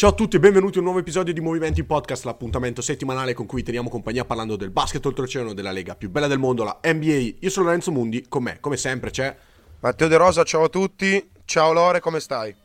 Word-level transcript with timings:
Ciao 0.00 0.08
a 0.08 0.14
tutti 0.14 0.36
e 0.36 0.40
benvenuti 0.40 0.76
a 0.76 0.78
un 0.78 0.84
nuovo 0.84 1.00
episodio 1.00 1.34
di 1.34 1.42
Movimenti 1.42 1.84
Podcast, 1.84 2.24
l'appuntamento 2.24 2.80
settimanale 2.80 3.34
con 3.34 3.44
cui 3.44 3.62
teniamo 3.62 3.90
compagnia 3.90 4.24
parlando 4.24 4.56
del 4.56 4.70
basket 4.70 5.04
oltreoceano 5.04 5.52
della 5.52 5.72
lega 5.72 5.94
più 5.94 6.08
bella 6.08 6.26
del 6.26 6.38
mondo, 6.38 6.64
la 6.64 6.80
NBA. 6.82 7.34
Io 7.40 7.50
sono 7.50 7.66
Lorenzo 7.66 7.92
Mundi, 7.92 8.24
con 8.26 8.44
me, 8.44 8.60
come 8.60 8.78
sempre, 8.78 9.10
c'è 9.10 9.36
Matteo 9.80 10.08
De 10.08 10.16
Rosa, 10.16 10.42
ciao 10.42 10.64
a 10.64 10.68
tutti. 10.70 11.28
Ciao 11.44 11.74
Lore, 11.74 12.00
come 12.00 12.18
stai? 12.18 12.56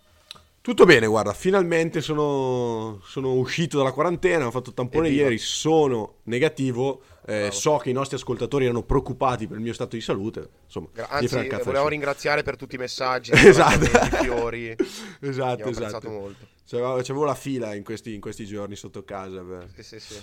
Tutto 0.62 0.86
bene, 0.86 1.08
guarda, 1.08 1.34
finalmente 1.34 2.00
sono, 2.00 3.02
sono 3.04 3.34
uscito 3.34 3.80
dalla 3.80 3.92
quarantena, 3.92 4.48
ho 4.48 4.52
fatto 4.52 4.72
tampone 4.72 5.08
Evviva. 5.08 5.24
ieri, 5.24 5.38
sono 5.38 6.20
negativo, 6.24 7.02
eh, 7.26 7.50
so 7.52 7.76
che 7.76 7.90
i 7.90 7.94
nostri 7.94 8.16
ascoltatori 8.16 8.64
erano 8.64 8.84
preoccupati 8.84 9.46
per 9.46 9.58
il 9.58 9.62
mio 9.64 9.74
stato 9.74 9.98
di 9.98 10.02
salute, 10.02 10.50
insomma, 10.64 10.88
Gra- 10.94 11.10
Anzi, 11.10 11.50
volevo 11.66 11.90
ringraziare 11.90 12.44
per 12.44 12.56
tutti 12.56 12.76
i 12.76 12.78
messaggi, 12.78 13.32
Esatto. 13.36 13.84
i 13.84 14.24
fiori. 14.24 14.70
esatto, 15.20 15.52
Abbiamo 15.52 15.72
apprezzato 15.72 15.98
esatto. 15.98 16.10
molto. 16.10 16.54
C'avevo, 16.68 16.96
c'avevo 17.02 17.26
la 17.26 17.36
fila 17.36 17.74
in 17.76 17.84
questi, 17.84 18.14
in 18.14 18.22
questi 18.22 18.46
giorni 18.46 18.76
sotto 18.76 19.04
casa. 19.04 19.42
per- 19.44 19.70
Sì, 19.76 19.84
sì, 19.84 20.00
sì. 20.00 20.22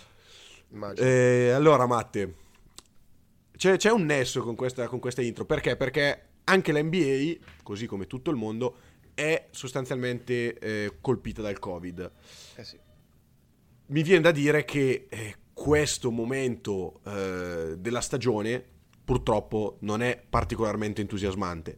Immagino. 0.73 1.07
Eh, 1.07 1.51
allora, 1.51 1.87
Matte, 1.87 2.35
c'è, 3.57 3.77
c'è 3.77 3.91
un 3.91 4.05
nesso 4.05 4.43
con 4.43 4.57
questa, 4.57 4.89
con 4.89 4.99
questa 4.99 5.23
intro. 5.23 5.45
Perché? 5.45 5.77
Perché 5.77 6.27
anche 6.45 6.73
l'NBA, 6.73 7.45
così 7.63 7.87
come 7.87 8.07
tutto 8.07 8.31
il 8.31 8.37
mondo, 8.37 8.77
è 9.15 9.49
sostanzialmente 9.51 10.59
eh, 10.59 10.97
colpita 11.01 11.43
dal 11.43 11.59
Covid. 11.59 12.11
Eh 12.57 12.65
sì. 12.65 12.79
Mi 13.87 14.03
viene 14.03 14.23
da 14.23 14.31
dire 14.31 14.65
che 14.65 15.07
eh, 15.11 15.37
questo 15.53 16.11
momento 16.11 17.01
eh, 17.05 17.75
della 17.79 18.01
stagione 18.01 18.65
purtroppo 19.05 19.77
non 19.81 20.01
è 20.01 20.21
particolarmente 20.29 21.01
entusiasmante 21.03 21.77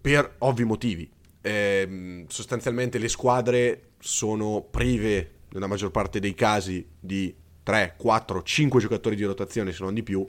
per 0.00 0.34
ovvi 0.38 0.64
motivi. 0.64 1.10
Ehm, 1.42 2.26
sostanzialmente 2.28 2.98
le 2.98 3.08
squadre 3.08 3.90
sono 3.98 4.62
prive, 4.62 5.30
nella 5.50 5.66
maggior 5.66 5.90
parte 5.90 6.20
dei 6.20 6.34
casi, 6.34 6.86
di 6.98 7.34
3, 7.62 7.94
4, 7.96 8.42
5 8.42 8.80
giocatori 8.80 9.16
di 9.16 9.24
rotazione, 9.24 9.72
se 9.72 9.82
non 9.82 9.94
di 9.94 10.02
più, 10.02 10.26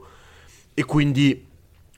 e 0.74 0.84
quindi 0.84 1.46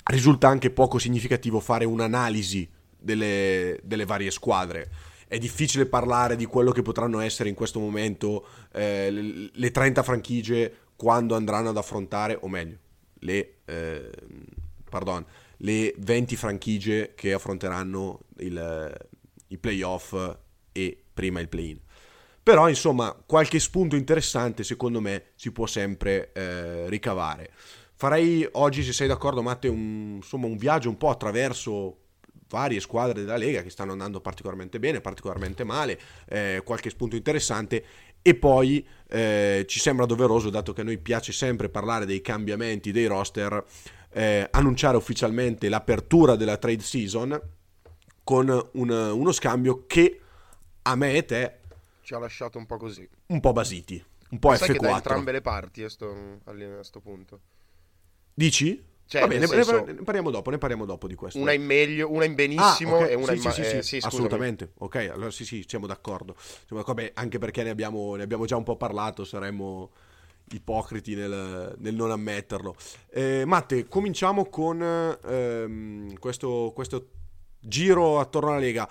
risulta 0.05 0.49
anche 0.49 0.71
poco 0.71 0.99
significativo 0.99 1.61
fare 1.61 1.85
un'analisi 1.85 2.69
delle, 2.99 3.81
delle 3.83 4.05
varie 4.05 4.31
squadre. 4.31 4.91
È 5.27 5.39
difficile 5.39 5.87
parlare 5.87 6.37
di 6.37 6.45
quello 6.45 6.71
che 6.71 6.83
potranno 6.83 7.19
essere 7.19 7.49
in 7.49 7.55
questo 7.57 7.81
momento 7.81 8.47
eh, 8.73 9.51
le 9.53 9.71
30 9.71 10.03
franchigie 10.05 10.75
quando 10.95 11.35
andranno 11.35 11.71
ad 11.71 11.77
affrontare, 11.77 12.39
o 12.41 12.49
meglio, 12.49 12.79
le, 13.21 13.55
eh, 13.65 14.11
pardon, 14.89 15.25
le 15.59 15.95
20 15.97 16.37
franchigie 16.37 17.13
che 17.15 17.33
affronteranno 17.33 18.21
il, 18.39 19.09
i 19.49 19.59
playoff 19.59 20.15
e 20.73 21.03
prima 21.13 21.41
il 21.41 21.49
play-in. 21.49 21.81
Però, 22.43 22.69
insomma, 22.69 23.13
qualche 23.27 23.59
spunto 23.59 23.97
interessante 23.97 24.63
secondo 24.63 25.01
me 25.01 25.31
si 25.35 25.51
può 25.51 25.67
sempre 25.67 26.33
eh, 26.33 26.89
ricavare. 26.89 27.51
Farei 27.95 28.47
oggi, 28.53 28.85
se 28.85 28.93
sei 28.93 29.09
d'accordo, 29.09 29.43
Matte, 29.43 29.69
un, 29.69 30.17
insomma, 30.17 30.47
un 30.47 30.57
viaggio 30.57 30.89
un 30.89 30.97
po' 30.97 31.09
attraverso 31.09 31.99
varie 32.49 32.79
squadre 32.79 33.23
della 33.23 33.37
Lega 33.37 33.63
che 33.63 33.71
stanno 33.71 33.93
andando 33.93 34.21
particolarmente 34.21 34.79
bene, 34.79 35.01
particolarmente 35.01 35.65
male, 35.65 35.99
eh, 36.29 36.63
qualche 36.65 36.91
spunto 36.91 37.17
interessante 37.17 37.85
e 38.23 38.35
poi 38.35 38.87
eh, 39.09 39.65
ci 39.69 39.79
sembra 39.79 40.05
doveroso, 40.05 40.51
dato 40.51 40.73
che 40.73 40.81
a 40.81 40.85
noi 40.85 40.99
piace 40.99 41.33
sempre 41.33 41.69
parlare 41.69 42.07
dei 42.07 42.21
cambiamenti 42.21 42.91
dei 42.91 43.07
roster, 43.07 43.65
eh, 44.17 44.49
annunciare 44.51 44.97
ufficialmente 44.97 45.69
l'apertura 45.69 46.37
della 46.37 46.57
trade 46.57 46.83
season 46.83 47.39
con 48.25 48.49
un- 48.73 48.91
uno 48.91 49.33
scambio 49.33 49.85
che 49.87 50.21
a 50.83 50.97
me 50.97 51.15
e 51.17 51.25
te 51.27 51.59
Ci 52.01 52.15
ha 52.15 52.19
lasciato 52.19 52.57
un 52.57 52.65
po' 52.65 52.79
così. 52.79 53.07
un 53.27 53.41
po' 53.41 53.53
basiti, 53.53 54.03
un 54.31 54.39
po' 54.39 54.55
Sai 54.55 54.69
che 54.71 54.79
da 54.79 54.89
F4. 54.89 54.95
entrambe 54.97 55.33
le 55.33 55.41
parti 55.43 55.83
a 55.83 55.89
sto, 55.91 56.41
a 56.45 56.83
sto 56.83 57.01
punto. 57.01 57.41
Dici? 58.33 58.83
Cioè, 59.07 59.21
Va 59.21 59.27
bene, 59.29 59.41
nel 59.47 59.49
ne, 59.49 59.65
senso- 59.65 59.85
ne 59.85 59.95
parliamo 60.03 60.31
dopo, 60.31 60.51
ne 60.51 60.59
parliamo 60.59 60.85
dopo 60.87 61.07
di 61.07 61.15
questo. 61.15 61.39
Una 61.39 61.53
in 61.53 61.65
meglio, 61.65 62.11
una 62.11 62.25
in 62.25 62.35
benissimo 62.35 62.97
Ah, 62.97 63.03
ok. 63.03 63.11
e 63.11 63.15
una 63.15 63.27
sì, 63.33 63.37
in 63.37 63.43
ma- 63.43 63.53
sì, 63.53 63.65
sì, 63.65 63.77
eh, 63.77 63.83
sì, 63.83 63.97
assolutamente. 64.03 64.73
Ok, 64.79 64.95
allora 65.13 65.31
sì, 65.31 65.45
sì, 65.45 65.65
siamo 65.69 65.87
d'accordo. 65.87 66.35
Siamo 66.39 66.83
d'accordo, 66.83 67.03
beh, 67.03 67.13
anche 67.15 67.39
perché 67.39 67.63
ne 67.63 67.71
abbiamo, 67.71 68.17
ne 68.17 68.23
abbiamo 68.25 68.47
già 68.47 68.57
un 68.57 68.65
po' 68.65 68.77
parlato, 68.77 69.25
saremmo 69.25 69.91
ipocriti 70.53 71.15
nel, 71.15 71.75
nel 71.79 71.95
non 71.95 72.11
ammetterlo. 72.11 72.77
Eh, 73.11 73.45
Matte, 73.45 73.87
cominciamo 73.89 74.47
con 74.47 74.81
ehm, 74.81 76.19
questo, 76.19 76.73
questo 76.75 77.09
giro 77.61 78.21
attorno 78.21 78.51
alla 78.51 78.59
Lega. 78.59 78.89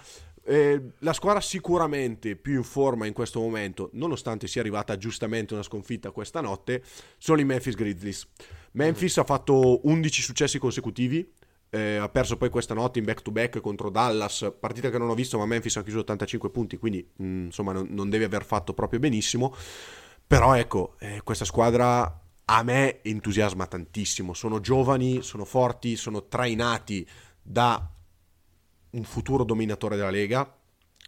Eh, 0.48 0.92
la 1.00 1.14
squadra 1.14 1.42
sicuramente 1.42 2.36
più 2.36 2.54
in 2.54 2.64
forma 2.64 3.08
in 3.08 3.14
questo 3.14 3.40
momento, 3.40 3.90
nonostante 3.94 4.46
sia 4.46 4.62
arrivata 4.62 4.96
giustamente 4.96 5.54
una 5.54 5.64
sconfitta 5.64 6.12
questa 6.12 6.40
notte, 6.40 6.84
sono 7.18 7.42
i 7.42 7.46
Memphis 7.46 7.74
Grizzlies. 7.74 8.28
Memphis 8.74 9.18
ha 9.18 9.24
fatto 9.24 9.88
11 9.88 10.22
successi 10.22 10.60
consecutivi, 10.60 11.28
eh, 11.72 11.96
ha 11.96 12.10
perso 12.10 12.38
poi 12.38 12.50
questa 12.50 12.76
notte 12.76 13.00
in 13.00 13.06
back 13.06 13.24
to 13.24 13.32
back 13.32 13.60
contro 13.60 13.90
Dallas, 13.90 14.54
partita 14.60 14.92
che 14.92 15.00
non 15.00 15.10
ho 15.10 15.16
visto, 15.16 15.40
ma 15.40 15.48
Memphis 15.48 15.78
ha 15.78 15.84
chiuso 15.84 16.00
85 16.00 16.52
punti, 16.52 16.78
quindi 16.78 17.06
mh, 17.16 17.46
insomma 17.46 17.72
non, 17.72 17.88
non 17.90 18.10
deve 18.10 18.26
aver 18.26 18.46
fatto 18.46 18.74
proprio 18.74 19.00
benissimo. 19.00 19.56
Però 20.28 20.56
ecco, 20.56 20.96
eh, 21.00 21.22
questa 21.24 21.46
squadra 21.46 22.22
a 22.46 22.63
me 22.63 23.02
entusiasma 23.03 23.68
tantissimo. 23.68 24.34
Sono 24.34 24.59
giovani, 24.59 25.22
sono 25.22 25.46
forti, 25.46 25.96
sono 25.96 26.28
trainati 26.28 27.08
da 27.41 27.90
un 28.91 29.03
futuro 29.03 29.44
dominatore 29.44 29.96
della 29.96 30.09
Lega. 30.09 30.58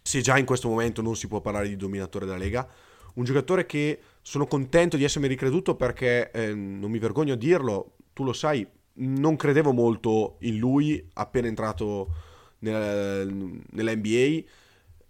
Se 0.01 0.21
già 0.21 0.37
in 0.37 0.45
questo 0.45 0.69
momento 0.69 1.01
non 1.01 1.15
si 1.15 1.27
può 1.27 1.41
parlare 1.41 1.67
di 1.67 1.75
dominatore 1.75 2.25
della 2.25 2.37
Lega, 2.37 2.67
un 3.15 3.23
giocatore 3.23 3.65
che 3.65 3.99
sono 4.21 4.45
contento 4.45 4.97
di 4.97 5.03
essermi 5.03 5.27
ricreduto 5.27 5.75
perché 5.75 6.31
eh, 6.31 6.53
non 6.53 6.91
mi 6.91 6.99
vergogno 6.99 7.33
a 7.33 7.37
dirlo, 7.37 7.95
tu 8.13 8.23
lo 8.23 8.33
sai, 8.33 8.65
non 8.99 9.35
credevo 9.35 9.73
molto 9.73 10.37
in 10.41 10.57
lui 10.57 11.07
appena 11.13 11.47
entrato 11.47 12.13
nel- 12.59 13.61
nella 13.71 13.95
NBA 13.95 14.43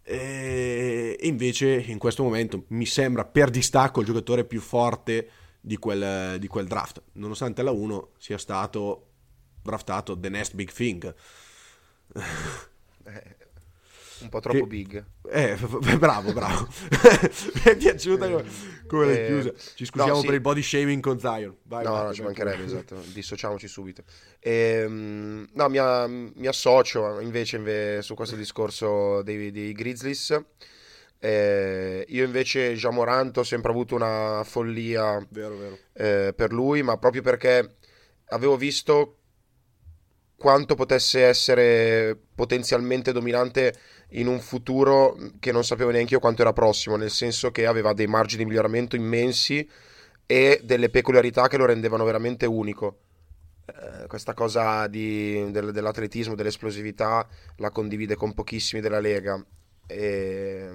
e 0.09 1.17
invece 1.23 1.75
in 1.75 1.97
questo 1.97 2.23
momento 2.23 2.63
mi 2.69 2.85
sembra 2.85 3.25
per 3.25 3.49
distacco 3.49 3.99
il 3.99 4.05
giocatore 4.05 4.45
più 4.45 4.61
forte 4.61 5.29
di 5.59 5.75
quel, 5.75 6.39
di 6.39 6.47
quel 6.47 6.65
draft, 6.65 7.01
nonostante 7.13 7.61
la 7.61 7.71
1 7.71 8.11
sia 8.17 8.37
stato 8.37 9.07
draftato 9.61 10.17
the 10.17 10.29
next 10.29 10.55
big 10.55 10.71
thing. 10.71 11.13
Eh, 14.19 14.23
un 14.23 14.29
po' 14.29 14.39
troppo 14.39 14.59
Che- 14.59 14.65
big. 14.67 15.05
Eh, 15.29 15.55
bravo, 15.97 16.33
bravo. 16.33 16.67
Mi 17.53 17.61
è 17.63 17.75
piaciuta 17.77 18.29
come, 18.29 18.43
come 18.87 19.05
l'hai 19.05 19.17
Eh, 19.23 19.27
chiusa. 19.27 19.53
Ci 19.75 19.85
scusiamo 19.85 20.13
no, 20.15 20.19
sì. 20.21 20.25
per 20.25 20.35
il 20.35 20.41
body 20.41 20.61
shaming 20.61 21.01
con 21.01 21.19
Zion. 21.19 21.55
Vai, 21.63 21.83
No, 21.83 21.91
vai, 21.91 22.03
no, 22.05 22.13
ci 22.13 22.21
mancherebbe, 22.21 22.63
esatto, 22.65 22.95
dissociamoci 23.13 23.67
subito. 23.67 24.03
Ehm, 24.39 25.47
no, 25.53 25.69
mi, 25.69 25.77
a- 25.77 26.07
mi 26.07 26.47
associo 26.47 27.19
invece 27.19 27.57
inve- 27.57 28.01
su 28.01 28.13
questo 28.15 28.35
discorso 28.35 29.21
dei, 29.21 29.51
dei 29.51 29.71
Grizzlies. 29.73 30.39
Eh, 31.19 32.05
io 32.09 32.23
invece, 32.25 32.73
Jamorant, 32.75 33.35
ho 33.37 33.43
sempre 33.43 33.71
avuto 33.71 33.95
una 33.95 34.43
follia 34.43 35.17
Vero, 35.29 35.57
vero. 35.57 35.77
eh, 35.93 36.33
per 36.35 36.51
lui, 36.53 36.83
ma 36.83 36.97
proprio 36.97 37.23
perché 37.23 37.77
avevo 38.29 38.55
visto 38.55 39.13
quanto 40.37 40.75
potesse 40.75 41.23
essere 41.23 42.15
potenzialmente 42.35 43.11
dominante 43.11 43.73
in 44.11 44.27
un 44.27 44.39
futuro 44.39 45.17
che 45.39 45.51
non 45.51 45.63
sapevo 45.63 45.91
neanche 45.91 46.13
io 46.13 46.19
quanto 46.19 46.41
era 46.41 46.53
prossimo, 46.53 46.95
nel 46.95 47.11
senso 47.11 47.51
che 47.51 47.65
aveva 47.65 47.93
dei 47.93 48.07
margini 48.07 48.43
di 48.43 48.49
miglioramento 48.49 48.95
immensi 48.95 49.67
e 50.25 50.61
delle 50.63 50.89
peculiarità 50.89 51.47
che 51.47 51.57
lo 51.57 51.65
rendevano 51.65 52.03
veramente 52.05 52.45
unico. 52.45 52.99
Eh, 53.65 54.07
questa 54.07 54.33
cosa 54.33 54.87
di- 54.87 55.51
del- 55.51 55.71
dell'atletismo, 55.71 56.35
dell'esplosività, 56.35 57.27
la 57.57 57.69
condivide 57.71 58.15
con 58.15 58.33
pochissimi 58.33 58.81
della 58.81 58.99
Lega. 58.99 59.43
E, 59.85 60.69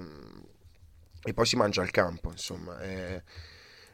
e 1.23 1.33
poi 1.33 1.45
si 1.45 1.55
mangia 1.55 1.81
al 1.81 1.91
campo, 1.91 2.29
insomma. 2.29 2.79
E 2.81 3.23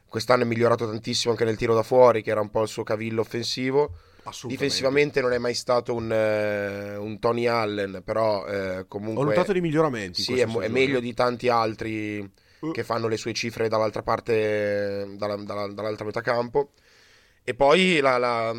quest'anno 0.08 0.44
è 0.44 0.46
migliorato 0.46 0.86
tantissimo 0.86 1.32
anche 1.32 1.46
nel 1.46 1.58
tiro 1.58 1.74
da 1.74 1.84
fuori, 1.84 2.22
che 2.22 2.32
era 2.32 2.42
un 2.42 2.50
po' 2.50 2.62
il 2.64 2.68
suo 2.68 2.84
cavillo 2.84 3.22
offensivo. 3.22 3.96
Difensivamente 4.48 5.22
non 5.22 5.34
è 5.34 5.38
mai 5.38 5.54
stato 5.54 5.94
un, 5.94 6.12
eh, 6.12 6.96
un 6.96 7.20
Tony 7.20 7.48
Allen, 7.48 8.02
però 8.04 8.46
eh, 8.48 8.80
Ho 8.80 8.86
comunque 8.88 9.26
notato 9.26 9.52
dei 9.52 9.62
miglioramenti. 9.62 10.22
sì, 10.22 10.40
è, 10.40 10.46
è 10.48 10.68
meglio 10.68 11.00
di 11.00 11.14
tanti 11.14 11.48
altri 11.50 12.32
Uh. 12.62 12.72
che 12.72 12.84
fanno 12.84 13.08
le 13.08 13.16
sue 13.16 13.32
cifre 13.32 13.70
dall'altra 13.70 14.04
parte, 14.04 15.08
dalla- 15.16 15.38
dalla- 15.38 15.72
dall'altra 15.72 16.04
metà 16.04 16.20
campo. 16.20 16.72
E 17.42 17.54
poi 17.56 18.00
la- 18.02 18.18
la- 18.18 18.54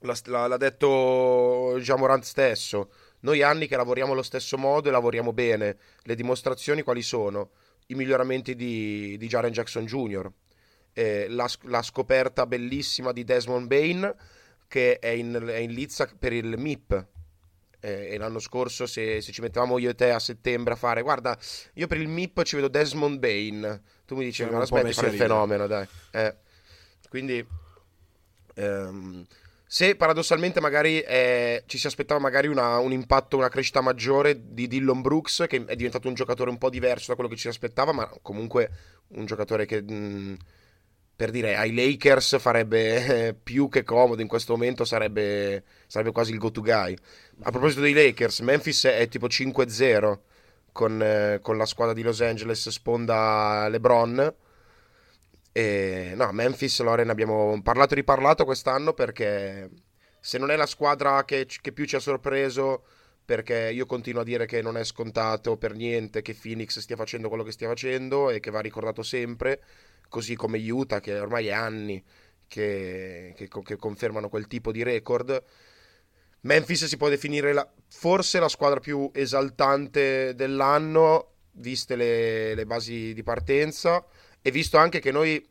la- 0.00 0.46
l'ha 0.46 0.56
detto 0.58 1.76
Jamorant 1.80 2.22
stesso. 2.24 2.90
Noi 3.20 3.42
anni 3.42 3.66
che 3.66 3.76
lavoriamo 3.76 4.12
allo 4.12 4.22
stesso 4.22 4.58
modo 4.58 4.88
e 4.88 4.92
lavoriamo 4.92 5.32
bene. 5.32 5.78
Le 6.02 6.14
dimostrazioni 6.14 6.82
quali 6.82 7.00
sono? 7.02 7.50
I 7.86 7.94
miglioramenti 7.94 8.54
di, 8.54 9.16
di 9.16 9.26
Jaren 9.28 9.52
Jackson 9.52 9.86
Jr., 9.86 10.30
eh, 10.92 11.26
la, 11.28 11.48
la 11.62 11.82
scoperta 11.82 12.46
bellissima 12.46 13.12
di 13.12 13.24
Desmond 13.24 13.66
Bain 13.66 14.14
che 14.68 14.98
è 14.98 15.08
in, 15.08 15.42
è 15.46 15.56
in 15.56 15.72
lizza 15.72 16.08
per 16.18 16.32
il 16.32 16.58
MIP 16.58 17.06
e 17.86 18.16
l'anno 18.18 18.40
scorso, 18.40 18.86
se, 18.86 19.20
se, 19.20 19.30
ci 19.30 19.40
mettevamo 19.40 19.78
io 19.78 19.90
e 19.90 19.94
te 19.94 20.10
a 20.10 20.18
settembre 20.18 20.72
a 20.74 20.76
fare, 20.76 21.02
guarda, 21.02 21.38
io 21.74 21.86
per 21.86 22.00
il 22.00 22.08
MIP 22.08 22.42
ci 22.42 22.56
vedo 22.56 22.66
Desmond 22.66 23.18
Bain. 23.18 23.82
Tu 24.04 24.16
mi 24.16 24.24
dici, 24.24 24.44
ma 24.44 24.58
aspetta, 24.58 24.90
fare 24.90 25.08
il 25.08 25.14
fenomeno, 25.14 25.68
dai. 25.68 25.86
Eh. 26.10 26.34
Quindi, 27.08 27.46
ehm, 28.54 29.24
se 29.64 29.94
paradossalmente 29.94 30.60
magari 30.60 31.00
eh, 31.00 31.62
ci 31.66 31.78
si 31.78 31.86
aspettava 31.86 32.18
magari 32.18 32.48
una, 32.48 32.78
un 32.78 32.90
impatto, 32.90 33.36
una 33.36 33.48
crescita 33.48 33.80
maggiore 33.80 34.52
di 34.52 34.66
Dillon 34.66 35.00
Brooks, 35.00 35.44
che 35.48 35.64
è 35.64 35.76
diventato 35.76 36.08
un 36.08 36.14
giocatore 36.14 36.50
un 36.50 36.58
po' 36.58 36.70
diverso 36.70 37.06
da 37.08 37.14
quello 37.14 37.28
che 37.28 37.36
ci 37.36 37.42
si 37.42 37.48
aspettava, 37.48 37.92
ma 37.92 38.10
comunque 38.20 38.70
un 39.08 39.26
giocatore 39.26 39.64
che... 39.64 39.82
Mh, 39.82 39.94
mm, 39.94 40.34
per 41.16 41.30
dire 41.30 41.56
ai 41.56 41.74
Lakers 41.74 42.38
farebbe 42.38 43.28
eh, 43.28 43.34
più 43.34 43.70
che 43.70 43.82
comodo 43.84 44.20
in 44.20 44.28
questo 44.28 44.52
momento, 44.52 44.84
sarebbe, 44.84 45.64
sarebbe 45.86 46.12
quasi 46.12 46.32
il 46.32 46.38
go-to 46.38 46.60
guy. 46.60 46.94
A 47.42 47.50
proposito 47.50 47.80
dei 47.80 47.94
Lakers, 47.94 48.40
Memphis 48.40 48.84
è 48.84 49.08
tipo 49.08 49.26
5-0 49.26 50.18
con, 50.72 51.02
eh, 51.02 51.38
con 51.40 51.56
la 51.56 51.64
squadra 51.64 51.94
di 51.94 52.02
Los 52.02 52.20
Angeles, 52.20 52.68
sponda 52.68 53.66
LeBron. 53.68 54.34
E, 55.52 56.12
no, 56.14 56.32
Memphis, 56.32 56.80
Loren, 56.82 57.08
abbiamo 57.08 57.58
parlato 57.62 57.94
e 57.94 57.96
riparlato 57.96 58.44
quest'anno 58.44 58.92
perché 58.92 59.70
se 60.20 60.36
non 60.36 60.50
è 60.50 60.56
la 60.56 60.66
squadra 60.66 61.24
che, 61.24 61.46
che 61.62 61.72
più 61.72 61.86
ci 61.86 61.96
ha 61.96 62.00
sorpreso, 62.00 62.84
perché 63.24 63.70
io 63.72 63.86
continuo 63.86 64.20
a 64.20 64.24
dire 64.24 64.44
che 64.44 64.60
non 64.60 64.76
è 64.76 64.84
scontato 64.84 65.56
per 65.56 65.74
niente 65.74 66.20
che 66.20 66.34
Phoenix 66.34 66.78
stia 66.78 66.96
facendo 66.96 67.28
quello 67.28 67.42
che 67.42 67.52
stia 67.52 67.68
facendo 67.68 68.28
e 68.28 68.38
che 68.38 68.50
va 68.50 68.60
ricordato 68.60 69.02
sempre 69.02 69.62
così 70.08 70.34
come 70.34 70.58
Utah, 70.70 71.00
che 71.00 71.18
ormai 71.18 71.48
è 71.48 71.52
anni 71.52 72.02
che, 72.48 73.34
che, 73.36 73.48
che 73.48 73.76
confermano 73.76 74.28
quel 74.28 74.46
tipo 74.46 74.72
di 74.72 74.82
record. 74.82 75.42
Memphis 76.40 76.84
si 76.86 76.96
può 76.96 77.08
definire 77.08 77.52
la, 77.52 77.68
forse 77.88 78.38
la 78.38 78.48
squadra 78.48 78.80
più 78.80 79.10
esaltante 79.12 80.34
dell'anno, 80.34 81.32
viste 81.52 81.96
le, 81.96 82.54
le, 82.54 82.66
basi 82.66 83.12
di 83.14 83.22
partenza, 83.22 84.04
e 84.40 84.50
visto 84.50 84.76
anche 84.76 85.00
che 85.00 85.10
noi, 85.10 85.44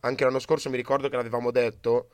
anche 0.00 0.24
l'anno 0.24 0.38
scorso 0.38 0.70
mi 0.70 0.76
ricordo 0.76 1.08
che 1.08 1.16
l'avevamo 1.16 1.50
detto, 1.50 2.10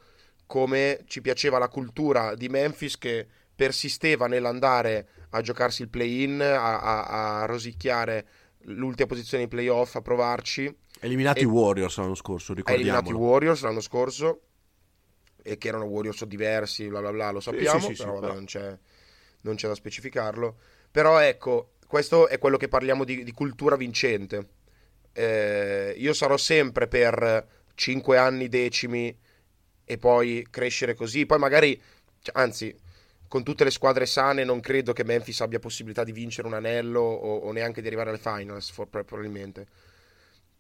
come 0.47 1.05
ci 1.07 1.21
piaceva 1.21 1.59
la 1.59 1.69
cultura 1.69 2.35
di 2.35 2.49
Memphis 2.49 2.97
che 2.97 3.27
persisteva 3.55 4.27
nell'andare 4.27 5.09
a 5.31 5.41
giocarsi 5.41 5.83
il 5.83 5.89
play-in, 5.89 6.41
a, 6.41 6.81
a, 6.81 7.41
a 7.41 7.47
rosicchiare 7.47 8.27
l'ultima 8.65 9.09
posizione 9.09 9.45
in 9.45 9.49
playoff, 9.49 9.95
a 9.97 10.01
provarci 10.01 10.75
Eliminati 11.03 11.41
i 11.41 11.45
Warriors 11.45 11.97
l'anno 11.97 12.15
scorso, 12.15 12.55
ricordiamo. 12.55 12.89
Eliminati 12.89 13.11
i 13.11 13.21
Warriors 13.21 13.63
l'anno 13.63 13.81
scorso, 13.81 14.41
e 15.43 15.59
che 15.59 15.69
erano 15.69 15.85
Warriors 15.85 16.25
diversi, 16.25 16.87
bla 16.87 17.01
bla 17.01 17.11
bla, 17.11 17.31
lo 17.33 17.41
sappiamo, 17.41 17.81
sì, 17.81 17.87
sì, 17.87 17.95
sì, 17.97 18.03
però, 18.05 18.21
vabbè, 18.21 18.35
non, 18.35 18.45
c'è, 18.45 18.79
non, 19.41 19.57
c'è, 19.57 19.67
da 19.67 19.75
specificarlo. 19.75 20.57
Però 20.93 21.19
ecco, 21.19 21.73
questo 21.89 22.29
è 22.29 22.39
quello 22.39 22.57
che 22.57 22.69
parliamo 22.69 23.03
di, 23.03 23.25
di 23.25 23.33
cultura 23.33 23.75
vincente. 23.75 24.49
Eh, 25.13 25.93
io 25.97 26.13
sarò 26.13 26.37
sempre 26.37 26.87
per 26.87 27.47
5 27.75 28.17
anni 28.17 28.49
decimi 28.49 29.15
e 29.85 29.99
poi 29.99 30.47
crescere 30.49 30.95
così, 30.95 31.27
poi 31.27 31.39
magari, 31.39 31.83
cioè, 32.21 32.41
anzi, 32.41 32.73
con 33.27 33.43
tutte 33.43 33.65
le 33.65 33.73
squadre 33.73 34.07
sane 34.07 34.45
non 34.45 34.61
credo 34.61 34.93
che 34.93 35.03
Memphis 35.03 35.41
abbia 35.41 35.59
possibilità 35.59 36.05
di 36.05 36.13
vincere 36.13 36.47
un 36.47 36.55
anello 36.55 37.01
o, 37.01 37.39
o 37.39 37.51
neanche 37.51 37.81
di 37.81 37.89
arrivare 37.89 38.11
alle 38.11 38.19
finals, 38.19 38.71
for, 38.71 38.89
probabilmente 38.89 39.67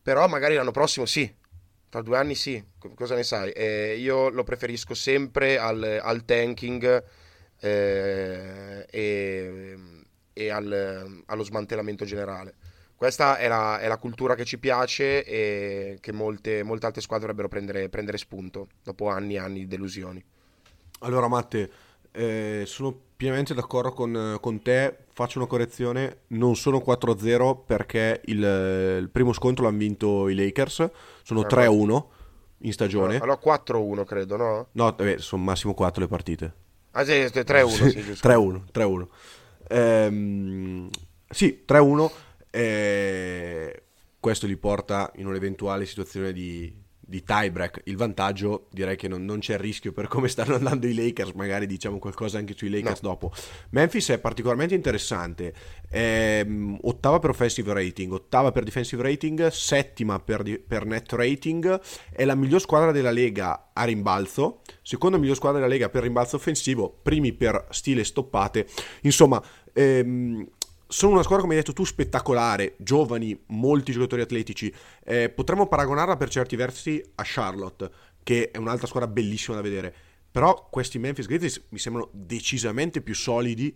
però 0.02 0.26
magari 0.26 0.54
l'anno 0.54 0.72
prossimo 0.72 1.06
sì, 1.06 1.32
tra 1.88 2.02
due 2.02 2.16
anni 2.16 2.34
sì, 2.34 2.62
cosa 2.94 3.14
ne 3.14 3.22
sai? 3.22 3.50
Eh, 3.52 3.96
io 3.98 4.30
lo 4.30 4.44
preferisco 4.44 4.94
sempre 4.94 5.58
al, 5.58 6.00
al 6.02 6.24
tanking 6.24 7.04
eh, 7.60 8.86
e, 8.90 9.78
e 10.32 10.50
al, 10.50 11.22
allo 11.26 11.42
smantellamento 11.44 12.04
generale. 12.04 12.54
Questa 12.96 13.36
è 13.36 13.48
la, 13.48 13.80
è 13.80 13.88
la, 13.88 13.96
cultura 13.96 14.36
che 14.36 14.44
ci 14.44 14.58
piace 14.58 15.24
e 15.24 15.98
che 16.00 16.12
molte, 16.12 16.62
molte 16.62 16.86
altre 16.86 17.00
squadre 17.00 17.26
dovrebbero 17.26 17.48
prendere, 17.48 17.88
prendere 17.88 18.16
spunto 18.16 18.68
dopo 18.82 19.08
anni 19.08 19.34
e 19.34 19.38
anni 19.38 19.58
di 19.60 19.66
delusioni. 19.66 20.24
Allora 21.00 21.26
Matte, 21.26 21.70
eh, 22.12 22.62
sono 22.64 22.96
pienamente 23.16 23.54
d'accordo 23.54 23.92
con, 23.92 24.38
con, 24.40 24.62
te, 24.62 24.98
faccio 25.12 25.38
una 25.38 25.46
correzione, 25.46 26.20
non 26.28 26.56
sono 26.56 26.82
4-0 26.84 27.64
perché 27.66 28.22
il, 28.26 28.38
il 29.00 29.10
primo 29.10 29.32
scontro 29.32 29.64
l'hanno 29.64 29.78
vinto 29.78 30.28
i 30.28 30.34
Lakers, 30.34 30.90
sono 31.22 31.40
ah, 31.40 31.46
3-1 31.46 32.04
in 32.58 32.72
stagione. 32.72 33.18
Allora 33.18 33.38
4-1 33.42 34.04
credo, 34.04 34.36
no? 34.36 34.68
No, 34.72 34.92
beh, 34.92 35.18
sono 35.18 35.42
massimo 35.42 35.74
4 35.74 36.02
le 36.02 36.08
partite. 36.08 36.54
Ah 36.92 37.04
sì, 37.04 37.12
3-1, 37.12 37.68
sì, 37.68 37.98
3-1, 37.98 38.62
3-1. 38.72 39.06
Ehm, 39.72 40.90
sì, 41.30 41.64
3-1. 41.66 42.10
Eh, 42.50 43.82
questo 44.20 44.46
li 44.46 44.56
porta 44.58 45.10
in 45.16 45.26
un'eventuale 45.26 45.86
situazione 45.86 46.32
di, 46.34 46.81
di 47.12 47.22
tiebreak. 47.22 47.82
Il 47.84 47.96
vantaggio 47.96 48.68
direi 48.70 48.96
che 48.96 49.06
non, 49.06 49.22
non, 49.26 49.40
c'è 49.40 49.58
rischio 49.58 49.92
per 49.92 50.08
come 50.08 50.28
stanno 50.28 50.54
andando 50.54 50.86
i 50.86 50.94
Lakers 50.94 51.32
magari 51.32 51.66
diciamo 51.66 51.98
qualcosa 51.98 52.38
anche 52.38 52.54
sui 52.56 52.70
Lakers 52.70 53.02
no. 53.02 53.10
dopo. 53.10 53.32
Memphis 53.70 54.08
è 54.08 54.18
particolarmente 54.18 54.74
interessante 54.74 55.52
è, 55.90 56.42
um, 56.46 56.78
ottava 56.84 57.18
per 57.18 57.30
offensive 57.30 57.70
rating 57.74 58.12
ottava 58.12 58.50
per 58.50 58.64
defensive 58.64 59.02
rating 59.02 59.48
settima 59.48 60.18
per, 60.20 60.42
di, 60.42 60.58
per, 60.58 60.86
net 60.86 61.12
rating 61.12 61.78
è 62.10 62.24
la 62.24 62.34
miglior 62.34 62.60
squadra 62.60 62.92
della 62.92 63.10
Lega 63.10 63.70
a 63.74 63.84
rimbalzo 63.84 64.62
seconda 64.80 65.18
miglior 65.18 65.36
squadra 65.36 65.60
della 65.60 65.70
Lega 65.70 65.90
per 65.90 66.02
rimbalzo 66.02 66.36
offensivo 66.36 66.98
primi 67.02 67.34
per 67.34 67.66
stile 67.68 68.04
stoppate. 68.04 68.66
Insomma 69.02 69.42
ehm, 69.74 70.48
sono 70.92 71.12
una 71.12 71.22
squadra, 71.22 71.42
come 71.42 71.56
hai 71.56 71.60
detto 71.60 71.72
tu, 71.72 71.84
spettacolare, 71.84 72.74
giovani, 72.76 73.44
molti 73.46 73.92
giocatori 73.92 74.20
atletici. 74.20 74.72
Eh, 75.02 75.30
potremmo 75.30 75.66
paragonarla 75.66 76.18
per 76.18 76.28
certi 76.28 76.54
versi 76.54 77.02
a 77.14 77.22
Charlotte, 77.24 77.90
che 78.22 78.50
è 78.50 78.58
un'altra 78.58 78.86
squadra 78.86 79.08
bellissima 79.08 79.56
da 79.56 79.62
vedere. 79.62 79.94
Però 80.30 80.68
questi 80.70 80.98
Memphis 80.98 81.26
Grizzlies 81.26 81.64
mi 81.70 81.78
sembrano 81.78 82.10
decisamente 82.12 83.00
più 83.00 83.14
solidi 83.14 83.74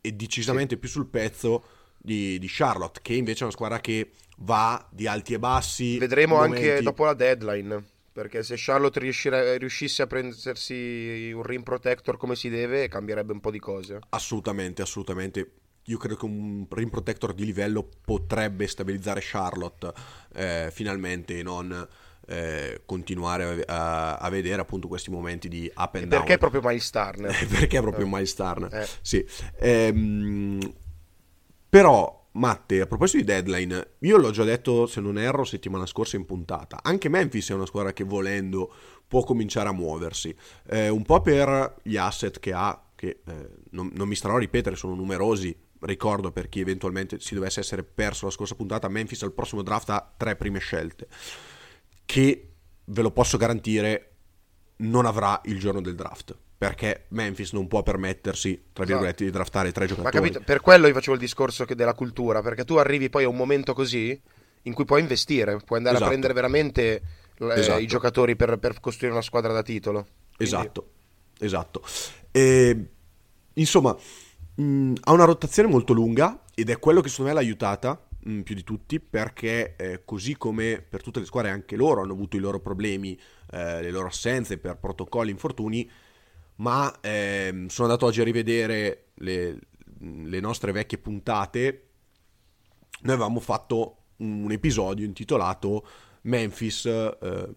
e 0.00 0.12
decisamente 0.12 0.74
sì. 0.74 0.80
più 0.80 0.88
sul 0.88 1.06
pezzo 1.06 1.64
di, 1.96 2.40
di, 2.40 2.46
Charlotte, 2.48 2.98
che 3.02 3.14
invece 3.14 3.40
è 3.40 3.42
una 3.44 3.52
squadra 3.52 3.78
che 3.78 4.10
va 4.38 4.84
di 4.90 5.06
alti 5.06 5.34
e 5.34 5.38
bassi. 5.38 5.96
Vedremo 5.98 6.38
anche 6.38 6.82
dopo 6.82 7.04
la 7.04 7.14
deadline. 7.14 7.84
Perché 8.18 8.42
se 8.42 8.56
Charlotte 8.58 8.98
riuscisse 8.98 10.02
a 10.02 10.08
prendersi 10.08 11.30
un 11.32 11.44
rim 11.44 11.62
protector 11.62 12.16
come 12.16 12.34
si 12.34 12.48
deve, 12.48 12.88
cambierebbe 12.88 13.32
un 13.32 13.38
po' 13.38 13.52
di 13.52 13.60
cose. 13.60 14.00
Assolutamente, 14.08 14.82
assolutamente 14.82 15.52
io 15.88 15.98
credo 15.98 16.16
che 16.16 16.24
un 16.24 16.66
rim 16.68 16.88
protector 16.88 17.34
di 17.34 17.44
livello 17.44 17.88
potrebbe 18.04 18.66
stabilizzare 18.66 19.20
Charlotte 19.22 19.92
eh, 20.34 20.68
finalmente 20.72 21.38
e 21.38 21.42
non 21.42 21.88
eh, 22.26 22.82
continuare 22.84 23.64
a, 23.66 24.16
a, 24.16 24.28
vedere 24.28 24.60
appunto 24.60 24.86
questi 24.86 25.10
momenti 25.10 25.48
di 25.48 25.70
up 25.74 25.94
and 25.94 26.04
e 26.04 26.06
down. 26.08 26.20
Perché 26.20 26.34
è 26.34 26.38
proprio 26.38 26.60
Miles 26.62 26.90
Turner? 26.90 27.34
perché 27.48 27.78
è 27.78 27.80
proprio 27.80 28.06
eh. 28.06 28.08
Miles 28.08 28.34
Turner, 28.34 28.74
eh. 28.74 28.88
sì. 29.00 29.26
Ehm, 29.58 30.74
però 31.68 32.18
Matte, 32.32 32.80
a 32.82 32.86
proposito 32.86 33.18
di 33.18 33.24
deadline, 33.24 33.94
io 34.00 34.16
l'ho 34.16 34.30
già 34.30 34.44
detto, 34.44 34.86
se 34.86 35.00
non 35.00 35.18
erro, 35.18 35.44
settimana 35.44 35.86
scorsa 35.86 36.16
in 36.16 36.24
puntata. 36.24 36.78
Anche 36.82 37.08
Memphis 37.08 37.50
è 37.50 37.54
una 37.54 37.66
squadra 37.66 37.92
che 37.92 38.04
volendo 38.04 38.72
può 39.06 39.24
cominciare 39.24 39.68
a 39.68 39.72
muoversi. 39.72 40.34
Eh, 40.68 40.88
un 40.88 41.02
po' 41.02 41.20
per 41.20 41.76
gli 41.82 41.96
asset 41.96 42.38
che 42.38 42.52
ha, 42.52 42.80
che 42.94 43.20
eh, 43.26 43.50
non, 43.70 43.90
non, 43.94 44.06
mi 44.06 44.14
starò 44.14 44.36
a 44.36 44.38
ripetere, 44.38 44.76
sono 44.76 44.94
numerosi, 44.94 45.56
ricordo 45.80 46.30
per 46.32 46.48
chi 46.48 46.60
eventualmente 46.60 47.20
si 47.20 47.34
dovesse 47.34 47.60
essere 47.60 47.82
perso 47.82 48.26
la 48.26 48.32
scorsa 48.32 48.54
puntata, 48.54 48.88
Memphis 48.88 49.22
al 49.22 49.32
prossimo 49.32 49.62
draft 49.62 49.90
ha 49.90 50.12
tre 50.16 50.36
prime 50.36 50.58
scelte, 50.58 51.06
che 52.04 52.48
ve 52.84 53.02
lo 53.02 53.10
posso 53.10 53.36
garantire 53.36 54.12
non 54.78 55.06
avrà 55.06 55.40
il 55.44 55.58
giorno 55.58 55.80
del 55.80 55.94
draft. 55.94 56.36
Perché 56.58 57.04
Memphis 57.10 57.52
non 57.52 57.68
può 57.68 57.84
permettersi, 57.84 58.54
tra 58.72 58.82
esatto. 58.82 58.86
virgolette, 58.86 59.24
di 59.24 59.30
draftare 59.30 59.70
tre 59.70 59.86
giocatori. 59.86 60.16
Ma 60.16 60.22
capito, 60.22 60.40
per 60.44 60.60
quello 60.60 60.88
io 60.88 60.92
facevo 60.92 61.14
il 61.14 61.20
discorso 61.20 61.64
della 61.64 61.94
cultura, 61.94 62.42
perché 62.42 62.64
tu 62.64 62.74
arrivi 62.74 63.08
poi 63.08 63.22
a 63.22 63.28
un 63.28 63.36
momento 63.36 63.74
così 63.74 64.20
in 64.62 64.74
cui 64.74 64.84
puoi 64.84 65.00
investire, 65.00 65.58
puoi 65.64 65.78
andare 65.78 65.96
esatto. 65.96 66.04
a 66.04 66.08
prendere 66.08 66.34
veramente 66.34 67.02
eh, 67.38 67.58
esatto. 67.60 67.78
i 67.78 67.86
giocatori 67.86 68.34
per, 68.34 68.58
per, 68.58 68.80
costruire 68.80 69.14
una 69.14 69.22
squadra 69.22 69.52
da 69.52 69.62
titolo. 69.62 70.06
Quindi... 70.36 70.54
Esatto, 70.54 70.90
esatto. 71.38 71.82
E, 72.32 72.86
insomma, 73.54 73.96
mh, 74.58 74.62
mm, 74.62 74.94
ha 75.02 75.12
una 75.12 75.24
rotazione 75.24 75.68
molto 75.68 75.92
lunga 75.92 76.42
ed 76.54 76.70
è 76.70 76.78
quello 76.78 77.00
che 77.00 77.08
secondo 77.08 77.30
me 77.30 77.36
l'ha 77.38 77.44
aiutata 77.44 78.00
mh, 78.20 78.30
mm, 78.30 78.40
più 78.40 78.54
di 78.54 78.64
tutti 78.64 79.00
perché 79.00 79.76
eh, 79.76 80.04
così 80.04 80.36
come 80.36 80.84
per 80.86 81.02
tutte 81.02 81.20
le 81.20 81.26
squadre 81.26 81.50
anche 81.50 81.76
loro 81.76 82.02
hanno 82.02 82.12
avuto 82.12 82.36
i 82.36 82.40
loro 82.40 82.60
problemi, 82.60 83.18
eh, 83.50 83.82
le 83.82 83.90
loro 83.90 84.08
assenze 84.08 84.58
per 84.58 84.76
protocolli, 84.76 85.30
infortuni, 85.30 85.88
ma 86.56 87.00
eh, 87.00 87.66
sono 87.68 87.88
andato 87.88 88.06
oggi 88.06 88.20
a 88.20 88.24
rivedere 88.24 89.06
le, 89.14 89.58
le 90.00 90.40
nostre 90.40 90.72
vecchie 90.72 90.98
puntate, 90.98 91.82
noi 93.02 93.14
avevamo 93.14 93.38
fatto 93.40 93.94
un 94.18 94.50
episodio 94.50 95.06
intitolato 95.06 95.86
Memphis 96.22 96.86
eh, 96.86 97.48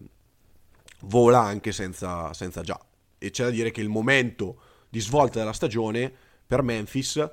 vola 1.00 1.40
anche 1.40 1.72
senza, 1.72 2.32
senza 2.32 2.62
già. 2.62 2.80
E 3.18 3.30
c'è 3.30 3.44
da 3.44 3.50
dire 3.50 3.72
che 3.72 3.80
il 3.80 3.88
momento 3.88 4.60
di 4.88 5.00
svolta 5.00 5.40
della 5.40 5.52
stagione 5.52 6.21
per 6.52 6.60
Memphis 6.60 7.30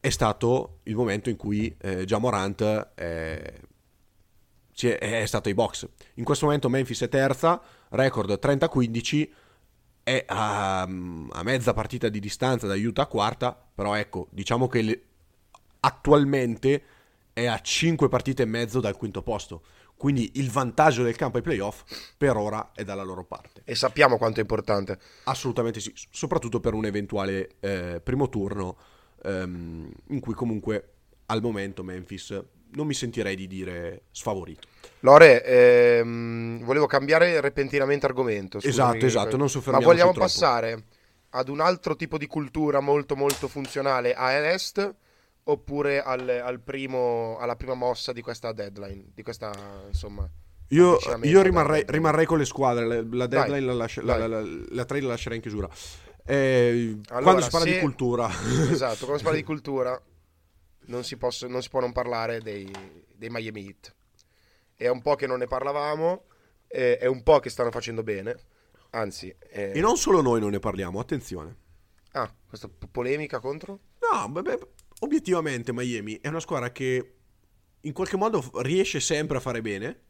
è 0.00 0.08
stato 0.08 0.78
il 0.84 0.94
momento 0.94 1.28
in 1.28 1.36
cui 1.36 1.76
eh, 1.78 2.06
Jamorant 2.06 2.62
è, 2.94 3.60
è, 4.74 4.96
è 4.96 5.26
stato 5.26 5.48
ai 5.48 5.54
box. 5.54 5.86
In 6.14 6.24
questo 6.24 6.46
momento 6.46 6.70
Memphis 6.70 7.02
è 7.02 7.10
terza, 7.10 7.60
record 7.90 8.38
30-15, 8.42 9.28
è 10.04 10.24
a, 10.26 10.80
a, 10.80 11.42
mezza 11.42 11.74
partita 11.74 12.08
di 12.08 12.18
distanza 12.18 12.66
da 12.66 12.76
Utah 12.76 13.04
quarta, 13.04 13.54
però 13.74 13.94
ecco, 13.94 14.26
diciamo 14.30 14.68
che 14.68 14.80
le, 14.80 15.02
attualmente 15.80 16.82
è 17.34 17.44
a 17.44 17.60
5 17.60 18.08
partite 18.08 18.44
e 18.44 18.46
mezzo 18.46 18.80
dal 18.80 18.96
quinto 18.96 19.20
posto. 19.20 19.64
Quindi 19.96 20.32
il 20.34 20.50
vantaggio 20.50 21.02
del 21.02 21.14
campo 21.14 21.36
ai 21.36 21.42
playoff 21.42 21.84
per 22.16 22.36
ora 22.36 22.72
è 22.74 22.82
dalla 22.82 23.04
loro 23.04 23.24
parte. 23.24 23.62
E 23.64 23.74
sappiamo 23.74 24.18
quanto 24.18 24.40
è 24.40 24.42
importante. 24.42 24.98
Assolutamente 25.24 25.78
sì, 25.80 25.92
soprattutto 26.10 26.58
per 26.58 26.74
un 26.74 26.86
eventuale 26.86 27.50
eh, 27.60 28.00
primo 28.02 28.28
turno 28.28 28.76
ehm, 29.22 29.90
in 30.08 30.20
cui 30.20 30.34
comunque 30.34 30.88
al 31.26 31.40
momento 31.40 31.82
Memphis 31.82 32.42
non 32.74 32.86
mi 32.86 32.94
sentirei 32.94 33.36
di 33.36 33.46
dire 33.46 34.04
sfavorito. 34.10 34.68
Lore, 35.00 35.44
ehm, 35.44 36.64
volevo 36.64 36.86
cambiare 36.86 37.40
repentinamente 37.40 38.06
argomento. 38.06 38.58
Esatto, 38.58 39.04
esatto, 39.04 39.36
non 39.36 39.48
soffermiamoci 39.48 39.86
Ma 39.86 39.92
vogliamo 39.92 40.12
troppo. 40.12 40.26
passare 40.26 40.84
ad 41.30 41.48
un 41.48 41.60
altro 41.60 41.96
tipo 41.96 42.18
di 42.18 42.26
cultura 42.26 42.80
molto 42.80 43.16
molto 43.16 43.48
funzionale 43.48 44.14
a 44.14 44.32
est 44.32 44.94
oppure 45.44 46.00
al, 46.02 46.28
al 46.28 46.60
primo, 46.60 47.36
alla 47.38 47.56
prima 47.56 47.74
mossa 47.74 48.12
di 48.12 48.22
questa 48.22 48.52
deadline, 48.52 49.10
di 49.14 49.22
questa 49.22 49.52
insomma... 49.86 50.28
Io, 50.68 50.96
io 51.22 51.42
rimarrei, 51.42 51.84
rimarrei, 51.86 52.24
con 52.24 52.38
le 52.38 52.46
squadre, 52.46 52.86
la 52.86 53.26
deadline, 53.26 53.58
dai, 53.58 53.60
la, 53.60 53.72
lascia, 53.74 54.02
la, 54.02 54.26
la, 54.26 54.84
trade 54.86 55.02
la 55.02 55.08
lascerei 55.08 55.36
in 55.36 55.42
chiusura. 55.42 55.68
Eh, 56.24 56.98
allora, 57.08 57.22
quando 57.22 57.42
si 57.42 57.50
parla 57.50 57.66
se... 57.66 57.72
di 57.74 57.78
cultura... 57.78 58.30
Esatto, 58.72 59.00
quando 59.00 59.18
si 59.18 59.22
parla 59.22 59.38
di 59.38 59.44
cultura 59.44 60.02
non 60.86 61.04
si, 61.04 61.18
posso, 61.18 61.46
non 61.46 61.60
si 61.62 61.68
può 61.68 61.80
non 61.80 61.92
parlare 61.92 62.40
dei, 62.40 62.70
dei, 63.14 63.28
Miami 63.28 63.66
Heat. 63.66 63.94
È 64.74 64.88
un 64.88 65.02
po' 65.02 65.14
che 65.14 65.26
non 65.26 65.38
ne 65.38 65.46
parlavamo, 65.46 66.24
eh, 66.68 66.96
è 66.96 67.06
un 67.06 67.22
po' 67.22 67.38
che 67.40 67.50
stanno 67.50 67.70
facendo 67.70 68.02
bene, 68.02 68.34
anzi... 68.90 69.34
Eh... 69.50 69.72
E 69.74 69.80
non 69.80 69.98
solo 69.98 70.22
noi 70.22 70.40
non 70.40 70.52
ne 70.52 70.58
parliamo, 70.58 70.98
attenzione. 71.00 71.56
Ah, 72.12 72.32
questa 72.48 72.70
polemica 72.90 73.40
contro? 73.40 73.78
No, 74.10 74.28
beh, 74.28 74.58
obiettivamente 75.02 75.72
Miami 75.72 76.18
è 76.20 76.28
una 76.28 76.40
squadra 76.40 76.70
che 76.72 77.14
in 77.80 77.92
qualche 77.92 78.16
modo 78.16 78.42
riesce 78.62 79.00
sempre 79.00 79.36
a 79.36 79.40
fare 79.40 79.60
bene. 79.60 80.00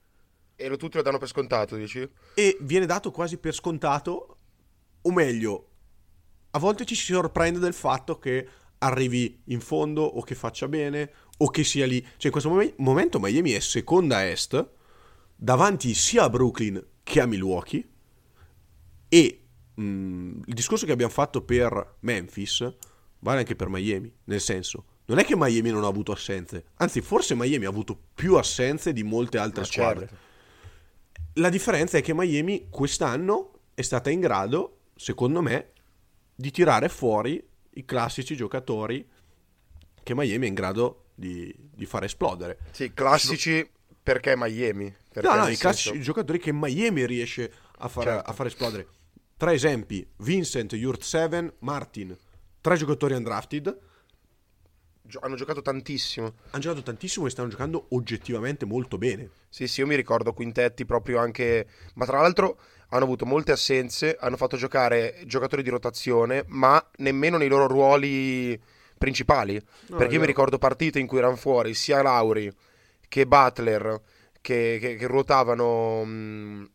E 0.54 0.68
lo 0.68 0.76
tutti 0.76 0.96
lo 0.96 1.02
danno 1.02 1.18
per 1.18 1.28
scontato, 1.28 1.76
dici? 1.76 2.08
E 2.34 2.56
viene 2.60 2.86
dato 2.86 3.10
quasi 3.10 3.38
per 3.38 3.54
scontato, 3.54 4.36
o 5.00 5.12
meglio, 5.12 5.68
a 6.50 6.58
volte 6.58 6.84
ci 6.84 6.94
si 6.94 7.12
sorprende 7.12 7.58
del 7.58 7.72
fatto 7.72 8.18
che 8.18 8.48
arrivi 8.78 9.40
in 9.46 9.60
fondo 9.60 10.02
o 10.02 10.22
che 10.22 10.34
faccia 10.34 10.68
bene 10.68 11.10
o 11.38 11.48
che 11.48 11.64
sia 11.64 11.86
lì. 11.86 12.00
Cioè 12.00 12.26
in 12.26 12.30
questo 12.30 12.50
mom- 12.50 12.74
momento 12.76 13.18
Miami 13.18 13.52
è 13.52 13.60
seconda 13.60 14.18
a 14.18 14.24
est, 14.24 14.70
davanti 15.34 15.94
sia 15.94 16.24
a 16.24 16.30
Brooklyn 16.30 16.84
che 17.02 17.20
a 17.20 17.26
Milwaukee 17.26 17.88
e 19.08 19.44
mh, 19.74 19.82
mm, 19.82 20.42
il 20.46 20.54
discorso 20.54 20.86
che 20.86 20.92
abbiamo 20.92 21.12
fatto 21.12 21.42
per 21.42 21.96
Memphis 22.00 22.74
vale 23.22 23.40
anche 23.40 23.56
per 23.56 23.68
Miami, 23.68 24.12
nel 24.24 24.40
senso 24.40 24.84
non 25.04 25.18
è 25.18 25.24
che 25.24 25.34
Miami 25.36 25.70
non 25.70 25.84
ha 25.84 25.88
avuto 25.88 26.12
assenze, 26.12 26.64
anzi 26.76 27.00
forse 27.00 27.34
Miami 27.34 27.64
ha 27.64 27.68
avuto 27.68 27.98
più 28.14 28.36
assenze 28.36 28.92
di 28.92 29.02
molte 29.02 29.38
altre 29.38 29.62
Ma 29.62 29.66
squadre. 29.66 30.06
Certo. 30.06 30.30
La 31.34 31.48
differenza 31.48 31.98
è 31.98 32.02
che 32.02 32.14
Miami 32.14 32.68
quest'anno 32.70 33.60
è 33.74 33.82
stata 33.82 34.10
in 34.10 34.20
grado, 34.20 34.78
secondo 34.94 35.42
me, 35.42 35.70
di 36.34 36.50
tirare 36.50 36.88
fuori 36.88 37.42
i 37.74 37.84
classici 37.84 38.36
giocatori 38.36 39.06
che 40.02 40.14
Miami 40.14 40.46
è 40.46 40.48
in 40.48 40.54
grado 40.54 41.06
di, 41.14 41.54
di 41.58 41.86
fare 41.86 42.06
esplodere. 42.06 42.58
Sì, 42.70 42.92
classici 42.94 43.68
perché 44.02 44.34
Miami. 44.36 44.94
Perché 45.12 45.28
no, 45.28 45.36
no, 45.36 45.48
i 45.48 45.56
classici 45.56 46.00
giocatori 46.00 46.38
che 46.38 46.52
Miami 46.52 47.06
riesce 47.06 47.52
a 47.78 47.88
far, 47.88 48.04
certo. 48.04 48.30
a 48.30 48.32
fare 48.32 48.48
esplodere. 48.48 48.88
Tre 49.36 49.52
esempi, 49.52 50.06
Vincent, 50.18 50.72
Yurt 50.72 51.02
7, 51.02 51.54
Martin, 51.60 52.16
tre 52.62 52.76
giocatori 52.76 53.12
undrafted. 53.14 53.78
Hanno 55.20 55.34
giocato 55.34 55.60
tantissimo. 55.60 56.32
Hanno 56.52 56.62
giocato 56.62 56.82
tantissimo 56.82 57.26
e 57.26 57.30
stanno 57.30 57.48
giocando 57.48 57.88
oggettivamente 57.90 58.64
molto 58.64 58.96
bene. 58.96 59.28
Sì, 59.50 59.66
sì, 59.66 59.80
io 59.80 59.86
mi 59.86 59.96
ricordo 59.96 60.32
quintetti 60.32 60.86
proprio 60.86 61.18
anche... 61.18 61.66
Ma 61.94 62.06
tra 62.06 62.22
l'altro 62.22 62.58
hanno 62.88 63.04
avuto 63.04 63.26
molte 63.26 63.52
assenze, 63.52 64.16
hanno 64.18 64.38
fatto 64.38 64.56
giocare 64.56 65.20
giocatori 65.26 65.62
di 65.62 65.68
rotazione, 65.68 66.44
ma 66.46 66.82
nemmeno 66.98 67.36
nei 67.36 67.48
loro 67.48 67.66
ruoli 67.66 68.58
principali. 68.96 69.60
No, 69.88 69.96
perché 69.96 70.14
io 70.14 70.20
mi 70.20 70.26
ricordo 70.26 70.56
partite 70.56 70.98
in 70.98 71.06
cui 71.06 71.18
erano 71.18 71.36
fuori 71.36 71.74
sia 71.74 72.00
Lauri 72.00 72.50
che 73.08 73.26
Butler, 73.26 74.00
che, 74.40 74.78
che, 74.80 74.96
che 74.96 75.06
ruotavano 75.06 76.00
um, 76.00 76.70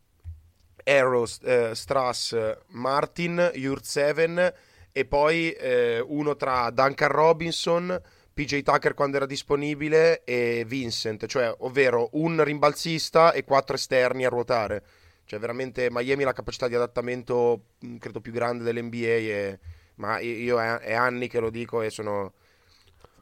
Arrows, 0.83 1.39
eh, 1.41 1.71
Strass, 1.73 2.35
Martin, 2.67 3.51
Yurt7 3.55 4.53
e 4.97 5.05
poi 5.05 5.51
eh, 5.51 5.99
uno 5.99 6.35
tra 6.35 6.71
Duncan 6.71 7.09
Robinson, 7.09 8.01
PJ 8.33 8.63
Tucker 8.63 8.95
quando 8.95 9.17
era 9.17 9.27
disponibile 9.27 10.23
e 10.23 10.63
Vincent, 10.65 11.27
cioè 11.27 11.53
ovvero 11.59 12.09
un 12.13 12.43
rimbalzista 12.43 13.31
e 13.31 13.43
quattro 13.43 13.75
esterni 13.75 14.25
a 14.25 14.29
ruotare. 14.29 14.83
Cioè, 15.25 15.37
veramente 15.37 15.89
Miami 15.91 16.23
ha 16.23 16.25
la 16.25 16.33
capacità 16.33 16.67
di 16.67 16.73
adattamento, 16.73 17.65
mm, 17.85 17.97
credo, 17.97 18.21
più 18.21 18.31
grande 18.31 18.63
dell'NBA. 18.63 19.05
E, 19.05 19.59
ma 19.97 20.17
io 20.19 20.59
è, 20.59 20.77
è, 20.77 20.93
anni 20.93 21.27
che 21.27 21.39
lo 21.39 21.51
dico 21.51 21.83
e 21.83 21.91
sono 21.91 22.33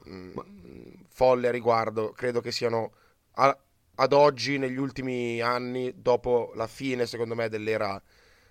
mh, 0.06 0.12
mm, 0.16 0.94
folle 1.10 1.50
a 1.50 1.52
riguardo. 1.52 2.12
Credo 2.12 2.40
che 2.40 2.54
siano 2.54 2.94
a, 3.34 3.58
ad 3.96 4.14
oggi, 4.14 4.58
negli 4.58 4.78
ultimi 4.78 5.42
anni, 5.42 5.92
dopo 5.94 6.54
la 6.56 6.68
fine, 6.68 7.06
secondo 7.06 7.36
me, 7.36 7.50
dell'era, 7.50 8.02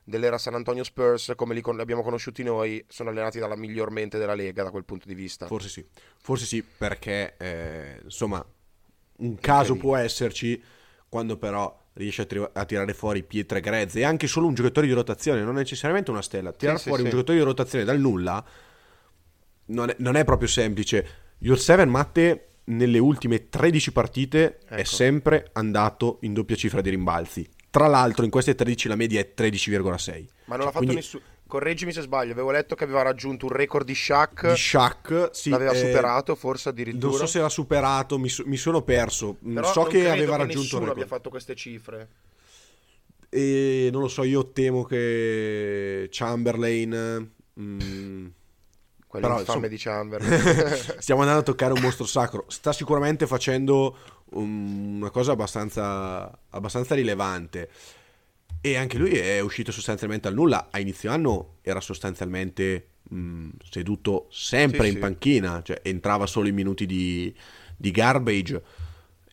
dell'era 0.05 0.39
San 0.39 0.55
Antonio 0.55 0.85
Spurs, 0.85 1.33
come 1.35 1.55
li 1.55 1.63
con, 1.63 1.81
abbiamo 1.81 2.03
conosciuti 2.03 2.43
noi, 2.43 2.85
sono 2.89 3.11
allenati 3.11 3.39
dalla 3.39 3.57
miglior 3.57 3.91
mente 3.91 4.19
della 4.19 4.35
Lega 4.35 4.63
da 4.63 4.71
quel 4.71 4.85
punto 4.85 5.09
di 5.09 5.15
vista. 5.15 5.47
Forse 5.47 5.69
sì, 5.69 5.85
forse 6.21 6.45
sì, 6.45 6.63
perché 6.63 7.35
eh, 7.39 8.01
insomma, 8.05 8.45
un 9.17 9.35
caso 9.37 9.77
può 9.77 9.97
esserci 9.97 10.63
quando 11.09 11.37
però 11.37 11.83
riesce 11.95 12.23
a, 12.23 12.25
tri- 12.27 12.49
a, 12.53 12.65
tirare 12.65 12.93
fuori 12.93 13.23
pietre 13.23 13.61
grezze 13.61 14.01
e 14.01 14.05
anche 14.05 14.27
solo 14.27 14.47
un 14.47 14.55
giocatore 14.55 14.87
di 14.87 14.93
rotazione, 14.93 15.43
non 15.43 15.55
necessariamente 15.55 16.11
una 16.11 16.23
stella. 16.23 16.53
Tirare 16.53 16.79
sì, 16.79 16.89
fuori 16.89 17.03
sì, 17.03 17.05
un 17.07 17.11
sì. 17.11 17.17
giocatore 17.17 17.39
di 17.39 17.45
rotazione 17.45 17.85
dal 17.85 17.99
nulla 17.99 18.45
non 19.67 19.89
è, 19.91 19.97
non 19.99 20.17
è 20.17 20.25
proprio 20.25 20.49
semplice. 20.49 21.07
Your 21.39 21.59
7 21.59 21.85
Matte 21.87 22.49
nelle 22.65 22.99
ultime 22.99 23.49
13 23.49 23.93
partite 23.93 24.59
ecco. 24.65 24.75
è 24.75 24.85
sempre 24.85 25.51
andato 25.53 26.19
in 26.23 26.33
doppia 26.33 26.57
cifra 26.57 26.81
di 26.81 26.91
rimbalzi. 26.91 27.49
Tra 27.75 27.89
l'altro 27.89 28.25
in 28.25 28.31
queste 28.31 28.55
13 28.55 28.87
la 28.87 28.95
media 28.95 29.19
è 29.19 29.33
13,6. 29.37 29.43
Ma 29.75 29.83
non 29.83 29.97
cioè, 29.97 30.57
l'ha 30.59 30.65
fatto 30.65 30.77
quindi... 30.77 30.95
nessuno. 30.95 31.23
Correggimi 31.45 31.93
se 31.93 32.03
sbaglio, 32.03 32.31
avevo 32.31 32.53
letto 32.53 32.77
che 32.77 32.85
aveva 32.85 33.03
raggiunto 33.03 33.47
un 33.47 33.53
record 33.53 33.85
di 33.85 33.97
Shaq. 33.97 34.51
Di 34.51 34.57
Shaq, 34.57 35.31
sì. 35.33 35.51
L'aveva 35.51 35.73
eh, 35.73 35.79
superato, 35.79 36.37
forse 36.37 36.69
addirittura. 36.69 37.09
Non 37.09 37.19
so 37.19 37.27
se 37.27 37.41
l'ha 37.41 37.49
superato, 37.49 38.17
mi, 38.17 38.33
mi 38.45 38.57
sono 38.57 38.83
perso. 38.83 39.39
Mm, 39.45 39.55
Però 39.57 39.73
so 39.73 39.83
che 39.83 40.09
aveva 40.09 40.37
che 40.37 40.39
raggiunto 40.39 40.61
nessuno 40.61 40.91
abbia 40.93 41.07
fatto 41.07 41.31
queste 41.31 41.57
cifre. 41.57 42.09
E 43.29 43.89
non 43.91 44.03
lo 44.03 44.09
so, 44.09 44.23
io 44.23 44.53
temo 44.53 44.85
che 44.85 46.07
Chamberlain. 46.13 47.29
Mm, 47.61 48.27
quello 49.09 49.27
Però, 49.29 49.41
infame 49.41 49.69
di 49.69 49.77
Chamberlain. 49.79 50.41
stiamo 50.99 51.23
andando 51.23 51.41
a 51.41 51.45
toccare 51.45 51.73
un 51.73 51.81
mostro 51.83 52.05
sacro. 52.05 52.45
Sta 52.49 52.73
sicuramente 52.73 53.27
facendo 53.27 53.81
un, 53.87 54.24
una 54.35 55.11
cosa 55.11 55.33
abbastanza, 55.33 56.39
abbastanza 56.51 56.95
rilevante. 56.95 57.69
E 58.61 58.77
anche 58.77 58.97
lui 58.97 59.11
è 59.11 59.41
uscito 59.41 59.73
sostanzialmente 59.73 60.29
al 60.29 60.35
nulla. 60.35 60.69
A 60.71 60.79
inizio 60.79 61.11
anno 61.11 61.57
era 61.61 61.81
sostanzialmente 61.81 62.89
mh, 63.11 63.49
seduto 63.69 64.27
sempre 64.31 64.85
sì, 64.85 64.89
in 64.89 64.95
sì. 64.95 64.99
panchina, 64.99 65.63
cioè 65.63 65.81
entrava 65.83 66.27
solo 66.27 66.49
in 66.49 66.55
minuti 66.55 66.87
di, 66.87 67.35
di 67.77 67.91
garbage. 67.91 68.63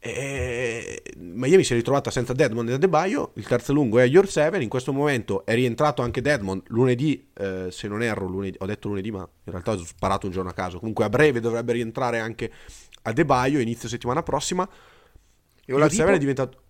E 0.03 1.03
Miami 1.17 1.63
si 1.63 1.73
è 1.73 1.75
ritrovata 1.75 2.09
senza 2.09 2.33
Deadmond 2.33 2.69
e 2.69 2.73
Adebayo. 2.73 3.33
Il 3.35 3.45
terzo 3.45 3.71
lungo 3.71 3.99
è 3.99 4.05
Your 4.05 4.27
7. 4.27 4.61
In 4.61 4.67
questo 4.67 4.91
momento 4.91 5.45
è 5.45 5.53
rientrato 5.53 6.01
anche 6.01 6.21
Deadmond 6.21 6.63
lunedì. 6.67 7.29
Eh, 7.33 7.67
se 7.69 7.87
non 7.87 8.01
erro, 8.01 8.27
lunedì, 8.27 8.57
ho 8.59 8.65
detto 8.65 8.87
lunedì, 8.87 9.11
ma 9.11 9.19
in 9.19 9.51
realtà 9.51 9.71
ho 9.71 9.85
sparato 9.85 10.25
un 10.25 10.31
giorno 10.31 10.49
a 10.49 10.53
caso. 10.53 10.79
Comunque 10.79 11.05
a 11.05 11.09
breve 11.09 11.39
dovrebbe 11.39 11.73
rientrare 11.73 12.19
anche 12.19 12.51
Adebayo. 13.03 13.59
Inizio 13.59 13.87
settimana 13.87 14.23
prossima. 14.23 14.67
E 15.77 15.89
7 15.89 16.13
è 16.13 16.17
diventato. 16.17 16.61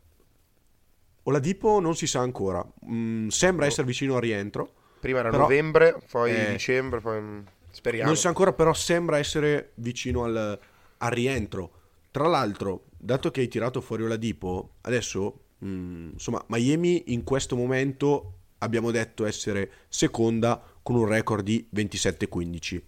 Oladipo 1.23 1.79
non 1.79 1.95
si 1.95 2.07
sa 2.07 2.21
ancora. 2.21 2.65
Mm, 2.89 3.27
sembra 3.27 3.65
essere 3.65 3.85
vicino 3.85 4.15
al 4.15 4.21
rientro. 4.21 4.73
Prima 4.99 5.19
era 5.19 5.29
però, 5.29 5.43
novembre, 5.43 5.97
poi 6.09 6.31
eh, 6.31 6.51
dicembre, 6.51 6.99
poi 6.99 7.19
mm, 7.21 7.39
speriamo. 7.69 8.07
Non 8.07 8.15
si 8.15 8.23
sa 8.23 8.29
ancora, 8.29 8.53
però 8.53 8.73
sembra 8.73 9.17
essere 9.17 9.71
vicino 9.75 10.23
al, 10.23 10.59
al 10.97 11.11
rientro. 11.11 11.71
Tra 12.11 12.27
l'altro, 12.27 12.85
dato 12.97 13.31
che 13.31 13.41
hai 13.41 13.47
tirato 13.47 13.81
fuori 13.81 14.03
Oladipo, 14.03 14.75
adesso, 14.81 15.39
mh, 15.59 15.67
mm, 15.67 16.09
insomma, 16.13 16.43
Miami 16.47 17.13
in 17.13 17.23
questo 17.23 17.55
momento 17.55 18.33
abbiamo 18.59 18.91
detto 18.91 19.25
essere 19.25 19.71
seconda 19.89 20.61
con 20.81 20.95
un 20.95 21.07
record 21.07 21.43
di 21.43 21.67
27-15. 21.73 22.81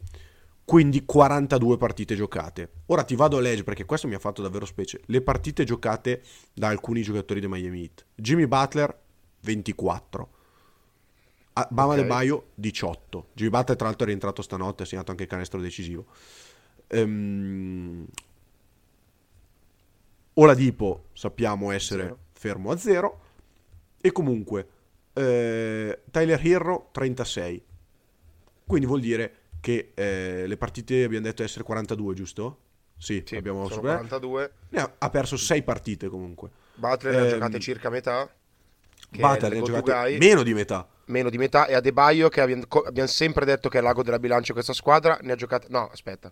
Quindi 0.65 1.03
42 1.05 1.77
partite 1.77 2.15
giocate. 2.15 2.69
Ora 2.87 3.03
ti 3.03 3.15
vado 3.15 3.37
a 3.37 3.41
leggere 3.41 3.63
perché 3.63 3.85
questo 3.85 4.07
mi 4.07 4.13
ha 4.13 4.19
fatto 4.19 4.41
davvero 4.41 4.65
specie. 4.65 5.01
Le 5.05 5.21
partite 5.21 5.65
giocate 5.65 6.21
da 6.53 6.69
alcuni 6.69 7.01
giocatori 7.01 7.39
di 7.39 7.47
Miami 7.47 7.81
Heat. 7.81 8.05
Jimmy 8.15 8.47
Butler 8.47 8.97
24. 9.41 10.29
Bama 11.69 11.91
okay. 11.91 12.01
De 12.01 12.07
Baio 12.07 12.45
18. 12.55 13.27
Jimmy 13.33 13.49
Butler 13.49 13.77
tra 13.77 13.87
l'altro 13.87 14.05
è 14.05 14.07
rientrato 14.07 14.41
stanotte, 14.41 14.83
ha 14.83 14.85
segnato 14.85 15.11
anche 15.11 15.23
il 15.23 15.29
canestro 15.29 15.59
decisivo. 15.59 16.05
Um, 16.91 18.05
Oladipo 20.35 21.09
sappiamo 21.13 21.71
essere 21.71 22.03
zero. 22.03 22.19
fermo 22.31 22.71
a 22.71 22.77
zero. 22.77 23.21
E 23.99 24.11
comunque 24.11 24.67
eh, 25.13 26.03
Tyler 26.09 26.45
Hero 26.45 26.89
36. 26.91 27.63
Quindi 28.65 28.85
vuol 28.85 29.01
dire 29.01 29.42
che 29.63 29.93
eh, 29.93 30.45
le 30.45 30.57
partite 30.57 31.05
abbiamo 31.05 31.23
detto 31.23 31.41
essere 31.41 31.63
42, 31.63 32.13
giusto? 32.13 32.57
Sì, 32.97 33.23
sì 33.25 33.37
abbiamo 33.37 33.65
sono 33.69 33.79
42. 33.79 34.51
Ha, 34.73 34.91
ha, 34.97 35.09
perso 35.09 35.37
6 35.37 35.63
partite 35.63 36.09
comunque. 36.09 36.49
Butler 36.75 37.13
eh, 37.13 37.17
ne 37.17 37.25
ha 37.25 37.29
giocate 37.29 37.59
circa 37.61 37.89
metà. 37.89 38.29
Butler 39.09 39.53
ne 39.53 39.59
ha 39.59 39.61
giocate 39.61 40.17
meno 40.17 40.43
di 40.43 40.53
metà. 40.53 40.85
Meno 41.05 41.29
di 41.29 41.37
metà. 41.37 41.67
E 41.67 41.75
Adebaio, 41.75 42.27
che 42.27 42.41
abbiamo, 42.41 42.63
abbiamo 42.85 43.07
sempre 43.07 43.45
detto 43.45 43.69
che 43.69 43.77
è 43.77 43.81
l'ago 43.81 44.03
della 44.03 44.19
bilancia 44.19 44.51
questa 44.51 44.73
squadra, 44.73 45.17
ne 45.21 45.31
ha 45.31 45.35
giocate... 45.35 45.67
No, 45.69 45.89
aspetta. 45.89 46.29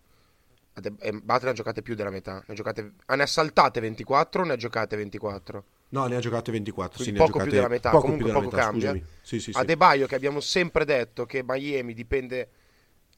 Ade... 0.74 0.92
Eh, 1.00 1.14
Butler 1.14 1.44
ne 1.44 1.50
ha 1.52 1.54
giocate 1.54 1.82
più 1.82 1.96
della 1.96 2.10
metà. 2.10 2.34
Ne 2.34 2.44
ha, 2.48 2.54
giocate... 2.54 2.96
ah, 3.06 3.16
ne 3.16 3.24
ha 3.24 3.28
saltate 3.28 3.80
24 3.80 4.42
o 4.42 4.46
ne 4.46 4.52
ha 4.52 4.58
giocate 4.58 4.98
24? 4.98 5.64
No, 5.90 6.06
ne 6.08 6.18
ha 6.18 6.20
giocate 6.20 6.52
24. 6.52 7.02
Sì, 7.02 7.14
poco 7.14 7.28
giocate... 7.28 7.44
più 7.46 7.54
della 7.54 7.70
metà. 7.70 7.92
Poco 7.92 8.08
Comunque 8.08 8.34
poco 8.34 8.46
metà, 8.48 8.58
cambia. 8.58 9.00
Sì, 9.22 9.40
sì, 9.40 9.52
Adebaio, 9.54 10.06
che 10.06 10.16
abbiamo 10.16 10.42
sempre 10.42 10.84
detto 10.84 11.26
che 11.26 11.46
Miami 11.46 11.94
dipende 11.94 12.50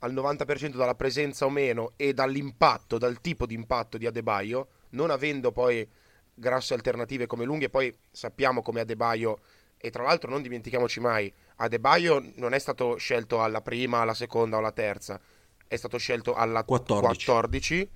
al 0.03 0.13
90% 0.13 0.75
dalla 0.75 0.95
presenza 0.95 1.45
o 1.45 1.50
meno 1.50 1.93
e 1.95 2.13
dall'impatto, 2.13 2.98
dal 2.98 3.22
tipo 3.22 3.45
di 3.45 3.53
impatto 3.53 3.98
di 3.98 4.05
Adebaio, 4.05 4.67
non 4.89 5.10
avendo 5.10 5.51
poi 5.51 5.88
grosse 6.33 6.74
alternative 6.74 7.25
come 7.25 7.45
lunghe, 7.45 7.69
poi 7.69 7.95
sappiamo 8.12 8.62
come 8.62 8.81
Adebaio 8.81 9.39
e 9.77 9.89
tra 9.89 10.03
l'altro 10.03 10.29
non 10.29 10.41
dimentichiamoci 10.41 11.00
mai, 11.00 11.31
Adebaio 11.57 12.31
non 12.36 12.53
è 12.53 12.60
stato 12.60 12.95
scelto 12.98 13.41
alla 13.41 13.62
prima, 13.62 14.00
alla 14.00 14.13
seconda 14.13 14.57
o 14.57 14.60
alla 14.60 14.72
terza, 14.72 15.19
è 15.67 15.75
stato 15.75 15.98
scelto 15.98 16.36
alla 16.36 16.63
14, 16.63 17.25
14 17.25 17.89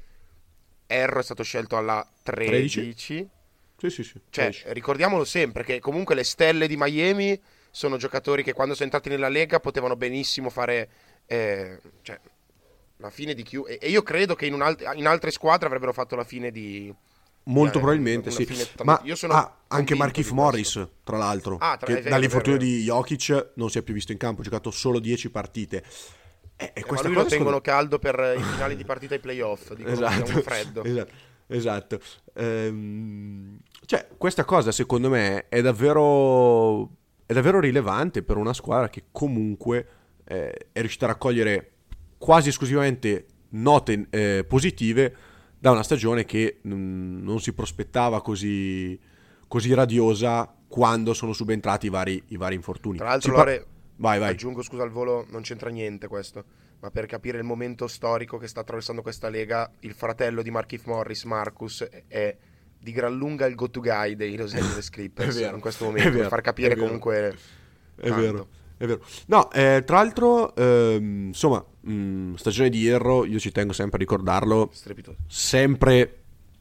Erro 0.88 1.20
è 1.20 1.24
stato 1.24 1.44
scelto 1.44 1.76
alla 1.76 2.08
13. 2.24 2.80
13. 2.80 3.30
Sì, 3.78 3.90
sì, 3.90 4.04
sì. 4.04 4.20
Cioè, 4.30 4.52
ricordiamolo 4.68 5.26
sempre 5.26 5.64
che 5.64 5.80
comunque 5.80 6.16
le 6.16 6.24
stelle 6.24 6.68
di 6.68 6.78
Miami 6.78 7.40
sono 7.70 7.98
giocatori 7.98 8.42
che 8.42 8.54
quando 8.54 8.74
sono 8.74 8.86
entrati 8.86 9.10
nella 9.10 9.28
Lega 9.28 9.60
potevano 9.60 9.96
benissimo 9.96 10.50
fare 10.50 10.90
eh, 11.28 11.80
cioè, 12.02 12.20
la 12.98 13.10
fine 13.10 13.34
di 13.34 13.44
Q. 13.44 13.64
E, 13.80 13.90
io 13.90 14.02
credo 14.02 14.36
che 14.36 14.46
in, 14.46 14.60
alt- 14.62 14.84
in, 14.96 15.06
altre 15.06 15.32
squadre 15.32 15.68
avrebbero 15.68 15.94
fatto 15.94 16.16
la 16.16 16.24
fine 16.24 16.52
di. 16.52 16.94
Molto 17.44 17.74
di, 17.74 17.80
probabilmente 17.80 18.32
sì. 18.32 18.48
Ma 18.84 19.00
io 19.04 19.16
sono 19.16 19.34
ah, 19.34 19.58
anche 19.68 19.96
Markif 19.96 20.32
Morris, 20.32 20.86
tra 21.04 21.18
l'altro, 21.18 21.58
ah, 21.60 21.78
tra, 21.78 21.88
che 21.88 21.96
vero, 21.96 22.10
dall'infortunio 22.10 22.58
di 22.58 22.84
Jokic 22.84 23.52
non 23.56 23.70
si 23.70 23.78
è 23.78 23.82
più 23.84 23.94
visto 23.94 24.12
in 24.12 24.18
campo, 24.18 24.42
ha 24.42 24.44
giocato 24.44 24.72
solo 24.72 25.00
10 25.00 25.30
partite. 25.30 25.84
E, 26.58 26.72
e 26.74 26.84
questa 26.84 27.08
cosa 27.08 27.22
lo 27.22 27.26
tengono 27.26 27.60
scuola... 27.60 27.62
caldo 27.62 28.00
per 28.00 28.36
i 28.38 28.42
finali 28.52 28.76
di 28.76 28.84
partita 28.84 29.14
ai 29.14 29.20
playoff, 29.20 29.74
dicono 29.74 29.94
esatto, 29.94 30.36
un 30.36 30.42
freddo. 30.42 30.84
Esatto. 31.50 31.96
esatto. 31.96 32.00
Ehm, 32.34 33.60
cioè, 33.86 34.06
questa 34.18 34.44
cosa 34.44 34.74
secondo 34.74 35.10
me 35.10 35.48
è 35.48 35.62
davvero, 35.62 36.90
è 37.26 37.32
davvero 37.32 37.62
rilevante 37.62 38.22
per 38.22 38.36
una 38.36 38.52
squadra 38.52 38.90
che 38.90 39.06
comunque 39.14 39.97
eh, 40.28 40.68
è 40.72 40.80
riuscita 40.80 41.06
a 41.06 41.10
raccogliere 41.10 41.72
quasi 42.18 42.50
esclusivamente 42.50 43.26
note 43.50 44.08
eh, 44.10 44.46
positive 44.48 45.16
da 45.58 45.72
una 45.72 45.84
stagione 45.84 46.26
che 46.26 46.60
mh, 46.62 47.24
non 47.24 47.40
si 47.40 47.54
prospettava 47.54 48.22
così, 48.22 49.00
così, 49.48 49.74
radiosa 49.74 50.54
quando 50.68 51.14
sono 51.14 51.34
subentrati 51.34 51.88
i 51.88 51.90
vari, 51.90 52.22
i 52.28 52.38
vari 52.38 52.56
infortuni. 52.56 52.98
Tra 52.98 53.08
l'altro, 53.08 53.32
Lore, 53.32 53.66
vai, 53.96 54.20
vai. 54.20 54.32
aggiungo 54.32 54.62
scusa 54.62 54.84
al 54.84 54.92
volo, 54.92 55.26
non 55.30 55.42
c'entra 55.42 55.70
niente 55.70 56.08
questo, 56.08 56.44
ma 56.80 56.92
per 56.92 57.06
capire 57.06 57.38
il 57.38 57.44
momento 57.44 57.88
storico 57.88 58.38
che 58.38 58.48
sta 58.48 58.60
attraversando 58.60 59.02
questa 59.02 59.30
lega, 59.30 59.72
il 59.80 59.94
fratello 59.94 60.42
di 60.42 60.52
Markif 60.52 60.86
Morris, 60.86 61.24
Marcus, 61.24 61.88
è 62.08 62.36
di 62.80 62.92
gran 62.92 63.16
lunga 63.16 63.48
il 63.48 63.56
go-to 63.56 63.80
guy 63.80 64.16
dei 64.16 64.36
Los 64.36 64.54
Angeles 64.54 64.90
Clippers 64.92 65.38
in 65.38 65.60
questo 65.60 65.86
momento, 65.86 66.18
per 66.18 66.28
far 66.28 66.42
capire 66.42 66.76
comunque... 66.76 67.36
È 67.96 68.10
tanto. 68.10 68.22
vero. 68.22 68.48
È 68.78 68.86
vero. 68.86 69.04
No, 69.26 69.52
eh, 69.52 69.84
tra 69.86 69.98
l'altro, 69.98 70.56
ehm, 70.56 71.28
insomma, 71.28 71.64
mh, 71.82 71.92
mm, 71.92 72.34
stagione 72.36 72.70
di 72.70 72.80
Hierro, 72.80 73.26
io 73.26 73.40
ci 73.40 73.52
tengo 73.52 73.74
sempre 73.74 73.98
a 73.98 74.00
ricordarlo, 74.00 74.70
Strepitoso. 74.72 75.18
sempre 75.28 76.16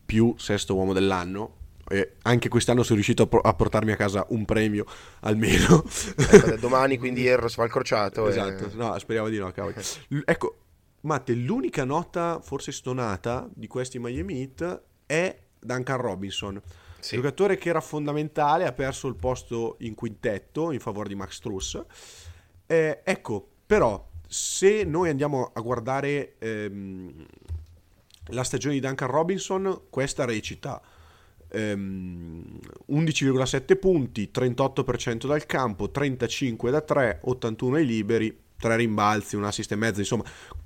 più 0.04 0.34
sesto 0.38 0.74
uomo 0.74 0.92
dell'anno. 0.92 1.54
E 1.88 2.14
anche 2.22 2.48
quest'anno 2.48 2.82
sono 2.82 2.96
riuscito 2.96 3.24
a, 3.24 3.26
pro- 3.28 3.40
a, 3.40 3.54
portarmi 3.54 3.92
a 3.92 3.96
casa 3.96 4.26
un 4.30 4.44
premio 4.44 4.84
almeno. 5.20 5.84
Ecco, 6.16 6.56
domani 6.56 6.98
quindi 6.98 7.20
Hierro 7.20 7.46
si 7.46 7.54
fa 7.54 7.64
il 7.64 7.70
crociato. 7.70 8.26
Esatto, 8.26 8.64
e... 8.64 8.74
no, 8.74 8.98
speriamo 8.98 9.28
di 9.28 9.38
no, 9.38 9.52
cavolo. 9.52 9.74
ecco, 10.24 10.56
Matte, 11.02 11.34
l'unica 11.34 11.84
nota 11.84 12.40
forse 12.42 12.72
stonata 12.72 13.48
di 13.54 13.68
questi 13.68 14.00
Miami 14.00 14.40
Heat 14.40 14.82
è 15.06 15.38
Duncan 15.60 15.98
Robinson 15.98 16.60
sì. 17.06 17.16
giocatore 17.16 17.56
che 17.56 17.68
era 17.68 17.80
fondamentale, 17.80 18.66
ha 18.66 18.72
perso 18.72 19.06
il 19.06 19.16
posto 19.16 19.76
in 19.80 19.94
quintetto 19.94 20.72
in 20.72 20.80
favore 20.80 21.08
di 21.08 21.14
Max 21.14 21.38
Truss. 21.38 21.80
Eh, 22.66 23.00
ecco, 23.04 23.48
però, 23.64 24.08
se 24.26 24.84
noi 24.84 25.08
andiamo 25.08 25.52
a 25.54 25.60
guardare 25.60 26.34
ehm, 26.38 27.26
la 28.30 28.42
stagione 28.42 28.74
di 28.74 28.80
Duncan 28.80 29.08
Robinson, 29.08 29.82
questa 29.88 30.24
recita 30.24 30.82
ehm, 31.48 32.58
11,7 32.90 33.78
punti, 33.78 34.30
38% 34.34 35.26
dal 35.26 35.46
campo, 35.46 35.90
35 35.90 36.70
da 36.70 36.80
3, 36.80 37.20
81 37.22 37.76
ai 37.76 37.86
liberi, 37.86 38.36
3 38.58 38.76
rimbalzi, 38.76 39.36
un 39.36 39.44
assist 39.44 39.70
e 39.70 39.76
mezzo, 39.76 40.00
insomma, 40.00 40.24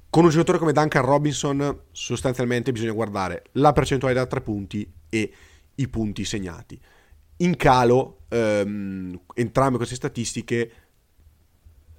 con 0.09 0.24
un 0.24 0.31
giocatore 0.31 0.59
come 0.59 0.72
Duncan 0.72 1.05
Robinson 1.05 1.83
sostanzialmente 1.92 2.72
bisogna 2.72 2.92
guardare 2.92 3.44
la 3.53 3.72
percentuale 3.72 4.14
da 4.14 4.26
3 4.26 4.40
punti 4.40 4.92
e 5.09 5.33
i 5.80 5.88
punti 5.88 6.24
segnati. 6.24 6.80
In 7.38 7.56
calo 7.56 8.22
ehm, 8.28 9.18
entrambe 9.34 9.76
queste 9.76 9.94
statistiche 9.94 10.72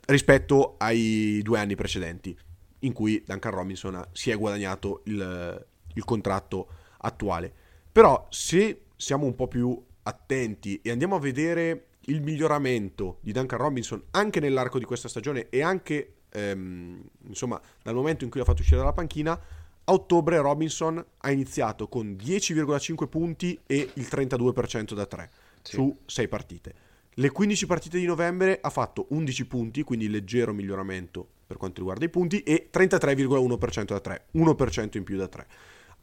rispetto 0.07 0.75
ai 0.77 1.41
due 1.43 1.59
anni 1.59 1.75
precedenti, 1.75 2.37
in 2.79 2.93
cui 2.93 3.23
Duncan 3.25 3.51
Robinson 3.51 4.07
si 4.11 4.29
è 4.29 4.37
guadagnato 4.37 5.01
il, 5.05 5.65
il 5.93 6.03
contratto 6.03 6.67
attuale. 6.99 7.51
Però 7.91 8.27
se 8.29 8.85
siamo 8.95 9.25
un 9.25 9.35
po' 9.35 9.47
più 9.47 9.83
attenti 10.03 10.79
e 10.81 10.91
andiamo 10.91 11.15
a 11.15 11.19
vedere 11.19 11.87
il 12.05 12.21
miglioramento 12.21 13.19
di 13.21 13.31
Duncan 13.31 13.59
Robinson 13.59 14.03
anche 14.11 14.39
nell'arco 14.39 14.79
di 14.79 14.85
questa 14.85 15.07
stagione 15.07 15.49
e 15.49 15.61
anche 15.61 16.15
ehm, 16.29 17.01
insomma 17.27 17.61
dal 17.83 17.93
momento 17.93 18.23
in 18.23 18.29
cui 18.29 18.39
l'ha 18.39 18.45
fatto 18.45 18.61
uscire 18.61 18.79
dalla 18.79 18.93
panchina 18.93 19.39
a 19.85 19.93
ottobre 19.93 20.37
Robinson 20.37 21.03
ha 21.17 21.31
iniziato 21.31 21.87
con 21.87 22.15
10,5 22.19 23.07
punti 23.07 23.59
e 23.65 23.89
il 23.95 24.07
32% 24.09 24.93
da 24.93 25.05
3 25.05 25.29
sì. 25.61 25.73
su 25.73 25.97
6 26.05 26.27
partite. 26.27 26.73
Le 27.15 27.29
15 27.29 27.65
partite 27.65 27.97
di 27.97 28.05
novembre 28.05 28.59
ha 28.61 28.69
fatto 28.69 29.07
11 29.09 29.45
punti, 29.45 29.83
quindi 29.83 30.09
leggero 30.09 30.53
miglioramento 30.53 31.27
per 31.45 31.57
quanto 31.57 31.79
riguarda 31.79 32.05
i 32.05 32.09
punti, 32.09 32.41
e 32.43 32.69
33,1% 32.71 33.83
da 33.83 33.99
3, 33.99 34.25
1% 34.35 34.97
in 34.97 35.03
più 35.03 35.17
da 35.17 35.27
3. 35.27 35.47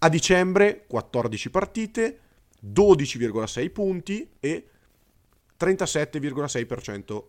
A 0.01 0.09
dicembre 0.11 0.85
14 0.87 1.51
partite, 1.51 2.19
12,6 2.63 3.71
punti 3.71 4.29
e 4.39 4.69
37,6% 5.59 7.23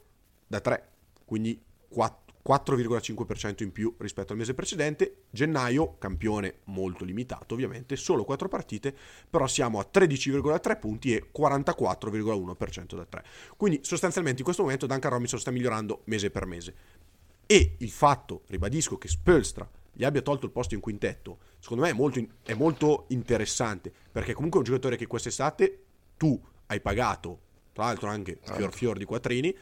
da 0.45 0.59
3, 0.59 0.88
quindi 1.23 1.62
4 1.88 2.28
4,5% 2.45 3.63
in 3.63 3.71
più 3.71 3.93
rispetto 3.99 4.32
al 4.32 4.38
mese 4.38 4.54
precedente. 4.54 5.23
Gennaio, 5.30 5.97
campione 5.97 6.60
molto 6.65 7.04
limitato 7.04 7.54
ovviamente, 7.54 7.95
solo 7.95 8.23
4 8.23 8.47
partite, 8.47 8.95
però 9.30 9.45
siamo 9.47 9.80
a 9.80 9.88
13,3 9.91 10.80
punti 10.80 11.13
e 11.13 11.30
44,1% 11.38 12.95
da 12.95 13.06
3. 13.06 13.23
Quindi 13.58 13.80
sostanzialmente 13.84 14.39
in 14.39 14.45
questo 14.45 14.63
momento 14.63 14.86
Duncan 14.86 15.12
Robinson 15.12 15.39
sta 15.39 15.52
migliorando 15.52 16.02
mese 16.06 16.32
per 16.32 16.45
mese. 16.45 16.75
E 17.45 17.75
il 17.80 17.89
fatto, 17.89 18.43
ribadisco, 18.47 18.97
che 18.97 19.08
Spolstra 19.08 19.69
gli 19.91 20.04
abbia 20.04 20.21
tolto 20.21 20.45
il 20.45 20.52
posto 20.52 20.75
in 20.75 20.80
quintetto, 20.80 21.39
secondo 21.60 21.84
me 21.84 21.89
è 21.89 21.93
molto, 21.93 22.25
è 22.43 22.54
molto 22.54 23.06
interessante, 23.10 23.91
perché 24.12 24.34
comunque 24.34 24.60
è 24.60 24.63
un 24.63 24.69
giocatore 24.69 24.95
che 24.95 25.08
quest'estate 25.08 25.84
tu 26.15 26.41
hai 26.67 26.80
pagato, 26.80 27.39
tra 27.73 27.86
l'altro 27.86 28.08
anche 28.08 28.39
fior 28.43 28.71
fior 28.73 28.97
di 28.97 29.04
quattrini, 29.04 29.58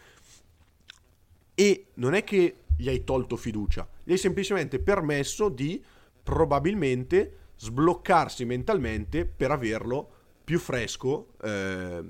e 1.56 1.88
non 1.96 2.13
è 2.13 2.24
che 2.24 2.58
gli 2.78 2.88
hai 2.88 3.04
tolto 3.04 3.36
fiducia, 3.36 3.88
gli 4.04 4.12
hai 4.12 4.18
semplicemente 4.18 4.80
permesso 4.80 5.50
di 5.50 5.84
probabilmente 6.24 7.38
sbloccarsi 7.58 8.46
mentalmente 8.46 9.26
per 9.26 9.52
averlo 9.52 10.10
più 10.44 10.60
fresco 10.60 11.34
eh, 11.42 12.04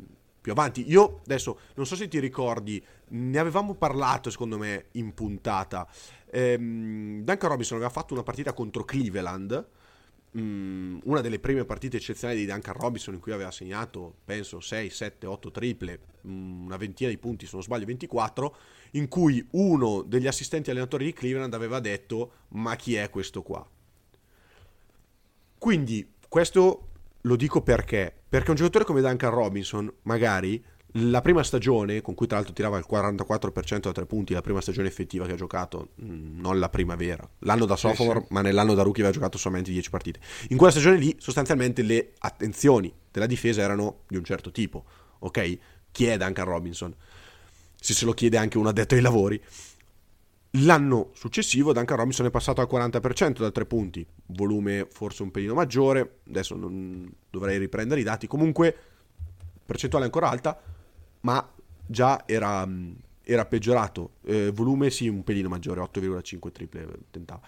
più 0.47 0.51
avanti. 0.51 0.89
Io 0.89 1.19
adesso 1.23 1.59
non 1.75 1.85
so 1.85 1.95
se 1.95 2.07
ti 2.07 2.19
ricordi, 2.19 2.83
ne 3.09 3.37
avevamo 3.37 3.75
parlato 3.75 4.29
secondo 4.29 4.57
me 4.57 4.85
in 4.91 5.13
puntata. 5.13 5.85
Ehm, 6.31 7.21
Duncan 7.23 7.49
Robinson 7.49 7.77
aveva 7.77 7.91
fatto 7.91 8.13
una 8.13 8.23
partita 8.23 8.53
contro 8.53 8.85
Cleveland, 8.85 9.67
mm, 10.37 10.99
una 11.03 11.19
delle 11.19 11.39
prime 11.39 11.65
partite 11.65 11.97
eccezionali 11.97 12.39
di 12.39 12.45
Duncan 12.45 12.75
Robinson 12.75 13.13
in 13.13 13.19
cui 13.19 13.33
aveva 13.33 13.51
segnato, 13.51 14.13
penso, 14.23 14.61
6, 14.61 14.89
7, 14.89 15.25
8 15.25 15.51
triple, 15.51 15.99
mm, 16.25 16.65
una 16.65 16.77
ventina 16.77 17.09
di 17.09 17.17
punti, 17.17 17.45
se 17.45 17.51
non 17.53 17.63
sbaglio 17.63 17.85
24, 17.85 18.55
in 18.91 19.07
cui 19.07 19.45
uno 19.51 20.01
degli 20.01 20.27
assistenti 20.27 20.69
allenatori 20.69 21.05
di 21.05 21.13
Cleveland 21.13 21.53
aveva 21.53 21.79
detto 21.79 22.31
ma 22.49 22.75
chi 22.75 22.95
è 22.95 23.09
questo 23.09 23.41
qua? 23.41 23.67
Quindi 25.57 26.13
questo 26.27 26.87
lo 27.21 27.35
dico 27.35 27.61
perché? 27.61 28.13
Perché 28.27 28.49
un 28.51 28.55
giocatore 28.55 28.85
come 28.85 29.01
Duncan 29.01 29.31
Robinson 29.31 29.91
magari 30.03 30.63
la 31.01 31.21
prima 31.21 31.43
stagione, 31.43 32.01
con 32.01 32.15
cui 32.15 32.27
tra 32.27 32.37
l'altro 32.37 32.53
tirava 32.53 32.77
il 32.77 32.85
44% 32.89 33.79
da 33.79 33.91
tre 33.91 34.05
punti, 34.05 34.33
la 34.33 34.41
prima 34.41 34.61
stagione 34.61 34.87
effettiva 34.87 35.25
che 35.25 35.33
ha 35.33 35.35
giocato, 35.35 35.89
mm, 36.01 36.39
non 36.39 36.59
la 36.59 36.69
primavera, 36.69 37.27
l'anno 37.39 37.65
da 37.65 37.75
sophomore, 37.75 38.21
sì, 38.21 38.25
sì. 38.27 38.33
ma 38.33 38.41
nell'anno 38.41 38.73
da 38.73 38.83
rookie 38.83 39.03
aveva 39.03 39.17
giocato 39.17 39.37
solamente 39.37 39.71
10 39.71 39.89
partite. 39.89 40.19
In 40.49 40.57
quella 40.57 40.71
stagione 40.71 40.97
lì, 40.97 41.15
sostanzialmente, 41.19 41.81
le 41.81 42.13
attenzioni 42.19 42.91
della 43.11 43.25
difesa 43.25 43.61
erano 43.61 44.03
di 44.07 44.17
un 44.17 44.23
certo 44.23 44.51
tipo, 44.51 44.85
ok? 45.19 45.57
Chi 45.91 46.05
è 46.05 46.17
Duncan 46.17 46.45
Robinson? 46.45 46.95
Se 47.79 47.93
se 47.93 48.05
lo 48.05 48.13
chiede 48.13 48.37
anche 48.37 48.57
un 48.57 48.67
addetto 48.67 48.95
ai 48.95 49.01
lavori. 49.01 49.41
L'anno 50.51 51.11
successivo 51.13 51.73
Duncan 51.73 51.97
Robinson 51.97 52.25
è 52.25 52.31
passato 52.31 52.61
al 52.61 52.67
40% 52.71 53.39
da 53.39 53.51
tre 53.51 53.65
punti, 53.65 54.05
volume 54.27 54.87
forse 54.89 55.21
un 55.21 55.29
pelino 55.29 55.53
maggiore, 55.53 56.19
adesso 56.27 56.55
non 56.55 57.11
dovrei 57.29 57.59
riprendere 57.59 57.99
i 57.99 58.03
dati, 58.03 58.27
comunque 58.27 58.75
percentuale 59.65 60.05
ancora 60.05 60.29
alta, 60.29 60.59
ma 61.21 61.47
già 61.85 62.23
era, 62.25 62.67
era 63.21 63.45
peggiorato. 63.45 64.11
Eh, 64.23 64.51
volume 64.51 64.89
sì, 64.89 65.07
un 65.07 65.23
pelino 65.23 65.49
maggiore, 65.49 65.81
8,5 65.81 66.51
triple 66.51 66.87
tentava. 67.11 67.41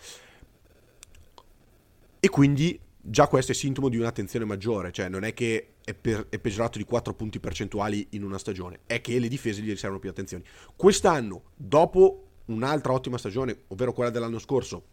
E 2.20 2.30
quindi 2.30 2.78
già 3.02 3.28
questo 3.28 3.54
è 3.54 3.56
sintomo 3.56 3.90
di 3.90 3.98
un'attenzione 3.98 4.46
maggiore, 4.46 4.92
cioè 4.92 5.08
non 5.08 5.24
è 5.24 5.34
che 5.34 5.76
è, 5.90 5.94
per, 5.96 6.28
è, 6.30 6.38
peggiorato 6.38 6.78
di 6.78 6.84
4 6.84 7.16
punti 7.16 7.40
percentuali 7.40 8.10
in 8.12 8.24
una 8.24 8.38
stagione, 8.38 8.82
è 8.86 9.02
che 9.02 9.18
le 9.18 9.28
difese 9.28 9.62
gli 9.62 9.70
riservano 9.70 10.00
più 10.00 10.12
attenzioni. 10.12 10.44
Quest'anno, 10.76 11.46
dopo 11.56 12.28
un'altra 12.46 12.94
ottima 12.94 13.18
stagione, 13.18 13.64
ovvero 13.68 13.92
quella 13.92 14.12
dell'anno 14.12 14.38
scorso, 14.38 14.84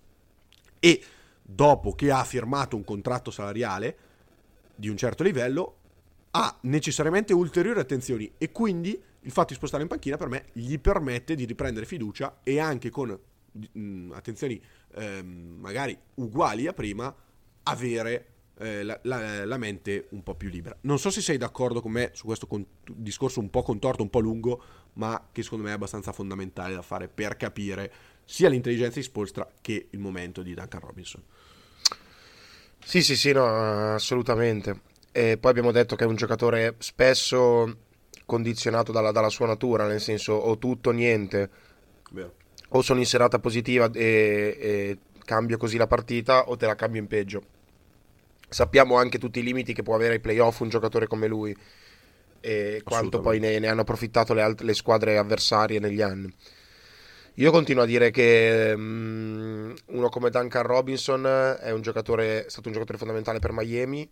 e 0.81 1.03
dopo 1.43 1.95
che 1.95 2.11
ha 2.11 2.25
firmato 2.25 2.77
un 2.77 2.85
contratto 2.85 3.31
salariale 3.31 3.99
di 4.75 4.89
un 4.89 4.97
certo 4.97 5.23
livello, 5.23 5.77
ha 6.31 6.57
necessariamente 6.63 7.35
ulteriori 7.35 7.79
attenzioni 7.79 8.33
e 8.39 8.51
quindi 8.51 8.99
il 9.21 9.31
fatto 9.31 9.49
di 9.49 9.55
spostare 9.55 9.83
in 9.83 9.89
panchina 9.89 10.17
per 10.17 10.29
me 10.29 10.47
gli 10.53 10.79
permette 10.79 11.35
di 11.35 11.45
riprendere 11.45 11.85
fiducia 11.85 12.41
e 12.43 12.59
anche 12.59 12.91
con 12.91 13.19
mh, 13.73 14.13
attenzioni 14.13 14.63
eh, 14.95 15.23
magari 15.23 15.97
uguali 16.15 16.67
a 16.67 16.73
prima 16.73 17.15
avere 17.65 18.36
eh, 18.59 18.83
la, 18.83 18.99
la, 19.03 19.45
la, 19.45 19.57
mente 19.59 20.07
un 20.11 20.23
po' 20.23 20.35
più 20.35 20.49
libera. 20.49 20.77
Non 20.83 20.99
so 20.99 21.11
se 21.11 21.21
sei 21.21 21.37
d'accordo 21.37 21.81
con 21.81 21.93
me 21.93 22.11
su 22.15 22.25
questo 22.25 22.47
con- 22.47 22.65
discorso 22.85 23.41
un 23.41 23.51
po' 23.51 23.63
contorto, 23.63 24.03
un 24.03 24.11
po' 24.11 24.21
lungo, 24.21 24.63
ma 24.95 25.29
che 25.31 25.43
secondo 25.43 25.65
me 25.65 25.71
è 25.71 25.75
abbastanza 25.75 26.13
fondamentale 26.13 26.75
da 26.75 26.83
fare 26.83 27.09
per 27.09 27.37
capire 27.37 27.93
sia 28.25 28.49
l'intelligenza 28.49 28.99
di 28.99 29.05
Spolstra 29.05 29.49
che 29.61 29.89
il 29.91 29.99
momento 29.99 30.43
di 30.43 30.55
Duncan 30.55 30.81
Robinson. 30.81 31.23
Sì, 32.83 33.03
sì, 33.03 33.17
sì, 33.17 33.33
no, 33.33 33.95
assolutamente. 33.95 34.81
E 35.13 35.39
poi 35.39 35.51
abbiamo 35.51 35.73
detto 35.73 35.97
che 35.97 36.05
è 36.05 36.07
un 36.07 36.17
giocatore 36.17 36.77
spesso 36.79 37.79
condizionato 38.25 38.93
dalla, 38.93 39.13
dalla 39.13 39.29
sua 39.29 39.47
natura, 39.47 39.87
nel 39.87 40.01
senso 40.01 40.33
o 40.33 40.59
tutto 40.59 40.91
o 40.91 40.93
niente. 40.93 41.51
Vero. 42.11 42.35
O 42.71 42.83
sono 42.83 43.01
in 43.01 43.07
serata 43.07 43.39
positiva 43.39 43.91
e, 43.93 44.57
e 44.61 44.99
cambio 45.25 45.57
così 45.57 45.77
la 45.77 45.87
partita 45.87 46.49
o 46.49 46.57
te 46.57 46.67
la 46.67 46.75
cambio 46.75 47.01
in 47.01 47.07
peggio. 47.07 47.43
Sappiamo 48.49 48.97
anche 48.97 49.19
tutti 49.19 49.41
i 49.41 49.43
limiti 49.43 49.73
che 49.73 49.83
può 49.83 49.95
avere 49.95 50.15
ai 50.15 50.21
playoff 50.21 50.61
un 50.61 50.69
giocatore 50.69 51.07
come 51.07 51.27
lui 51.27 51.57
e 52.41 52.81
quanto 52.85 53.21
poi 53.21 53.41
ne, 53.41 53.59
ne 53.59 53.67
hanno 53.67 53.81
approfittato 53.81 54.33
le, 54.33 54.43
alt- 54.43 54.61
le, 54.61 54.75
squadre 54.75 55.19
avversarie 55.19 55.81
negli 55.81 56.01
anni. 56.01 56.33
Io 57.35 57.51
continuo 57.51 57.83
a 57.83 57.87
dire 57.87 58.11
che 58.11 58.73
um, 58.75 59.75
uno 59.87 60.09
come 60.09 60.31
Duncan 60.31 60.63
Robinson 60.63 61.27
è, 61.61 61.71
un 61.71 61.83
giocatore, 61.83 62.47
è 62.47 62.49
stato 62.49 62.69
un 62.69 62.75
giocatore 62.75 62.99
fondamentale 62.99 63.41
per 63.41 63.53
Miami 63.53 64.09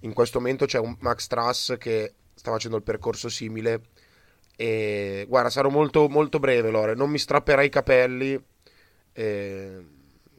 in 0.00 0.12
questo 0.12 0.38
momento 0.38 0.66
c'è 0.66 0.78
un 0.78 0.96
Max 1.00 1.26
Truss 1.26 1.76
che 1.78 2.14
sta 2.34 2.50
facendo 2.50 2.76
il 2.76 2.82
percorso 2.82 3.28
simile 3.28 3.80
e 4.56 5.24
guarda 5.28 5.50
sarò 5.50 5.68
molto, 5.68 6.08
molto 6.08 6.38
breve 6.38 6.70
Lore 6.70 6.94
non 6.94 7.10
mi 7.10 7.18
strapperai 7.18 7.66
i 7.66 7.70
capelli 7.70 8.42
eh, 9.12 9.84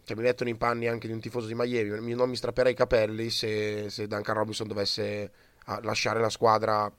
che 0.08 0.15
mi 0.15 0.22
mettono 0.22 0.50
in 0.50 0.56
panni 0.56 0.88
anche 0.88 1.08
di 1.08 1.13
un 1.13 1.20
tifoso 1.20 1.48
di 1.48 1.54
Miami 1.54 2.13
non 2.13 2.30
mi 2.30 2.38
strapperai 2.38 2.72
i 2.72 2.76
capelli 2.76 3.30
se, 3.30 3.89
se 3.89 4.08
Duncan 4.08 4.36
Robinson 4.36 4.65
dovesse 4.65 5.32
ah, 5.65 5.82
lasciare 5.84 6.22
la 6.22 6.30
squadra 6.30 6.89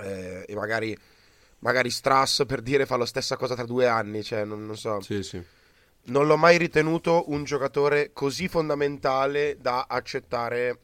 eh, 0.00 0.44
e 0.46 0.54
magari 0.54 0.94
magari 1.60 1.88
Strass 1.88 2.44
per 2.44 2.60
dire 2.60 2.84
fa 2.84 2.98
la 2.98 3.06
stessa 3.06 3.36
cosa 3.36 3.54
tra 3.54 3.64
due 3.64 3.86
anni 3.86 4.22
cioè 4.22 4.44
non, 4.44 4.66
non 4.66 4.76
so 4.76 5.00
sì, 5.00 5.22
sì. 5.22 5.42
non 6.04 6.26
l'ho 6.26 6.36
mai 6.36 6.58
ritenuto 6.58 7.30
un 7.30 7.44
giocatore 7.44 8.12
così 8.12 8.48
fondamentale 8.48 9.56
da 9.58 9.86
accettare 9.88 10.78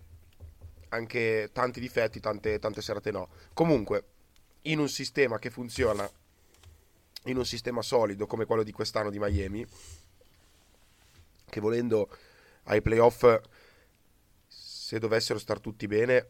anche 0.91 1.51
tanti 1.53 1.81
difetti, 1.81 2.21
tante, 2.21 2.59
tante 2.59 2.83
serate 2.83 3.11
no. 3.11 3.29
Comunque, 3.53 4.05
in 4.63 4.79
un 4.79 4.89
sistema 4.89 5.39
che 5.39 5.51
funziona, 5.51 6.09
in 7.25 7.37
un 7.37 7.45
sistema 7.45 7.83
solido 7.83 8.27
come 8.27 8.45
quello 8.45 8.63
di 8.63 8.73
quest'anno 8.73 9.11
di 9.11 9.19
Miami, 9.19 9.67
che 11.51 11.61
volendo 11.61 12.09
ai 12.65 12.81
playoff, 12.81 13.41
se 14.47 14.99
dovessero 14.99 15.39
star 15.39 15.61
tutti 15.61 15.87
bene, 15.87 16.27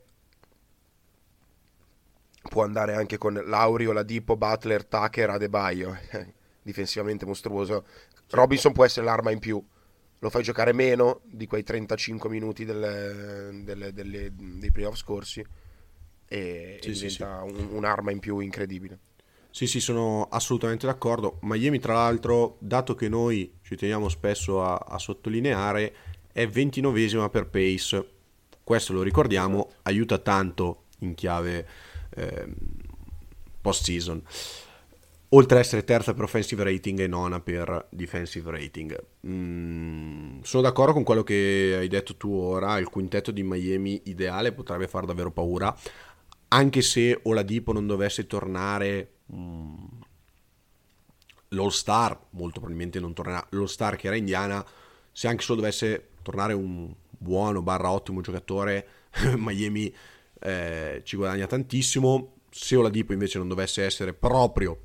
può 2.48 2.64
andare 2.64 2.94
anche 2.94 3.18
con 3.18 3.34
Laurio, 3.34 3.92
Ladipo, 3.92 4.36
Butler, 4.36 4.84
Tucker, 4.84 5.30
Adebayo, 5.30 5.96
difensivamente 6.62 7.24
mostruoso. 7.24 7.86
Robinson 8.30 8.72
può 8.72 8.84
essere 8.84 9.06
l'arma 9.06 9.30
in 9.30 9.38
più 9.38 9.64
lo 10.20 10.28
fai 10.30 10.42
giocare 10.42 10.72
meno 10.72 11.20
di 11.24 11.46
quei 11.46 11.62
35 11.62 12.28
minuti 12.28 12.64
delle, 12.64 13.62
delle, 13.64 13.92
delle, 13.92 14.30
dei 14.34 14.70
playoff 14.70 14.96
scorsi 14.96 15.40
e, 16.26 16.78
sì, 16.80 16.88
e 16.88 16.92
diventa 16.92 17.42
sì, 17.46 17.54
sì. 17.54 17.60
Un, 17.62 17.68
un'arma 17.72 18.10
in 18.10 18.18
più 18.18 18.38
incredibile. 18.38 18.98
Sì, 19.50 19.66
sì, 19.66 19.80
sono 19.80 20.28
assolutamente 20.30 20.86
d'accordo. 20.86 21.38
Miami, 21.42 21.78
tra 21.78 21.94
l'altro, 21.94 22.56
dato 22.60 22.94
che 22.94 23.08
noi 23.08 23.58
ci 23.62 23.76
teniamo 23.76 24.08
spesso 24.08 24.62
a, 24.62 24.76
a 24.76 24.98
sottolineare, 24.98 25.94
è 26.32 26.46
29esima 26.46 27.28
per 27.30 27.48
pace. 27.48 28.08
Questo 28.62 28.92
lo 28.92 29.02
ricordiamo, 29.02 29.70
aiuta 29.82 30.18
tanto 30.18 30.84
in 31.00 31.14
chiave 31.14 31.66
eh, 32.10 32.46
post-season 33.60 34.22
oltre 35.32 35.58
ad 35.58 35.64
essere 35.64 35.84
terza 35.84 36.14
per 36.14 36.24
offensive 36.24 36.64
rating 36.64 37.00
e 37.00 37.06
nona 37.06 37.40
per 37.40 37.86
defensive 37.90 38.50
rating. 38.50 38.98
Mm, 39.26 40.40
sono 40.42 40.62
d'accordo 40.62 40.92
con 40.92 41.04
quello 41.04 41.22
che 41.22 41.76
hai 41.78 41.88
detto 41.88 42.16
tu 42.16 42.32
ora, 42.32 42.78
il 42.78 42.88
quintetto 42.88 43.30
di 43.30 43.42
Miami 43.42 44.02
ideale 44.04 44.52
potrebbe 44.52 44.88
far 44.88 45.04
davvero 45.04 45.30
paura, 45.30 45.76
anche 46.48 46.82
se 46.82 47.20
Oladipo 47.24 47.72
non 47.72 47.86
dovesse 47.86 48.26
tornare 48.26 49.18
mm, 49.34 49.84
l'All 51.48 51.68
Star, 51.68 52.18
molto 52.30 52.60
probabilmente 52.60 53.00
non 53.00 53.12
tornerà 53.12 53.44
l'All 53.50 53.64
Star 53.64 53.96
che 53.96 54.06
era 54.06 54.16
indiana, 54.16 54.64
se 55.12 55.28
anche 55.28 55.42
solo 55.42 55.60
dovesse 55.60 56.10
tornare 56.22 56.52
un 56.52 56.92
buono 57.08 57.62
barra 57.62 57.90
ottimo 57.90 58.20
giocatore, 58.20 58.86
Miami 59.36 59.92
eh, 60.40 61.02
ci 61.04 61.16
guadagna 61.16 61.46
tantissimo, 61.46 62.36
se 62.50 62.76
Oladipo 62.76 63.12
invece 63.12 63.38
non 63.38 63.48
dovesse 63.48 63.84
essere 63.84 64.12
proprio 64.12 64.78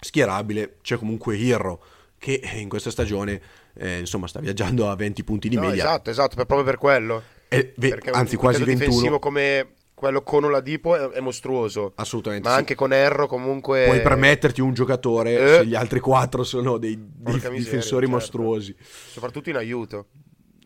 schierabile, 0.00 0.76
c'è 0.82 0.96
comunque 0.96 1.38
Hero 1.38 1.82
che 2.18 2.40
in 2.54 2.68
questa 2.68 2.90
stagione 2.90 3.40
eh, 3.74 3.98
insomma 3.98 4.26
sta 4.26 4.40
viaggiando 4.40 4.88
a 4.88 4.94
20 4.94 5.24
punti 5.24 5.48
di 5.48 5.56
no, 5.56 5.62
media. 5.62 5.84
Esatto, 5.84 6.10
esatto, 6.10 6.34
proprio 6.36 6.62
per 6.62 6.78
quello. 6.78 7.22
Ve- 7.48 7.72
Perché 7.74 8.10
anzi, 8.10 8.36
quasi 8.36 8.64
21. 8.64 8.78
difensivo 8.78 9.18
come 9.18 9.74
quello 10.04 10.22
con 10.22 10.44
Oladipo 10.44 10.94
è, 10.94 11.16
è 11.16 11.20
mostruoso. 11.20 11.92
Assolutamente. 11.94 12.46
Ma 12.46 12.54
sì. 12.54 12.60
anche 12.60 12.74
con 12.74 12.92
Erro 12.92 13.26
comunque... 13.26 13.84
Puoi 13.86 14.02
permetterti 14.02 14.60
un 14.60 14.74
giocatore 14.74 15.32
eh. 15.32 15.58
se 15.58 15.66
gli 15.66 15.74
altri 15.74 15.98
quattro 16.00 16.44
sono 16.44 16.76
dei, 16.76 16.94
miseria, 16.96 17.58
difensori 17.58 18.06
certo. 18.06 18.10
mostruosi. 18.10 18.76
Soprattutto 18.78 19.48
in 19.48 19.56
aiuto. 19.56 20.06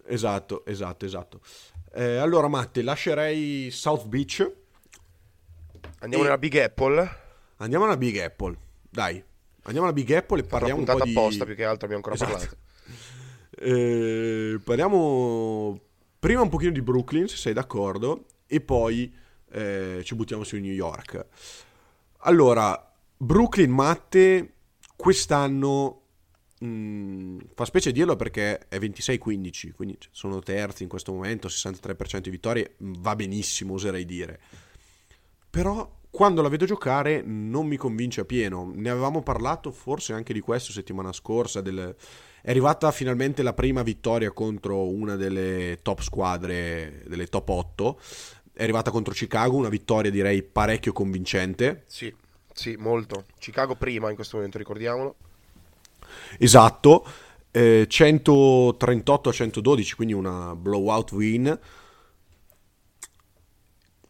Esatto, 0.06 0.64
esatto, 0.66 1.04
esatto. 1.04 1.40
Eh, 1.94 2.16
allora 2.16 2.48
Matte, 2.48 2.82
lascerei 2.82 3.70
South 3.70 4.06
Beach. 4.06 4.50
Andiamo 6.00 6.24
e... 6.24 6.26
nella 6.26 6.38
Big 6.38 6.56
Apple. 6.56 7.16
Andiamo 7.58 7.84
nella 7.84 7.96
Big 7.96 8.18
Apple. 8.18 8.56
Dai, 8.90 9.22
andiamo 9.62 9.86
alla 9.86 9.94
Big 9.94 10.10
Apple 10.10 10.40
e 10.40 10.44
parliamo 10.44 10.80
un 10.80 10.84
po' 10.84 11.00
di... 11.00 11.10
apposta 11.10 11.44
più 11.44 11.54
che 11.54 11.64
altro, 11.64 11.86
abbiamo 11.86 12.04
ancora 12.04 12.14
esatto. 12.14 12.32
parlato. 12.32 12.56
Eh, 13.60 14.60
parliamo 14.62 15.80
prima 16.20 16.42
un 16.42 16.48
pochino 16.48 16.70
di 16.70 16.80
Brooklyn, 16.80 17.26
se 17.26 17.36
sei 17.36 17.52
d'accordo, 17.52 18.26
e 18.46 18.60
poi 18.60 19.12
eh, 19.50 20.00
ci 20.04 20.14
buttiamo 20.14 20.44
su 20.44 20.56
New 20.56 20.72
York. 20.72 21.26
Allora, 22.22 22.92
Brooklyn 23.16 23.70
Matte 23.70 24.52
quest'anno 24.96 26.02
mh, 26.58 26.66
mm, 26.66 27.38
fa 27.54 27.64
specie 27.64 27.92
dirlo 27.92 28.16
perché 28.16 28.68
è 28.68 28.78
26-15, 28.78 29.72
quindi 29.72 29.98
sono 30.10 30.40
terzi 30.40 30.82
in 30.82 30.88
questo 30.88 31.12
momento, 31.12 31.48
63% 31.48 32.18
di 32.18 32.30
vittorie, 32.30 32.74
va 32.78 33.14
benissimo 33.14 33.74
oserei 33.74 34.04
dire. 34.04 34.40
Però 35.50 35.96
quando 36.10 36.42
la 36.42 36.48
vedo 36.48 36.64
giocare 36.64 37.22
non 37.22 37.66
mi 37.66 37.76
convince 37.76 38.22
a 38.22 38.24
pieno. 38.24 38.70
Ne 38.74 38.90
avevamo 38.90 39.22
parlato 39.22 39.70
forse 39.70 40.12
anche 40.12 40.32
di 40.32 40.40
questo 40.40 40.72
settimana 40.72 41.12
scorsa. 41.12 41.60
Del... 41.60 41.94
È 42.40 42.50
arrivata 42.50 42.90
finalmente 42.90 43.42
la 43.42 43.52
prima 43.52 43.82
vittoria 43.82 44.32
contro 44.32 44.88
una 44.88 45.16
delle 45.16 45.78
top 45.82 46.00
squadre, 46.00 47.02
delle 47.06 47.26
top 47.26 47.48
8. 47.48 48.00
È 48.58 48.64
arrivata 48.64 48.90
contro 48.90 49.14
Chicago, 49.14 49.54
una 49.54 49.68
vittoria 49.68 50.10
direi 50.10 50.42
parecchio 50.42 50.92
convincente. 50.92 51.84
Sì, 51.86 52.12
sì, 52.52 52.74
molto. 52.74 53.26
Chicago 53.38 53.76
prima 53.76 54.08
in 54.08 54.16
questo 54.16 54.34
momento, 54.34 54.58
ricordiamolo. 54.58 55.14
Esatto. 56.38 57.06
Eh, 57.52 57.86
138 57.88 59.28
a 59.28 59.32
112, 59.32 59.94
quindi 59.94 60.12
una 60.12 60.56
blowout 60.56 61.12
win. 61.12 61.60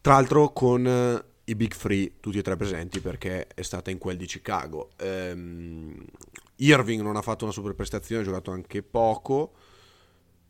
Tra 0.01 0.13
l'altro 0.13 0.51
con 0.51 1.23
i 1.43 1.53
Big 1.53 1.75
Free 1.75 2.13
tutti 2.19 2.39
e 2.39 2.41
tre 2.41 2.55
presenti 2.55 3.01
perché 3.01 3.45
è 3.53 3.61
stata 3.61 3.91
in 3.91 3.99
quel 3.99 4.17
di 4.17 4.25
Chicago. 4.25 4.93
Um, 4.99 6.03
Irving 6.55 7.03
non 7.03 7.17
ha 7.17 7.21
fatto 7.21 7.43
una 7.43 7.53
super 7.53 7.75
prestazione, 7.75 8.23
ha 8.23 8.25
giocato 8.25 8.49
anche 8.49 8.81
poco, 8.81 9.53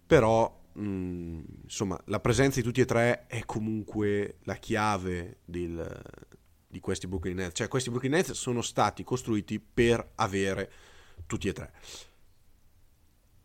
però 0.07 0.57
mh, 0.73 1.39
insomma 1.63 1.99
la 2.05 2.19
presenza 2.19 2.59
di 2.59 2.65
tutti 2.65 2.81
e 2.81 2.85
tre 2.85 3.27
è 3.27 3.43
comunque 3.45 4.37
la 4.43 4.55
chiave 4.55 5.39
del, 5.45 6.01
di 6.67 6.79
questi 6.79 7.07
Brooklyn 7.07 7.35
Nets. 7.35 7.57
Cioè 7.57 7.67
questi 7.67 7.89
Brooklyn 7.89 8.13
Nets 8.13 8.31
sono 8.31 8.61
stati 8.61 9.03
costruiti 9.03 9.59
per 9.59 10.11
avere 10.15 10.71
tutti 11.25 11.47
e 11.47 11.53
tre. 11.53 11.73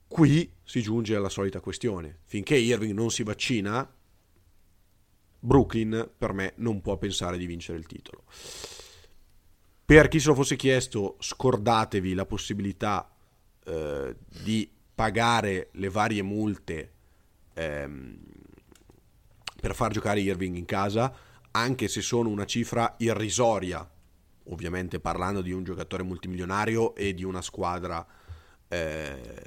Qui 0.06 0.52
si 0.62 0.80
giunge 0.80 1.16
alla 1.16 1.28
solita 1.28 1.60
questione. 1.60 2.20
Finché 2.24 2.56
Irving 2.56 2.92
non 2.92 3.10
si 3.10 3.22
vaccina, 3.22 3.92
Brooklyn 5.40 6.10
per 6.16 6.32
me 6.32 6.52
non 6.56 6.80
può 6.80 6.96
pensare 6.96 7.36
di 7.36 7.46
vincere 7.46 7.78
il 7.78 7.86
titolo. 7.86 8.24
Per 9.84 10.08
chi 10.08 10.18
se 10.18 10.28
lo 10.28 10.34
fosse 10.34 10.56
chiesto, 10.56 11.16
scordatevi 11.18 12.14
la 12.14 12.24
possibilità 12.24 13.14
eh, 13.64 14.16
di 14.42 14.70
pagare 14.94 15.68
le 15.72 15.88
varie 15.90 16.22
multe 16.22 16.93
ehm, 17.54 18.18
per 19.60 19.74
far 19.74 19.92
giocare 19.92 20.20
Irving 20.20 20.56
in 20.56 20.66
casa, 20.66 21.12
anche 21.52 21.88
se 21.88 22.02
sono 22.02 22.28
una 22.28 22.44
cifra 22.44 22.94
irrisoria, 22.98 23.88
ovviamente 24.50 25.00
parlando 25.00 25.40
di 25.40 25.52
un 25.52 25.64
giocatore 25.64 26.02
multimilionario 26.02 26.94
e 26.94 27.14
di 27.14 27.24
una 27.24 27.40
squadra 27.40 28.06
eh, 28.68 29.42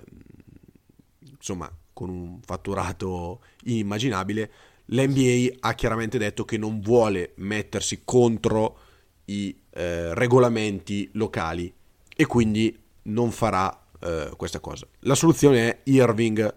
insomma 1.30 1.72
con 1.93 2.10
un 2.10 2.39
fatturato 2.43 3.41
inimmaginabile 3.65 4.52
l'NBA 4.88 5.58
ha 5.60 5.74
chiaramente 5.74 6.17
detto 6.17 6.46
che 6.46 6.58
non 6.58 6.80
vuole 6.80 7.34
mettersi 7.38 8.02
contro 8.04 8.80
i 9.26 9.56
eh, 9.72 10.13
regolamenti 10.13 11.10
locali 11.13 11.74
e 12.15 12.26
quindi 12.26 12.78
non 13.04 13.32
farà 13.32 13.86
eh, 14.00 14.32
questa 14.38 14.60
cosa. 14.60 14.88
La 15.02 15.15
soluzione 15.15 15.70
è 15.70 15.80
Irving 15.86 16.56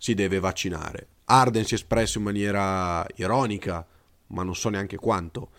si 0.00 0.14
deve 0.14 0.40
vaccinare. 0.40 1.06
Arden 1.26 1.62
si 1.62 1.74
è 1.74 1.76
espresso 1.76 2.16
in 2.16 2.24
maniera 2.24 3.06
ironica, 3.16 3.86
ma 4.28 4.42
non 4.42 4.56
so 4.56 4.70
neanche 4.70 4.96
quanto. 4.96 5.50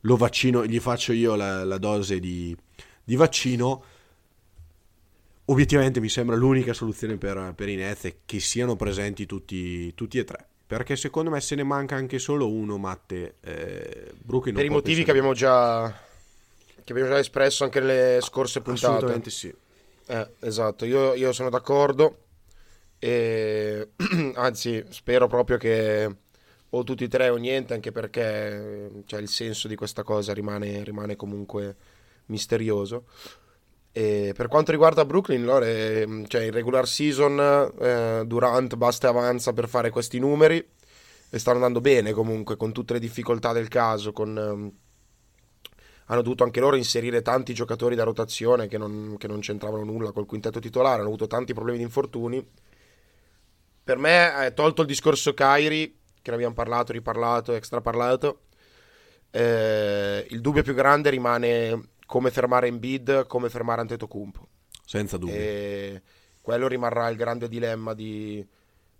Lo 0.00 0.16
vaccino, 0.16 0.64
gli 0.64 0.80
faccio 0.80 1.12
io 1.12 1.34
la, 1.34 1.62
la 1.62 1.76
dose 1.76 2.18
di, 2.18 2.56
di, 3.04 3.16
vaccino. 3.16 3.84
Obiettivamente 5.44 6.00
mi 6.00 6.08
sembra 6.08 6.34
l'unica 6.36 6.72
soluzione 6.72 7.18
per, 7.18 7.52
per 7.54 7.68
i 7.68 7.76
Nets 7.76 8.10
che 8.24 8.40
siano 8.40 8.76
presenti 8.76 9.26
tutti, 9.26 9.92
tutti 9.94 10.18
e 10.18 10.24
tre. 10.24 10.46
Perché 10.66 10.96
secondo 10.96 11.28
me 11.28 11.42
se 11.42 11.54
ne 11.54 11.62
manca 11.62 11.94
anche 11.94 12.18
solo 12.18 12.48
uno, 12.48 12.78
Matte. 12.78 13.34
Eh, 13.42 14.12
Brooklyn 14.22 14.54
per 14.54 14.64
i 14.64 14.70
motivi 14.70 15.04
che 15.04 15.10
abbiamo, 15.10 15.34
già, 15.34 15.94
che 16.82 16.92
abbiamo 16.92 17.10
già 17.10 17.18
espresso 17.18 17.64
anche 17.64 17.78
nelle 17.78 18.20
scorse 18.22 18.62
puntate. 18.62 18.86
Assolutamente 18.86 19.28
sì. 19.28 19.54
Eh, 20.06 20.28
esatto, 20.40 20.86
io, 20.86 21.12
io, 21.12 21.32
sono 21.32 21.50
d'accordo. 21.50 22.21
E, 23.04 23.88
anzi, 24.36 24.84
spero 24.90 25.26
proprio 25.26 25.56
che 25.56 26.08
o 26.70 26.84
tutti 26.84 27.02
e 27.02 27.08
tre 27.08 27.30
o 27.30 27.36
niente, 27.36 27.74
anche 27.74 27.90
perché 27.90 29.02
cioè, 29.06 29.20
il 29.20 29.28
senso 29.28 29.66
di 29.66 29.74
questa 29.74 30.04
cosa 30.04 30.32
rimane, 30.32 30.84
rimane 30.84 31.16
comunque 31.16 31.74
misterioso. 32.26 33.06
E 33.90 34.32
per 34.36 34.46
quanto 34.46 34.70
riguarda 34.70 35.04
Brooklyn, 35.04 35.44
loro, 35.44 35.64
eh, 35.64 36.24
cioè 36.28 36.42
in 36.42 36.52
regular 36.52 36.86
season 36.86 37.40
eh, 37.80 38.22
Durant 38.24 38.76
basta 38.76 39.08
e 39.08 39.10
avanza 39.10 39.52
per 39.52 39.68
fare 39.68 39.90
questi 39.90 40.20
numeri 40.20 40.64
e 41.28 41.38
stanno 41.38 41.56
andando 41.56 41.80
bene 41.80 42.12
comunque 42.12 42.56
con 42.56 42.70
tutte 42.72 42.92
le 42.92 43.00
difficoltà 43.00 43.52
del 43.52 43.66
caso. 43.66 44.12
Con, 44.12 44.38
eh, 44.38 44.80
hanno 46.06 46.22
dovuto 46.22 46.44
anche 46.44 46.60
loro 46.60 46.76
inserire 46.76 47.20
tanti 47.20 47.52
giocatori 47.52 47.96
da 47.96 48.04
rotazione 48.04 48.68
che 48.68 48.78
non, 48.78 49.16
che 49.18 49.26
non 49.26 49.40
c'entravano 49.40 49.82
nulla 49.82 50.12
col 50.12 50.26
quintetto 50.26 50.60
titolare, 50.60 51.00
hanno 51.00 51.08
avuto 51.08 51.26
tanti 51.26 51.52
problemi 51.52 51.78
di 51.78 51.84
infortuni. 51.84 52.46
Per 53.84 53.96
me, 53.98 54.46
eh, 54.46 54.54
tolto 54.54 54.82
il 54.82 54.86
discorso 54.86 55.34
Kairi, 55.34 55.98
che 56.22 56.30
ne 56.30 56.36
abbiamo 56.36 56.54
parlato, 56.54 56.92
riparlato, 56.92 57.54
extra 57.54 57.80
parlato, 57.80 58.42
eh, 59.30 60.24
il 60.30 60.40
dubbio 60.40 60.62
più 60.62 60.74
grande 60.74 61.10
rimane 61.10 61.88
come 62.06 62.30
fermare 62.30 62.68
Embiid, 62.68 63.26
come 63.26 63.48
fermare 63.48 63.80
Antetokounmpo. 63.80 64.48
Senza 64.84 65.16
dubbio. 65.16 65.34
E 65.34 66.02
quello 66.40 66.68
rimarrà 66.68 67.08
il 67.08 67.16
grande 67.16 67.48
dilemma 67.48 67.94
di, 67.94 68.46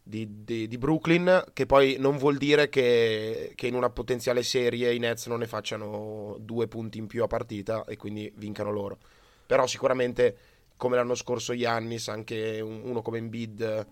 di, 0.02 0.42
di, 0.44 0.66
di 0.66 0.78
Brooklyn, 0.78 1.44
che 1.52 1.66
poi 1.66 1.96
non 1.98 2.16
vuol 2.16 2.36
dire 2.36 2.68
che, 2.68 3.52
che, 3.54 3.66
in 3.66 3.74
una 3.74 3.90
potenziale 3.90 4.42
serie 4.42 4.94
i 4.94 4.98
Nets 4.98 5.26
non 5.26 5.40
ne 5.40 5.46
facciano 5.46 6.36
due 6.40 6.66
punti 6.66 6.98
in 6.98 7.06
più 7.06 7.22
a 7.22 7.28
partita 7.28 7.84
e 7.84 7.96
quindi 7.96 8.32
vincano 8.36 8.72
loro. 8.72 8.98
Però 9.46 9.66
sicuramente, 9.66 10.36
come 10.76 10.96
l'anno 10.96 11.14
scorso 11.14 11.54
Giannis, 11.54 12.08
anche 12.08 12.60
uno 12.60 13.02
come 13.02 13.18
Embiid 13.18 13.86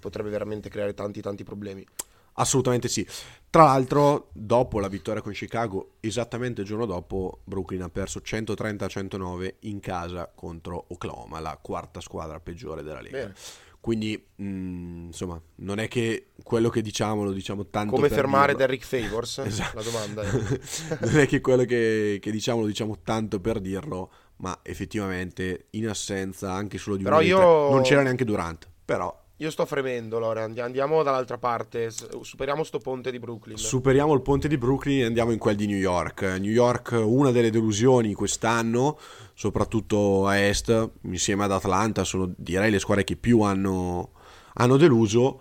potrebbe 0.00 0.30
veramente 0.30 0.68
creare 0.68 0.94
tanti 0.94 1.20
tanti 1.20 1.44
problemi. 1.44 1.86
Assolutamente 2.34 2.88
sì. 2.88 3.06
Tra 3.50 3.64
l'altro, 3.64 4.30
dopo 4.32 4.78
la 4.80 4.88
vittoria 4.88 5.20
con 5.20 5.32
Chicago, 5.32 5.96
esattamente 6.00 6.62
il 6.62 6.66
giorno 6.66 6.86
dopo, 6.86 7.40
Brooklyn 7.44 7.82
ha 7.82 7.88
perso 7.88 8.20
130-109 8.24 9.54
in 9.60 9.80
casa 9.80 10.30
contro 10.34 10.86
Oklahoma, 10.88 11.40
la 11.40 11.58
quarta 11.60 12.00
squadra 12.00 12.40
peggiore 12.40 12.82
della 12.82 13.00
Lega. 13.00 13.18
Bene. 13.18 13.34
Quindi, 13.80 14.22
mh, 14.36 14.44
mm, 14.44 15.06
insomma, 15.06 15.40
non 15.56 15.78
è 15.78 15.88
che 15.88 16.28
quello 16.42 16.68
che 16.68 16.82
diciamo 16.82 17.24
lo 17.24 17.32
diciamo 17.32 17.66
tanto 17.66 17.94
Come 17.94 18.08
per 18.08 18.16
fermare 18.18 18.52
dirlo. 18.54 18.58
Derrick 18.58 18.84
Favors? 18.84 19.38
esatto. 19.44 19.76
La 19.76 19.82
domanda 19.82 20.22
è. 20.22 20.98
non 21.00 21.18
è 21.18 21.26
che 21.26 21.40
quello 21.40 21.64
che, 21.64 22.18
che, 22.20 22.30
diciamo 22.30 22.60
lo 22.60 22.66
diciamo 22.66 22.98
tanto 23.02 23.40
per 23.40 23.58
dirlo, 23.58 24.10
ma 24.36 24.58
effettivamente 24.62 25.66
in 25.70 25.88
assenza 25.88 26.52
anche 26.52 26.76
solo 26.78 26.96
di 26.96 27.04
un 27.04 27.22
io... 27.22 27.70
non 27.70 27.82
c'era 27.82 28.02
neanche 28.02 28.24
Durant. 28.24 28.68
Però 28.84 29.18
io 29.40 29.50
sto 29.50 29.64
fremendo, 29.64 30.18
Lore. 30.18 30.42
Andiamo 30.42 31.02
dall'altra 31.02 31.38
parte. 31.38 31.90
Superiamo 31.90 32.62
sto 32.62 32.78
ponte 32.78 33.10
di 33.10 33.18
Brooklyn. 33.18 33.56
Superiamo 33.56 34.12
il 34.12 34.20
ponte 34.20 34.48
di 34.48 34.58
Brooklyn 34.58 35.00
e 35.00 35.04
andiamo 35.06 35.32
in 35.32 35.38
quel 35.38 35.56
di 35.56 35.66
New 35.66 35.78
York. 35.78 36.20
New 36.38 36.50
York, 36.50 36.92
una 37.02 37.30
delle 37.30 37.50
delusioni 37.50 38.12
quest'anno, 38.12 38.98
soprattutto 39.32 40.26
a 40.26 40.36
est, 40.36 40.90
insieme 41.04 41.44
ad 41.44 41.52
Atlanta, 41.52 42.04
sono 42.04 42.30
direi 42.36 42.70
le 42.70 42.78
squadre 42.78 43.02
che 43.02 43.16
più 43.16 43.40
hanno, 43.40 44.12
hanno 44.54 44.76
deluso. 44.76 45.40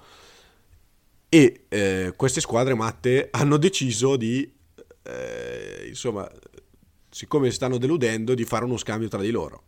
E 1.27 1.65
eh, 1.67 2.13
queste 2.15 2.39
squadre 2.39 2.75
matte 2.75 3.27
hanno 3.31 3.57
deciso 3.57 4.15
di, 4.15 4.49
eh, 5.03 5.87
insomma, 5.89 6.25
siccome 7.09 7.51
stanno 7.51 7.77
deludendo, 7.77 8.33
di 8.33 8.45
fare 8.45 8.63
uno 8.63 8.77
scambio 8.77 9.09
tra 9.09 9.19
di 9.19 9.31
loro. 9.31 9.63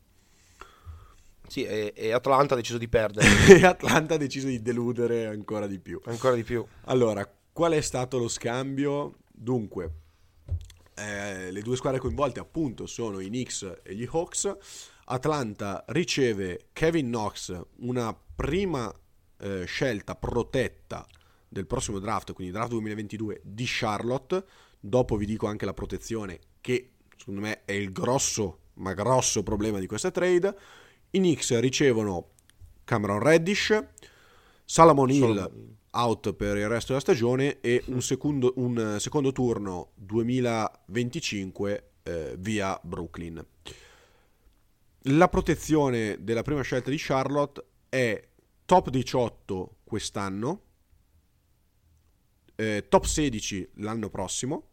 Sì, 1.51 1.65
e, 1.65 1.91
e, 1.93 2.13
Atlanta 2.13 2.53
ha 2.53 2.57
deciso 2.57 2.77
di 2.77 2.87
perdere. 2.87 3.27
e 3.59 3.65
Atlanta 3.65 4.13
ha 4.13 4.17
deciso 4.17 4.47
di 4.47 4.61
deludere 4.61 5.25
ancora 5.25 5.67
di 5.67 5.79
più. 5.79 5.99
Ancora 6.05 6.33
di 6.33 6.45
più. 6.45 6.65
Allora, 6.85 7.29
qual 7.51 7.73
è 7.73 7.81
stato 7.81 8.17
lo 8.17 8.29
scambio? 8.29 9.17
Dunque, 9.29 9.91
eh, 10.95 11.51
le 11.51 11.61
due 11.61 11.75
squadre 11.75 11.99
coinvolte 11.99 12.39
appunto 12.39 12.85
sono 12.85 13.19
i 13.19 13.27
Knicks 13.27 13.79
e 13.83 13.93
gli 13.95 14.07
Hawks. 14.09 14.49
Atlanta 15.07 15.83
riceve 15.89 16.67
Kevin 16.71 17.07
Knox, 17.07 17.61
una 17.79 18.17
prima 18.33 18.89
eh, 19.39 19.65
scelta 19.65 20.15
protetta 20.15 21.05
del 21.49 21.67
prossimo 21.67 21.99
draft, 21.99 22.31
quindi 22.31 22.53
draft 22.53 22.69
2022 22.69 23.41
di 23.43 23.65
Charlotte. 23.67 24.41
Dopo 24.79 25.17
vi 25.17 25.25
dico 25.25 25.47
anche 25.47 25.65
la 25.65 25.73
protezione 25.73 26.39
che 26.61 26.91
secondo 27.17 27.41
me 27.41 27.65
è 27.65 27.73
il 27.73 27.91
grosso, 27.91 28.59
ma 28.75 28.93
grosso 28.93 29.43
problema 29.43 29.79
di 29.79 29.85
questa 29.85 30.11
trade 30.11 30.55
i 31.11 31.19
Knicks 31.19 31.57
ricevono 31.59 32.29
Cameron 32.83 33.19
Reddish, 33.19 33.83
Salomon 34.65 35.09
Hill 35.09 35.77
out 35.91 36.33
per 36.33 36.57
il 36.57 36.67
resto 36.69 36.87
della 36.89 37.01
stagione 37.01 37.59
e 37.59 37.83
un 37.91 38.01
secondo, 38.01 38.53
un 38.55 38.97
secondo 38.99 39.31
turno 39.31 39.91
2025 39.95 41.89
eh, 42.03 42.35
via 42.37 42.79
Brooklyn. 42.81 43.45
la 45.05 45.27
protezione 45.27 46.23
della 46.23 46.43
prima 46.43 46.61
scelta 46.61 46.89
di 46.89 46.97
Charlotte 46.97 47.65
è 47.89 48.27
top 48.65 48.89
18 48.89 49.77
quest'anno, 49.83 50.61
eh, 52.55 52.85
top 52.87 53.03
16 53.03 53.71
l'anno 53.75 54.09
prossimo, 54.09 54.70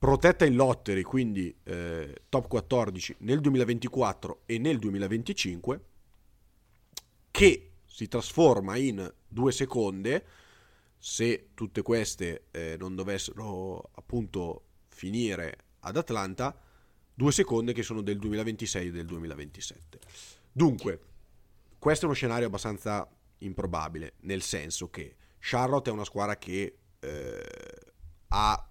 protetta 0.00 0.46
in 0.46 0.54
lottery, 0.54 1.02
quindi 1.02 1.54
eh, 1.62 2.22
top 2.30 2.48
14 2.48 3.16
nel 3.18 3.38
2024 3.40 4.44
e 4.46 4.56
nel 4.56 4.78
2025, 4.78 5.84
che 7.30 7.72
si 7.84 8.08
trasforma 8.08 8.76
in 8.76 9.12
due 9.28 9.52
seconde 9.52 10.24
se 10.96 11.50
tutte 11.52 11.82
queste 11.82 12.44
eh, 12.50 12.76
non 12.78 12.94
dovessero 12.94 13.90
appunto 13.92 14.64
finire 14.88 15.58
ad 15.80 15.98
Atlanta, 15.98 16.58
due 17.12 17.30
seconde 17.30 17.74
che 17.74 17.82
sono 17.82 18.00
del 18.00 18.18
2026 18.18 18.86
e 18.86 18.90
del 18.90 19.04
2027. 19.04 19.98
Dunque, 20.50 21.00
questo 21.78 22.06
è 22.06 22.08
uno 22.08 22.16
scenario 22.16 22.46
abbastanza 22.46 23.06
improbabile, 23.40 24.14
nel 24.20 24.40
senso 24.40 24.88
che 24.88 25.14
Charlotte 25.40 25.90
è 25.90 25.92
una 25.92 26.04
squadra 26.04 26.38
che 26.38 26.78
eh, 27.00 27.44
ha 28.28 28.69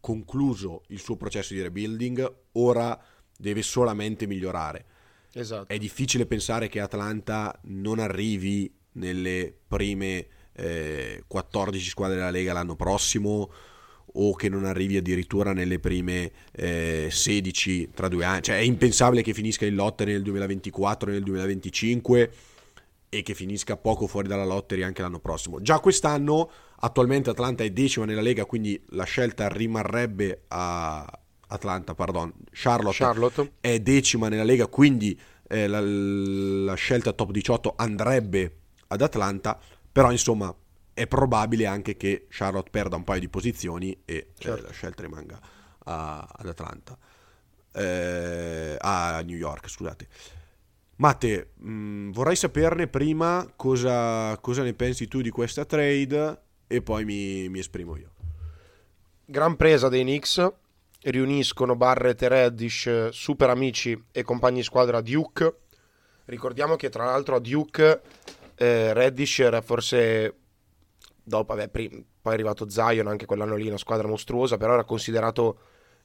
concluso 0.00 0.82
il 0.88 1.00
suo 1.00 1.16
processo 1.16 1.54
di 1.54 1.62
rebuilding, 1.62 2.34
ora 2.52 2.98
deve 3.36 3.62
solamente 3.62 4.26
migliorare. 4.26 4.84
Esatto. 5.32 5.72
È 5.72 5.78
difficile 5.78 6.26
pensare 6.26 6.68
che 6.68 6.80
Atlanta 6.80 7.58
non 7.64 7.98
arrivi 7.98 8.72
nelle 8.92 9.54
prime 9.66 10.26
eh, 10.52 11.22
14 11.26 11.88
squadre 11.88 12.16
della 12.16 12.30
Lega 12.30 12.52
l'anno 12.52 12.74
prossimo 12.74 13.50
o 14.10 14.34
che 14.34 14.48
non 14.48 14.64
arrivi 14.64 14.96
addirittura 14.96 15.52
nelle 15.52 15.78
prime 15.78 16.32
eh, 16.52 17.08
16 17.10 17.90
tra 17.94 18.08
due 18.08 18.24
anni. 18.24 18.42
Cioè 18.42 18.56
è 18.56 18.62
impensabile 18.62 19.22
che 19.22 19.34
finisca 19.34 19.66
in 19.66 19.74
lotta 19.74 20.04
nel 20.04 20.22
2024 20.22 21.10
nel 21.10 21.22
2025 21.22 22.32
e 23.10 23.22
che 23.22 23.34
finisca 23.34 23.76
poco 23.76 24.06
fuori 24.06 24.28
dalla 24.28 24.44
lottery 24.44 24.82
anche 24.82 25.02
l'anno 25.02 25.18
prossimo. 25.20 25.60
Già 25.60 25.80
quest'anno 25.80 26.50
attualmente 26.80 27.30
Atlanta 27.30 27.64
è 27.64 27.70
decima 27.70 28.04
nella 28.04 28.20
Lega, 28.20 28.44
quindi 28.44 28.82
la 28.90 29.04
scelta 29.04 29.48
rimarrebbe 29.48 30.44
a 30.48 31.10
Atlanta, 31.48 31.94
pardon, 31.94 32.32
Charlotte, 32.52 32.96
Charlotte. 32.98 33.52
è 33.60 33.78
decima 33.80 34.28
nella 34.28 34.44
Lega, 34.44 34.66
quindi 34.66 35.18
eh, 35.48 35.66
la, 35.66 35.80
la 35.80 36.74
scelta 36.74 37.12
top 37.12 37.30
18 37.30 37.72
andrebbe 37.76 38.56
ad 38.88 39.00
Atlanta, 39.00 39.58
però 39.90 40.10
insomma 40.10 40.54
è 40.92 41.06
probabile 41.06 41.64
anche 41.66 41.96
che 41.96 42.26
Charlotte 42.28 42.68
perda 42.70 42.96
un 42.96 43.04
paio 43.04 43.20
di 43.20 43.28
posizioni 43.28 43.96
e 44.04 44.32
Certo. 44.36 44.58
eh, 44.58 44.66
la 44.66 44.72
scelta 44.72 45.02
rimanga 45.02 45.40
a- 45.84 46.28
ad 46.36 46.46
Atlanta. 46.46 46.98
Eh, 47.72 48.76
a 48.78 49.20
New 49.24 49.36
York, 49.36 49.68
scusate. 49.70 50.08
Matte, 50.98 51.52
mh, 51.54 52.10
vorrei 52.10 52.34
saperne 52.34 52.88
prima 52.88 53.48
cosa, 53.54 54.36
cosa 54.38 54.64
ne 54.64 54.74
pensi 54.74 55.06
tu 55.06 55.20
di 55.20 55.30
questa 55.30 55.64
trade 55.64 56.40
e 56.66 56.82
poi 56.82 57.04
mi, 57.04 57.48
mi 57.48 57.60
esprimo 57.60 57.96
io. 57.96 58.10
Gran 59.24 59.54
presa 59.54 59.88
dei 59.88 60.02
Knicks, 60.02 60.44
riuniscono 61.02 61.76
Barrett 61.76 62.20
e 62.22 62.28
Reddish, 62.28 63.10
super 63.10 63.48
amici 63.48 64.00
e 64.10 64.22
compagni 64.24 64.64
squadra 64.64 65.00
Duke. 65.00 65.56
Ricordiamo 66.24 66.74
che 66.74 66.88
tra 66.88 67.04
l'altro 67.04 67.36
a 67.36 67.40
Duke 67.40 68.00
eh, 68.56 68.92
Reddish 68.92 69.38
era 69.38 69.60
forse 69.60 70.34
dopo, 71.22 71.54
vabbè, 71.54 71.68
prim- 71.68 72.04
poi 72.20 72.32
è 72.32 72.34
arrivato 72.34 72.68
Zion, 72.68 73.06
anche 73.06 73.24
quell'anno 73.24 73.54
lì, 73.54 73.68
una 73.68 73.78
squadra 73.78 74.08
mostruosa, 74.08 74.56
però 74.56 74.72
era 74.72 74.84
considerato 74.84 75.60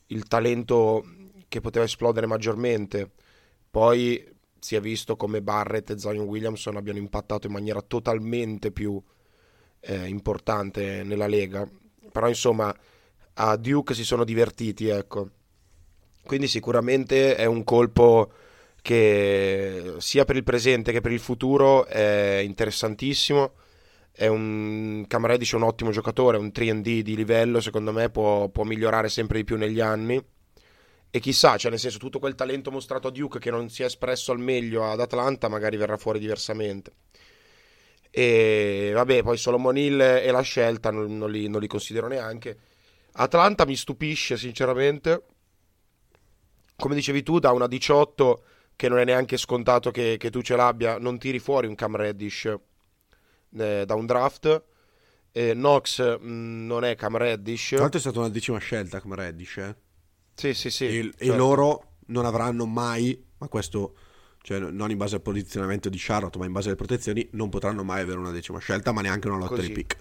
il 0.07 0.27
talento 0.27 1.03
che 1.47 1.61
poteva 1.61 1.85
esplodere 1.85 2.27
maggiormente. 2.27 3.09
Poi 3.71 4.32
si 4.63 4.75
è 4.75 4.79
visto 4.79 5.17
come 5.17 5.41
Barrett 5.41 5.89
e 5.89 5.99
Zion 5.99 6.19
Williamson 6.25 6.77
abbiano 6.77 6.97
impattato 6.97 7.47
in 7.47 7.53
maniera 7.53 7.81
totalmente 7.81 8.71
più 8.71 9.01
eh, 9.81 10.07
importante 10.07 11.03
nella 11.03 11.27
Lega. 11.27 11.69
Però 12.09 12.29
insomma 12.29 12.73
a 13.33 13.57
Duke 13.57 13.93
si 13.93 14.05
sono 14.05 14.23
divertiti, 14.23 14.87
ecco. 14.87 15.29
Quindi 16.23 16.47
sicuramente 16.47 17.35
è 17.35 17.43
un 17.43 17.65
colpo 17.65 18.31
che 18.81 19.95
sia 19.97 20.23
per 20.23 20.37
il 20.37 20.43
presente 20.45 20.93
che 20.93 21.01
per 21.01 21.11
il 21.11 21.19
futuro 21.19 21.85
è 21.85 22.41
interessantissimo. 22.41 23.55
È 24.13 24.27
un 24.27 25.03
Cam 25.09 25.25
Reddish 25.25 25.51
è 25.51 25.55
un 25.57 25.63
ottimo 25.63 25.91
giocatore, 25.91 26.37
un 26.37 26.51
3D 26.55 27.01
di 27.01 27.15
livello, 27.17 27.59
secondo 27.59 27.91
me 27.91 28.09
può, 28.09 28.47
può 28.47 28.63
migliorare 28.63 29.09
sempre 29.09 29.39
di 29.39 29.43
più 29.43 29.57
negli 29.57 29.81
anni. 29.81 30.23
E 31.15 31.19
chissà, 31.19 31.57
cioè 31.57 31.69
nel 31.69 31.79
senso 31.79 31.99
tutto 31.99 32.17
quel 32.17 32.33
talento 32.33 32.71
mostrato 32.71 33.07
a 33.07 33.11
Duke 33.11 33.37
che 33.37 33.51
non 33.51 33.69
si 33.69 33.83
è 33.83 33.85
espresso 33.85 34.31
al 34.31 34.39
meglio 34.39 34.89
ad 34.89 34.99
Atlanta 34.99 35.47
magari 35.47 35.77
verrà 35.77 35.95
fuori 35.95 36.17
diversamente. 36.17 36.91
E 38.09 38.89
vabbè, 38.95 39.21
poi 39.21 39.37
Solomon 39.37 39.77
Hill 39.77 40.01
e 40.01 40.31
la 40.31 40.41
scelta 40.41 40.89
non, 40.89 41.15
non 41.15 41.29
li, 41.29 41.47
non 41.47 41.61
li 41.61 41.67
considero 41.67 42.07
neanche. 42.07 42.57
Atlanta 43.11 43.63
mi 43.63 43.75
stupisce 43.75 44.37
sinceramente. 44.37 45.23
Come 46.77 46.95
dicevi 46.95 47.21
tu, 47.21 47.37
da 47.37 47.51
una 47.51 47.67
18 47.67 48.43
che 48.75 48.89
non 48.89 48.97
è 48.97 49.05
neanche 49.05 49.37
scontato 49.37 49.91
che, 49.91 50.17
che 50.17 50.31
tu 50.31 50.41
ce 50.41 50.55
l'abbia, 50.55 50.97
non 50.97 51.19
tiri 51.19 51.37
fuori 51.37 51.67
un 51.67 51.75
Cam 51.75 51.95
Reddish 51.95 52.45
eh, 53.55 53.83
da 53.85 53.93
un 53.93 54.07
draft. 54.07 54.63
Eh, 55.31 55.51
Knox 55.53 56.17
mh, 56.19 56.65
non 56.65 56.83
è 56.83 56.95
Cam 56.95 57.17
Reddish. 57.17 57.73
L'altro 57.73 57.99
è 57.99 58.01
stata 58.01 58.17
una 58.17 58.29
decima 58.29 58.57
scelta 58.57 58.99
come 58.99 59.15
Reddish, 59.15 59.57
eh? 59.57 59.75
Sì, 60.35 60.53
sì, 60.53 60.69
sì. 60.69 60.85
e, 60.85 60.99
e 60.99 61.11
certo. 61.17 61.35
loro 61.35 61.83
non 62.07 62.25
avranno 62.25 62.65
mai, 62.65 63.21
ma 63.37 63.47
questo 63.47 63.95
cioè 64.43 64.59
non 64.59 64.91
in 64.91 64.97
base 64.97 65.15
al 65.15 65.21
posizionamento 65.21 65.87
di 65.87 65.97
Charlotte, 65.97 66.37
ma 66.37 66.45
in 66.45 66.51
base 66.51 66.67
alle 66.67 66.75
protezioni, 66.75 67.25
non 67.31 67.47
potranno 67.47 67.83
mai 67.85 68.01
avere 68.01 68.19
una 68.19 68.31
decima 68.31 68.59
scelta, 68.59 68.91
ma 68.91 68.99
neanche 68.99 69.29
una 69.29 69.37
lottery 69.37 69.61
Così. 69.61 69.71
pick. 69.71 69.97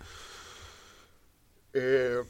Eh, 1.70 2.24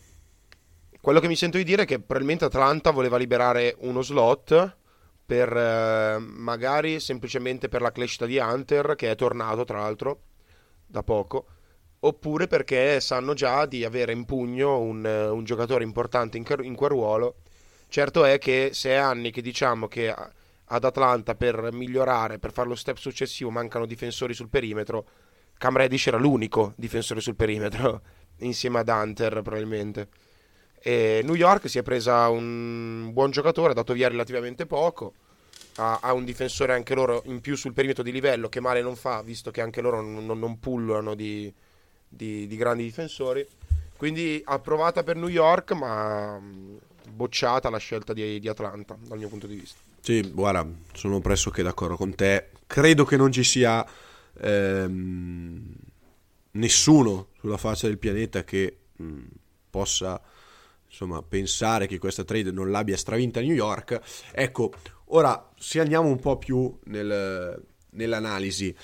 quello 1.00 1.20
che 1.20 1.26
mi 1.26 1.36
sento 1.36 1.56
di 1.56 1.64
dire 1.64 1.82
è 1.82 1.86
che 1.86 1.98
probabilmente 1.98 2.44
Atlanta 2.44 2.90
voleva 2.90 3.16
liberare 3.16 3.76
uno 3.78 4.02
slot 4.02 4.76
per 5.24 5.56
eh, 5.56 6.18
magari 6.18 7.00
semplicemente 7.00 7.70
per 7.70 7.80
la 7.80 7.90
crescita 7.92 8.26
di 8.26 8.36
Hunter, 8.36 8.94
che 8.94 9.10
è 9.10 9.16
tornato 9.16 9.64
tra 9.64 9.80
l'altro 9.80 10.20
da 10.86 11.02
poco, 11.02 11.46
oppure 12.00 12.46
perché 12.46 13.00
sanno 13.00 13.32
già 13.32 13.64
di 13.64 13.86
avere 13.86 14.12
in 14.12 14.26
pugno 14.26 14.78
un, 14.78 15.06
eh, 15.06 15.28
un 15.28 15.44
giocatore 15.44 15.82
importante 15.82 16.36
in, 16.36 16.44
in 16.60 16.74
quel 16.74 16.90
ruolo. 16.90 17.36
Certo 17.92 18.24
è 18.24 18.38
che 18.38 18.70
se 18.72 18.88
è 18.88 18.94
anni 18.94 19.30
che 19.30 19.42
diciamo 19.42 19.86
che 19.86 20.08
ad 20.08 20.82
Atlanta 20.82 21.34
per 21.34 21.74
migliorare, 21.74 22.38
per 22.38 22.50
fare 22.50 22.66
lo 22.66 22.74
step 22.74 22.96
successivo, 22.96 23.50
mancano 23.50 23.84
difensori 23.84 24.32
sul 24.32 24.48
perimetro, 24.48 25.04
Cam 25.58 25.76
Reddish 25.76 26.06
era 26.06 26.16
l'unico 26.16 26.72
difensore 26.76 27.20
sul 27.20 27.36
perimetro, 27.36 28.00
insieme 28.40 28.78
ad 28.78 28.88
Hunter 28.88 29.42
probabilmente. 29.42 30.08
E 30.80 31.20
New 31.22 31.34
York 31.34 31.68
si 31.68 31.76
è 31.76 31.82
presa 31.82 32.30
un 32.30 33.10
buon 33.12 33.30
giocatore, 33.30 33.72
ha 33.72 33.74
dato 33.74 33.92
via 33.92 34.08
relativamente 34.08 34.64
poco, 34.64 35.12
ha, 35.76 35.98
ha 36.00 36.14
un 36.14 36.24
difensore 36.24 36.72
anche 36.72 36.94
loro 36.94 37.22
in 37.26 37.42
più 37.42 37.56
sul 37.56 37.74
perimetro 37.74 38.02
di 38.02 38.10
livello, 38.10 38.48
che 38.48 38.60
male 38.60 38.80
non 38.80 38.96
fa, 38.96 39.20
visto 39.20 39.50
che 39.50 39.60
anche 39.60 39.82
loro 39.82 40.00
non, 40.00 40.24
non- 40.24 40.58
pullano 40.58 41.14
di, 41.14 41.52
di- 42.08 42.46
di 42.46 42.56
grandi 42.56 42.84
difensori. 42.84 43.46
Quindi 43.98 44.40
approvata 44.46 45.02
per 45.02 45.16
New 45.16 45.28
York, 45.28 45.72
ma 45.72 46.40
bocciata 47.10 47.70
la 47.70 47.78
scelta 47.78 48.12
di, 48.12 48.38
di 48.38 48.48
Atlanta, 48.48 48.96
dal 49.06 49.18
mio 49.18 49.28
punto 49.28 49.46
di 49.46 49.56
vista. 49.56 49.78
Sì, 50.00 50.20
guarda, 50.32 50.66
sono 50.92 51.20
pressoché 51.20 51.62
d'accordo 51.62 51.96
con 51.96 52.14
te. 52.14 52.48
Credo 52.66 53.04
che 53.04 53.16
non 53.16 53.30
ci 53.30 53.44
sia 53.44 53.86
ehm, 54.40 55.74
nessuno 56.52 57.28
sulla 57.38 57.56
faccia 57.56 57.86
del 57.86 57.98
pianeta 57.98 58.44
che 58.44 58.76
mh, 58.96 59.20
possa 59.70 60.20
insomma, 60.88 61.22
pensare 61.22 61.86
che 61.86 61.98
questa 61.98 62.24
trade 62.24 62.50
non 62.50 62.70
l'abbia 62.70 62.96
stravinta 62.96 63.40
New 63.40 63.54
York. 63.54 64.00
Ecco, 64.32 64.72
ora 65.06 65.50
se 65.58 65.80
andiamo 65.80 66.08
un 66.08 66.18
po' 66.18 66.36
più 66.36 66.78
nel- 66.84 67.62
nell'analisi, 67.90 68.74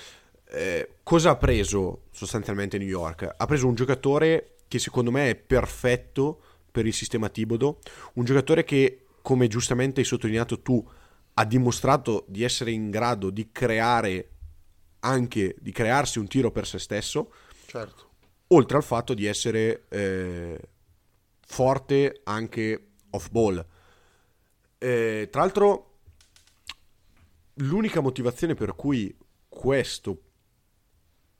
eh, 0.51 0.89
cosa 1.03 1.31
ha 1.31 1.35
preso 1.35 2.03
sostanzialmente 2.11 2.77
New 2.77 2.87
York? 2.87 3.35
Ha 3.37 3.45
preso 3.45 3.67
un 3.67 3.75
giocatore 3.75 4.55
che 4.67 4.79
secondo 4.79 5.11
me 5.11 5.31
è 5.31 5.35
perfetto 5.35 6.41
per 6.79 6.87
il 6.87 6.93
sistema 6.93 7.27
Thibodeau, 7.27 7.77
un 8.13 8.23
giocatore 8.23 8.63
che, 8.63 9.07
come 9.21 9.49
giustamente 9.49 9.99
hai 9.99 10.05
sottolineato 10.05 10.61
tu, 10.61 10.81
ha 11.33 11.43
dimostrato 11.43 12.23
di 12.29 12.41
essere 12.41 12.71
in 12.71 12.89
grado 12.89 13.31
di 13.31 13.51
creare 13.51 14.29
anche 14.99 15.57
di 15.59 15.73
crearsi 15.73 16.19
un 16.19 16.27
tiro 16.27 16.51
per 16.51 16.65
se 16.65 16.79
stesso, 16.79 17.33
Certo. 17.65 18.11
oltre 18.47 18.77
al 18.77 18.83
fatto 18.83 19.13
di 19.13 19.25
essere 19.25 19.87
eh, 19.89 20.57
forte 21.41 22.21
anche 22.23 22.91
off 23.09 23.29
ball. 23.29 23.65
Eh, 24.77 25.27
tra 25.29 25.41
l'altro, 25.41 25.97
l'unica 27.55 27.99
motivazione 27.99 28.53
per 28.53 28.73
cui 28.73 29.13
questo 29.49 30.21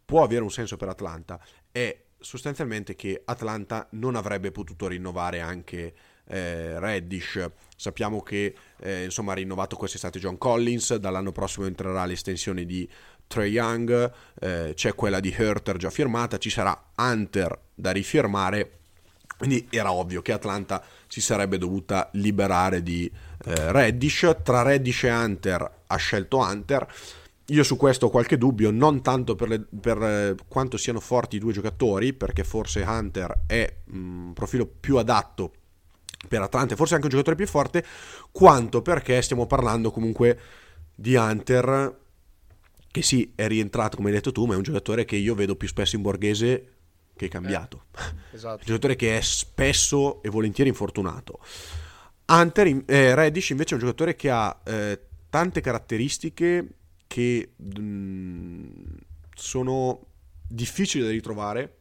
può 0.04 0.22
avere 0.22 0.44
un 0.44 0.52
senso 0.52 0.76
per 0.76 0.90
Atlanta 0.90 1.42
è 1.72 2.08
sostanzialmente 2.20 2.96
che 2.96 3.22
Atlanta 3.26 3.88
non 3.92 4.16
avrebbe 4.16 4.52
potuto 4.52 4.88
rinnovare 4.88 5.40
anche 5.40 5.94
eh, 6.28 6.80
Reddish. 6.80 7.50
Sappiamo 7.76 8.22
che 8.22 8.54
eh, 8.80 9.06
insomma 9.06 9.32
ha 9.32 9.36
rinnovato 9.36 9.76
quest'estate 9.76 10.20
John 10.20 10.38
Collins, 10.38 10.96
dall'anno 10.96 11.32
prossimo 11.32 11.66
entrerà 11.66 12.06
l'estensione 12.06 12.66
di 12.66 12.88
Trey 13.28 13.52
Young, 13.52 14.12
eh, 14.40 14.74
c'è 14.76 14.96
quella 14.96 15.20
di 15.20 15.34
Herter 15.36 15.78
già 15.78 15.90
firmata, 15.90 16.38
ci 16.38 16.50
sarà 16.50 16.92
Hunter 16.96 17.58
da 17.74 17.92
rifirmare, 17.92 18.80
quindi 19.38 19.68
era 19.70 19.92
ovvio 19.94 20.22
che 20.22 20.34
Atlanta 20.34 20.84
si 21.08 21.22
sarebbe 21.22 21.58
dovuta 21.58 22.10
liberare 22.14 22.84
di 22.84 23.10
eh, 23.46 23.72
Reddish. 23.72 24.36
Tra 24.44 24.64
Reddish 24.64 25.04
e 25.04 25.12
Hunter 25.12 25.72
ha 25.88 25.96
scelto 25.96 26.40
Hunter. 26.40 26.88
Io 27.50 27.64
su 27.64 27.78
questo 27.78 28.08
ho 28.08 28.10
qualche 28.10 28.38
dubbio, 28.38 28.72
non 28.72 29.02
tanto 29.02 29.36
per, 29.36 29.48
le, 29.48 29.66
per 29.82 30.02
eh, 30.02 30.36
quanto 30.48 30.78
siano 30.78 31.00
forti 31.00 31.38
i 31.38 31.40
due 31.40 31.54
giocatori, 31.54 32.14
perché 32.14 32.44
forse 32.44 32.82
Hunter 32.82 33.44
è 33.48 33.78
mm, 33.92 34.28
un 34.28 34.34
profilo 34.34 34.68
più 34.68 34.98
adatto 34.98 35.54
per 36.28 36.42
Atlanta, 36.42 36.76
forse 36.76 36.94
anche 36.94 37.06
un 37.06 37.12
giocatore 37.12 37.36
più 37.36 37.48
forte, 37.48 37.84
quanto 38.32 38.82
perché 38.82 39.22
stiamo 39.22 39.48
parlando 39.48 39.90
comunque 39.90 40.40
di 40.94 41.16
Hunter, 41.16 41.98
che 42.92 43.02
sì, 43.02 43.32
è 43.36 43.48
rientrato 43.48 43.96
come 43.96 44.10
hai 44.10 44.16
detto 44.16 44.32
tu, 44.32 44.46
ma 44.46 44.54
è 44.54 44.58
un 44.58 44.64
giocatore 44.64 45.06
che 45.06 45.16
io 45.16 45.34
vedo 45.34 45.56
più 45.56 45.68
spesso 45.68 45.96
in 45.96 46.02
borghese 46.02 46.74
che 47.16 47.26
è 47.26 47.30
cambiato. 47.30 47.86
Eh, 47.98 48.36
esatto. 48.36 48.60
un 48.60 48.66
giocatore 48.66 48.96
che 48.96 49.18
è 49.18 49.22
spesso 49.22 50.22
e 50.22 50.30
volentieri 50.30 50.70
infortunato. 50.70 51.40
Hunter, 52.28 52.84
eh, 52.86 53.16
Reddish 53.16 53.50
invece 53.50 53.72
è 53.72 53.74
un 53.74 53.80
giocatore 53.80 54.16
che 54.16 54.30
ha 54.30 54.60
eh, 54.64 55.00
tante 55.30 55.62
caratteristiche 55.62 56.68
che 57.10 57.54
mm, 57.60 58.70
sono 59.34 60.06
difficili 60.48 61.04
da 61.04 61.10
ritrovare, 61.10 61.80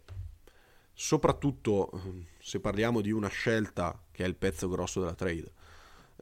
soprattutto 0.94 1.90
mm, 1.94 2.20
se 2.40 2.60
parliamo 2.60 3.02
di 3.02 3.10
una 3.10 3.28
scelta 3.28 4.02
che 4.10 4.24
è 4.24 4.26
il 4.26 4.36
pezzo 4.36 4.70
grosso 4.70 5.00
della 5.00 5.14
trade, 5.14 5.52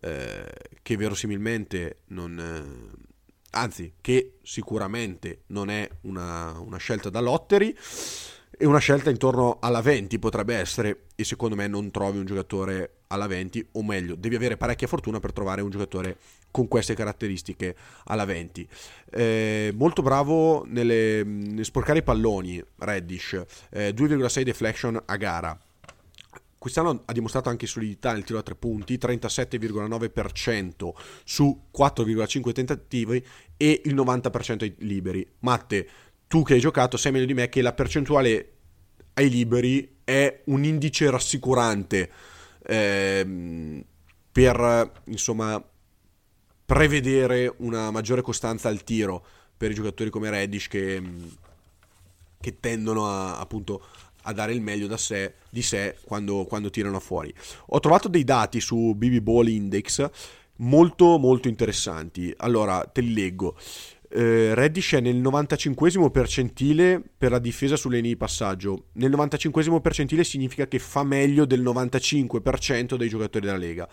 eh, 0.00 0.52
che 0.82 0.96
verosimilmente 0.96 2.00
non... 2.07 2.36
Eh, 2.36 3.14
anzi, 3.50 3.94
che 4.00 4.38
sicuramente 4.42 5.44
non 5.46 5.70
è 5.70 5.88
una, 6.02 6.59
una 6.59 6.78
scelta 6.78 7.09
da 7.09 7.20
lottery 7.20 7.74
e 8.59 8.66
una 8.66 8.78
scelta 8.78 9.11
intorno 9.11 9.59
alla 9.61 9.80
20 9.80 10.18
potrebbe 10.18 10.57
essere 10.57 11.02
e 11.14 11.24
secondo 11.24 11.57
me 11.57 11.66
non 11.66 11.90
trovi 11.90 12.18
un 12.18 12.24
giocatore 12.24 12.92
alla 13.09 13.26
20 13.26 13.68
o 13.72 13.82
meglio 13.82 14.14
devi 14.14 14.34
avere 14.34 14.57
parecchia 14.57 14.86
fortuna 14.86 15.20
per 15.20 15.32
trovare 15.32 15.61
un 15.61 15.70
giocatore 15.70 16.16
con 16.50 16.66
queste 16.66 16.94
caratteristiche 16.94 17.76
alla 18.04 18.24
20 18.24 18.68
eh, 19.11 19.72
molto 19.74 20.02
bravo 20.02 20.64
nelle, 20.66 21.22
nelle, 21.24 21.64
sporcare 21.64 22.00
i 22.00 22.02
palloni 22.02 22.62
Reddish. 22.76 23.42
Eh, 23.70 23.90
2,6 23.90 24.42
deflection 24.42 25.00
a 25.04 25.16
gara. 25.16 25.59
Quest'anno 26.59 27.02
ha 27.04 27.12
dimostrato 27.12 27.48
anche 27.48 27.66
solidità 27.66 28.12
nel 28.12 28.24
tiro 28.24 28.38
a 28.38 28.42
tre 28.42 28.57
punti, 28.57 28.98
37,9% 28.98 30.90
su 31.22 31.62
4,5 31.76 32.52
tentativi 32.52 33.24
e 33.57 33.82
il 33.84 33.94
90% 33.94 34.62
ai 34.62 34.74
liberi. 34.78 35.24
Matte, 35.40 35.88
tu 36.28 36.42
che 36.42 36.54
hai 36.54 36.60
giocato 36.60 36.96
sai 36.96 37.12
meglio 37.12 37.26
di 37.26 37.34
me 37.34 37.48
che 37.48 37.62
la 37.62 37.72
percentuale 37.72 38.52
ai 39.14 39.30
liberi 39.30 39.98
è 40.04 40.42
un 40.46 40.64
indice 40.64 41.10
rassicurante 41.10 42.10
ehm, 42.66 43.84
per 44.32 44.92
insomma 45.04 45.62
prevedere 46.66 47.54
una 47.58 47.90
maggiore 47.90 48.22
costanza 48.22 48.68
al 48.68 48.82
tiro 48.82 49.24
per 49.56 49.70
i 49.70 49.74
giocatori 49.74 50.10
come 50.10 50.30
Reddish 50.30 50.68
che, 50.68 51.02
che 52.40 52.60
tendono 52.60 53.08
a, 53.08 53.38
appunto 53.38 53.82
a 54.22 54.32
dare 54.32 54.52
il 54.52 54.60
meglio 54.60 54.88
da 54.88 54.96
sé, 54.96 55.34
di 55.48 55.62
sé 55.62 55.96
quando, 56.04 56.44
quando 56.44 56.68
tirano 56.68 57.00
fuori. 57.00 57.32
Ho 57.66 57.80
trovato 57.80 58.08
dei 58.08 58.24
dati 58.24 58.60
su 58.60 58.94
BB 58.94 59.18
Ball 59.22 59.46
Index 59.46 60.10
molto 60.56 61.18
molto 61.18 61.48
interessanti. 61.48 62.34
Allora, 62.38 62.84
te 62.84 63.00
li 63.00 63.14
leggo 63.14 63.56
eh, 64.16 64.54
Reddish 64.54 64.94
è 64.94 65.00
nel 65.00 65.16
95 65.16 66.10
percentile 66.10 67.02
per 67.18 67.30
la 67.30 67.38
difesa 67.38 67.76
sulle 67.76 67.96
linee 67.96 68.12
di 68.12 68.16
passaggio. 68.16 68.86
Nel 68.92 69.10
95 69.10 69.80
percentile 69.82 70.24
significa 70.24 70.66
che 70.66 70.78
fa 70.78 71.04
meglio 71.04 71.44
del 71.44 71.62
95% 71.62 72.96
dei 72.96 73.08
giocatori 73.10 73.44
della 73.44 73.58
Lega. 73.58 73.86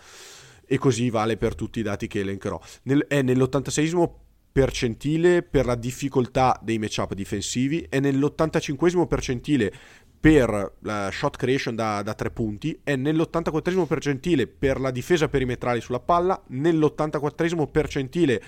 E 0.66 0.78
così 0.78 1.10
vale 1.10 1.36
per 1.36 1.54
tutti 1.54 1.80
i 1.80 1.82
dati 1.82 2.06
che 2.06 2.20
elencherò. 2.20 2.58
Nel, 2.84 3.04
è 3.06 3.20
nell'86 3.20 4.10
percentile 4.50 5.42
per 5.42 5.66
la 5.66 5.74
difficoltà 5.74 6.58
dei 6.62 6.78
matchup 6.78 7.12
difensivi, 7.12 7.84
è 7.86 8.00
nell'85 8.00 9.06
percentile 9.06 9.72
per 10.18 10.76
la 10.78 11.10
shot 11.12 11.36
creation 11.36 11.74
da, 11.74 12.00
da 12.00 12.14
tre 12.14 12.30
punti, 12.30 12.80
è 12.82 12.96
nell'84 12.96 13.84
percentile 13.84 14.46
per 14.46 14.80
la 14.80 14.90
difesa 14.90 15.28
perimetrale 15.28 15.82
sulla 15.82 16.00
palla, 16.00 16.42
nell'84 16.46 17.70
percentile 17.70 18.42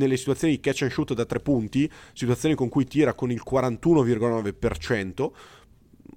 nelle 0.00 0.16
situazioni 0.16 0.54
di 0.54 0.60
catch 0.60 0.82
and 0.82 0.90
shoot 0.90 1.12
da 1.12 1.26
tre 1.26 1.40
punti, 1.40 1.90
situazioni 2.14 2.54
con 2.54 2.70
cui 2.70 2.86
tira 2.86 3.12
con 3.12 3.30
il 3.30 3.42
41,9%, 3.48 5.30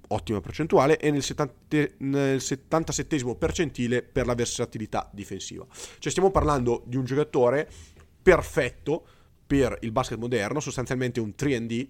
ottima 0.08 0.40
percentuale, 0.40 0.98
e 0.98 1.10
nel, 1.10 1.22
70, 1.22 1.94
nel 1.98 2.40
77 2.40 3.36
percentile 3.36 4.02
per 4.02 4.24
la 4.24 4.34
versatilità 4.34 5.08
difensiva. 5.12 5.66
Cioè 5.98 6.10
stiamo 6.10 6.30
parlando 6.30 6.82
di 6.86 6.96
un 6.96 7.04
giocatore 7.04 7.68
perfetto 8.22 9.06
per 9.46 9.76
il 9.82 9.92
basket 9.92 10.18
moderno, 10.18 10.60
sostanzialmente 10.60 11.20
un 11.20 11.34
3D, 11.36 11.86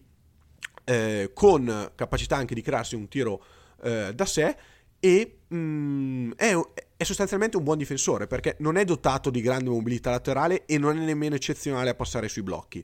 eh, 0.84 1.30
con 1.32 1.92
capacità 1.95 2.36
anche 2.36 2.55
di 2.55 2.61
crearsi 2.61 2.97
un 2.97 3.09
tiro 3.09 3.42
eh, 3.82 4.12
da 4.12 4.26
sé 4.26 4.57
e 5.05 5.40
mm, 5.55 6.32
è, 6.34 6.59
è, 6.96 7.05
sostanzialmente 7.05 7.59
un 7.59 7.62
buon 7.62 7.76
difensore 7.76 8.26
perché 8.26 8.57
non 8.61 8.78
è 8.78 8.86
dotato 8.86 9.28
di 9.28 9.42
grande 9.42 9.68
mobilità 9.68 10.09
laterale 10.09 10.64
e 10.64 10.78
non 10.78 10.96
è 10.96 11.05
nemmeno 11.05 11.34
eccezionale 11.34 11.90
a 11.90 11.94
passare 11.94 12.26
sui 12.30 12.42
blocchi. 12.42 12.82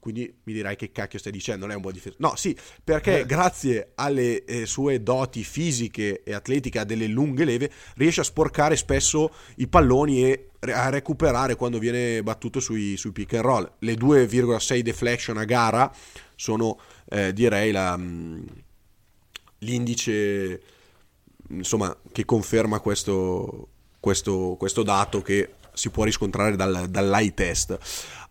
Quindi 0.00 0.34
mi 0.44 0.52
dirai 0.52 0.74
che 0.74 0.90
cacchio 0.90 1.20
stai 1.20 1.30
dicendo, 1.30 1.66
non 1.66 1.72
è 1.72 1.76
un 1.76 1.82
buon 1.82 1.92
difensore. 1.92 2.26
No, 2.26 2.34
sì, 2.34 2.56
perché 2.82 3.20
eh. 3.20 3.24
grazie 3.26 3.92
alle 3.94 4.44
eh, 4.44 4.66
sue 4.66 5.00
doti 5.00 5.44
fisiche 5.44 6.24
e 6.24 6.34
atletiche, 6.34 6.80
a 6.80 6.84
delle 6.84 7.06
lunghe 7.06 7.44
leve, 7.44 7.70
riesce 7.94 8.22
a 8.22 8.24
sporcare 8.24 8.74
spesso 8.74 9.32
i 9.56 9.68
palloni 9.68 10.24
e 10.24 10.48
a 10.72 10.88
recuperare 10.88 11.54
quando 11.54 11.78
viene 11.78 12.20
battuto 12.24 12.58
sui, 12.58 12.96
sui 12.96 13.12
pick 13.12 13.34
and 13.34 13.44
roll. 13.44 13.72
Le 13.78 13.92
2,6 13.92 14.80
deflection 14.80 15.36
a 15.36 15.44
gara 15.44 15.94
sono, 16.34 16.80
eh, 17.10 17.32
direi, 17.32 17.70
la, 17.70 17.96
mm, 17.96 18.42
l'indice 19.58 20.60
insomma, 21.50 21.96
che 22.12 22.24
conferma 22.24 22.80
questo, 22.80 23.68
questo, 24.00 24.56
questo 24.58 24.82
dato 24.82 25.22
che 25.22 25.54
si 25.72 25.90
può 25.90 26.04
riscontrare 26.04 26.56
dal, 26.56 26.88
dall'eye 26.88 27.34
test. 27.34 27.78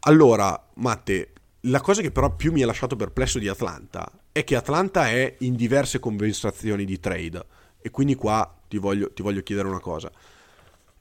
Allora, 0.02 0.62
Matte, 0.76 1.34
la 1.62 1.82
cosa 1.82 2.02
che 2.02 2.12
però 2.12 2.36
più 2.36 2.52
mi 2.52 2.62
ha 2.64 2.66
lasciato 2.66 2.96
perplesso 2.96 3.40
di 3.40 3.48
Atlanta 3.48 4.10
è 4.32 4.44
che 4.44 4.56
Atlanta 4.56 5.10
è 5.10 5.36
in 5.40 5.56
diverse 5.56 6.00
conversazioni 6.00 6.86
di 6.86 7.00
trade 7.00 7.46
e 7.82 7.90
quindi 7.92 8.16
qua 8.16 8.58
ti 8.68 8.78
voglio, 8.78 9.12
ti 9.12 9.22
voglio 9.22 9.42
chiedere 9.42 9.68
una 9.68 9.80
cosa. 9.80 10.12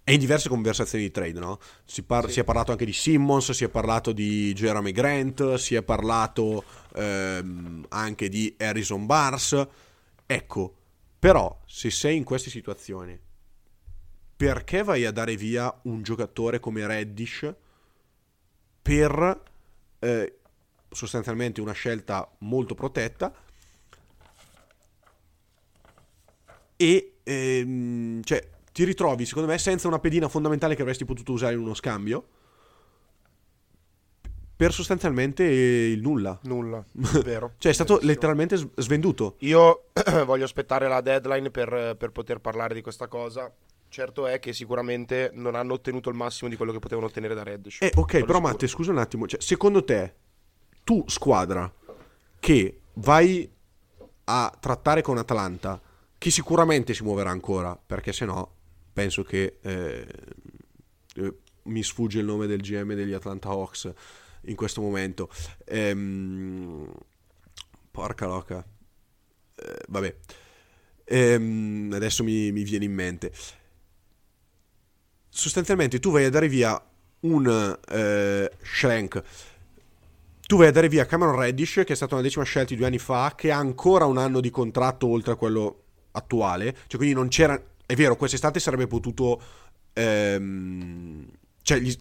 È 0.02 0.12
in 0.12 0.18
diverse 0.18 0.48
conversazioni 0.48 1.04
di 1.04 1.10
trade, 1.10 1.38
no? 1.38 1.58
Si, 1.84 2.02
par- 2.02 2.26
sì. 2.26 2.32
si, 2.32 2.40
è 2.40 2.44
parlato 2.44 2.70
anche 2.70 2.86
di 2.86 2.94
Simmons, 2.94 3.50
si 3.50 3.64
è 3.64 3.68
parlato 3.68 4.12
di 4.12 4.54
Jeremy 4.54 4.90
Grant, 4.90 5.56
si 5.56 5.74
è 5.74 5.82
parlato 5.82 6.64
ehm, 6.94 7.84
anche 7.90 8.28
di 8.30 8.54
Harrison 8.58 9.04
Bars. 9.04 9.66
Ecco, 10.24 10.77
però, 11.18 11.62
se 11.66 11.90
sei 11.90 12.16
in 12.16 12.24
queste 12.24 12.50
situazioni, 12.50 13.18
perché 14.36 14.84
vai 14.84 15.04
a 15.04 15.10
dare 15.10 15.36
via 15.36 15.80
un 15.82 16.02
giocatore 16.02 16.60
come 16.60 16.86
Reddish 16.86 17.52
per 18.80 19.42
eh, 19.98 20.38
sostanzialmente 20.90 21.60
una 21.60 21.72
scelta 21.72 22.30
molto 22.38 22.74
protetta 22.74 23.34
e 26.76 27.14
ehm, 27.24 28.22
cioè, 28.22 28.48
ti 28.72 28.84
ritrovi 28.84 29.26
secondo 29.26 29.48
me 29.48 29.58
senza 29.58 29.88
una 29.88 29.98
pedina 29.98 30.28
fondamentale 30.28 30.76
che 30.76 30.82
avresti 30.82 31.04
potuto 31.04 31.32
usare 31.32 31.54
in 31.54 31.60
uno 31.60 31.74
scambio 31.74 32.28
per 34.58 34.72
sostanzialmente 34.72 35.44
il 35.44 36.00
nulla. 36.00 36.36
Nulla, 36.42 36.84
vero. 37.22 37.52
cioè 37.58 37.70
è 37.70 37.74
stato 37.74 37.94
Verissimo. 37.94 38.12
letteralmente 38.12 38.70
svenduto. 38.74 39.36
Io 39.38 39.84
voglio 40.26 40.42
aspettare 40.42 40.88
la 40.88 41.00
deadline 41.00 41.52
per, 41.52 41.94
per, 41.96 42.10
poter 42.10 42.40
parlare 42.40 42.74
di 42.74 42.82
questa 42.82 43.06
cosa. 43.06 43.54
Certo 43.88 44.26
è 44.26 44.40
che 44.40 44.52
sicuramente 44.52 45.30
non 45.32 45.54
hanno 45.54 45.74
ottenuto 45.74 46.08
il 46.08 46.16
massimo 46.16 46.50
di 46.50 46.56
quello 46.56 46.72
che 46.72 46.80
potevano 46.80 47.06
ottenere 47.06 47.36
da 47.36 47.44
Reddish. 47.44 47.82
Eh, 47.82 47.92
ok, 47.94 48.24
però 48.24 48.40
Matte, 48.40 48.66
scusa 48.66 48.90
un 48.90 48.98
attimo. 48.98 49.28
Cioè, 49.28 49.40
secondo 49.40 49.84
te, 49.84 50.14
tu 50.82 51.04
squadra 51.06 51.72
che 52.40 52.80
vai 52.94 53.48
a 54.24 54.52
trattare 54.58 55.02
con 55.02 55.18
Atlanta, 55.18 55.80
che 56.18 56.30
sicuramente 56.32 56.94
si 56.94 57.04
muoverà 57.04 57.30
ancora, 57.30 57.78
perché 57.80 58.12
se 58.12 58.24
no 58.24 58.54
penso 58.92 59.22
che... 59.22 59.58
Eh, 59.62 60.06
eh 61.14 61.34
mi 61.68 61.82
sfugge 61.82 62.20
il 62.20 62.24
nome 62.24 62.46
del 62.46 62.62
GM 62.62 62.94
degli 62.94 63.12
Atlanta 63.12 63.50
Hawks 63.50 63.92
in 64.48 64.56
questo 64.56 64.80
momento. 64.80 65.30
Ehm, 65.66 66.90
porca 67.90 68.26
loca. 68.26 68.64
Eh, 69.54 69.84
vabbè. 69.88 70.16
Ehm, 71.04 71.90
adesso 71.94 72.22
mi, 72.22 72.52
mi, 72.52 72.62
viene 72.62 72.84
in 72.84 72.92
mente. 72.92 73.32
sostanzialmente 75.30 76.00
tu 76.00 76.10
vai 76.10 76.24
a 76.24 76.30
dare 76.30 76.48
via 76.48 76.80
un 77.20 77.78
eh, 77.88 78.50
Schlenk. 78.60 79.22
Tu 80.46 80.56
vai 80.56 80.68
a 80.68 80.72
dare 80.72 80.88
via 80.88 81.06
Cameron 81.06 81.38
Reddish, 81.38 81.82
che 81.84 81.92
è 81.92 81.96
stata 81.96 82.14
una 82.14 82.22
decima 82.22 82.44
scelta 82.44 82.74
due 82.74 82.86
anni 82.86 82.98
fa, 82.98 83.34
che 83.36 83.50
ha 83.50 83.58
ancora 83.58 84.06
un 84.06 84.16
anno 84.16 84.40
di 84.40 84.50
contratto 84.50 85.06
oltre 85.06 85.32
a 85.32 85.36
quello 85.36 85.82
attuale. 86.12 86.72
Cioè, 86.86 86.96
quindi 86.96 87.14
non 87.14 87.28
c'era. 87.28 87.60
È 87.84 87.94
vero, 87.94 88.16
quest'estate 88.16 88.58
sarebbe 88.58 88.86
potuto. 88.86 89.40
Ehm, 89.92 91.28
cioè, 91.62 91.78
gli, 91.80 91.94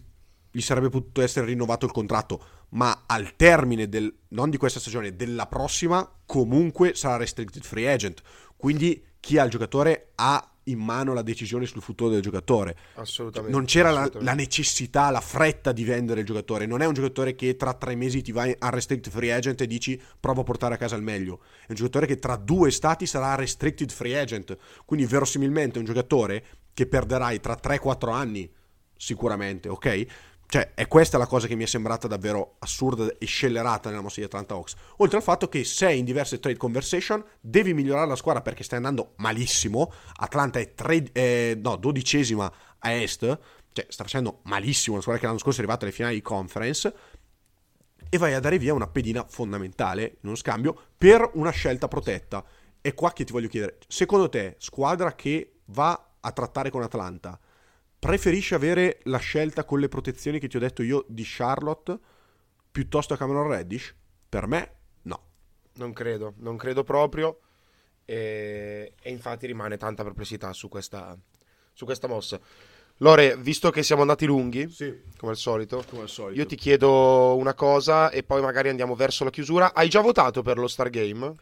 gli 0.58 0.62
sarebbe 0.62 0.88
potuto 0.88 1.22
essere 1.22 1.46
rinnovato 1.46 1.86
il 1.86 1.92
contratto, 1.92 2.44
ma 2.70 3.04
al 3.06 3.36
termine 3.36 3.88
del, 3.88 4.12
non 4.30 4.50
di 4.50 4.56
questa 4.56 4.80
stagione, 4.80 5.14
della 5.14 5.46
prossima, 5.46 6.10
comunque 6.26 6.94
sarà 6.94 7.16
restricted 7.16 7.62
free 7.62 7.88
agent. 7.88 8.22
Quindi 8.56 9.00
chi 9.20 9.38
ha 9.38 9.44
il 9.44 9.50
giocatore 9.50 10.10
ha 10.16 10.52
in 10.64 10.80
mano 10.80 11.14
la 11.14 11.22
decisione 11.22 11.64
sul 11.64 11.80
futuro 11.80 12.10
del 12.10 12.22
giocatore. 12.22 12.76
Assolutamente. 12.94 13.56
Non 13.56 13.66
c'era 13.66 13.90
assolutamente. 13.90 14.24
La, 14.24 14.30
la, 14.32 14.36
necessità, 14.36 15.10
la 15.10 15.20
fretta 15.20 15.70
di 15.70 15.84
vendere 15.84 16.20
il 16.20 16.26
giocatore. 16.26 16.66
Non 16.66 16.82
è 16.82 16.86
un 16.86 16.92
giocatore 16.92 17.36
che 17.36 17.54
tra 17.54 17.72
tre 17.74 17.94
mesi 17.94 18.20
ti 18.20 18.32
va 18.32 18.52
a 18.58 18.68
restricted 18.68 19.12
free 19.12 19.32
agent 19.32 19.60
e 19.60 19.68
dici 19.68 20.00
provo 20.18 20.40
a 20.40 20.44
portare 20.44 20.74
a 20.74 20.76
casa 20.76 20.96
il 20.96 21.02
meglio. 21.02 21.40
È 21.60 21.66
un 21.68 21.76
giocatore 21.76 22.06
che 22.06 22.16
tra 22.18 22.34
due 22.34 22.72
stati 22.72 23.06
sarà 23.06 23.36
restricted 23.36 23.92
free 23.92 24.18
agent. 24.18 24.56
Quindi 24.84 25.06
verosimilmente 25.06 25.76
è 25.76 25.78
un 25.78 25.86
giocatore 25.86 26.44
che 26.74 26.88
perderai 26.88 27.38
tra 27.38 27.56
3-4 27.62 28.12
anni 28.12 28.52
sicuramente, 28.98 29.68
ok? 29.68 30.06
Cioè, 30.50 30.72
è 30.72 30.88
questa 30.88 31.18
la 31.18 31.26
cosa 31.26 31.46
che 31.46 31.54
mi 31.56 31.64
è 31.64 31.66
sembrata 31.66 32.08
davvero 32.08 32.56
assurda 32.60 33.12
e 33.18 33.26
scellerata 33.26 33.90
nella 33.90 34.00
mossa 34.00 34.20
di 34.20 34.24
Atlanta 34.24 34.54
Hawks. 34.54 34.76
Oltre 34.96 35.18
al 35.18 35.22
fatto 35.22 35.46
che 35.50 35.62
sei 35.62 35.98
in 35.98 36.06
diverse 36.06 36.40
trade 36.40 36.56
conversation, 36.56 37.22
devi 37.38 37.74
migliorare 37.74 38.08
la 38.08 38.16
squadra 38.16 38.40
perché 38.40 38.62
stai 38.62 38.78
andando 38.78 39.12
malissimo. 39.16 39.92
Atlanta 40.16 40.58
è 40.58 40.72
tre, 40.72 41.12
eh, 41.12 41.58
no, 41.62 41.76
dodicesima 41.76 42.50
a 42.78 42.90
est, 42.92 43.38
cioè 43.72 43.86
sta 43.90 44.04
facendo 44.04 44.40
malissimo 44.44 44.96
la 44.96 45.02
squadra 45.02 45.20
che 45.20 45.26
l'anno 45.26 45.38
scorso 45.38 45.58
è 45.58 45.62
arrivata 45.62 45.84
alle 45.84 45.92
finali 45.92 46.14
di 46.14 46.22
conference. 46.22 46.94
E 48.08 48.16
vai 48.16 48.32
a 48.32 48.40
dare 48.40 48.56
via 48.56 48.72
una 48.72 48.88
pedina 48.88 49.26
fondamentale 49.28 50.02
in 50.22 50.28
uno 50.28 50.34
scambio 50.34 50.74
per 50.96 51.30
una 51.34 51.50
scelta 51.50 51.88
protetta. 51.88 52.42
E 52.80 52.94
qua 52.94 53.12
che 53.12 53.24
ti 53.24 53.32
voglio 53.32 53.48
chiedere, 53.48 53.76
secondo 53.86 54.30
te, 54.30 54.54
squadra 54.56 55.14
che 55.14 55.58
va 55.66 56.12
a 56.20 56.32
trattare 56.32 56.70
con 56.70 56.80
Atlanta 56.80 57.38
preferisci 57.98 58.54
avere 58.54 59.00
la 59.04 59.18
scelta 59.18 59.64
con 59.64 59.80
le 59.80 59.88
protezioni 59.88 60.38
che 60.38 60.48
ti 60.48 60.56
ho 60.56 60.60
detto 60.60 60.82
io 60.82 61.04
di 61.08 61.24
Charlotte 61.24 61.98
piuttosto 62.70 63.14
a 63.14 63.16
Cameron 63.16 63.48
Reddish? 63.48 63.94
Per 64.28 64.46
me 64.46 64.72
no. 65.02 65.22
Non 65.74 65.92
credo, 65.92 66.34
non 66.38 66.56
credo 66.56 66.84
proprio. 66.84 67.40
E, 68.04 68.94
e 69.00 69.10
infatti 69.10 69.46
rimane 69.46 69.76
tanta 69.76 70.02
perplessità 70.02 70.52
su 70.52 70.68
questa, 70.68 71.16
su 71.72 71.84
questa 71.84 72.08
mossa. 72.08 72.40
Lore, 72.98 73.36
visto 73.36 73.70
che 73.70 73.82
siamo 73.82 74.00
andati 74.00 74.26
lunghi, 74.26 74.68
sì. 74.70 75.02
come, 75.16 75.32
al 75.32 75.38
solito, 75.38 75.84
come 75.88 76.02
al 76.02 76.08
solito, 76.08 76.40
io 76.40 76.46
ti 76.46 76.56
chiedo 76.56 77.36
una 77.36 77.54
cosa 77.54 78.10
e 78.10 78.24
poi 78.24 78.40
magari 78.40 78.68
andiamo 78.70 78.96
verso 78.96 79.22
la 79.22 79.30
chiusura. 79.30 79.72
Hai 79.72 79.88
già 79.88 80.00
votato 80.00 80.42
per 80.42 80.58
lo 80.58 80.66
Stargame? 80.66 81.34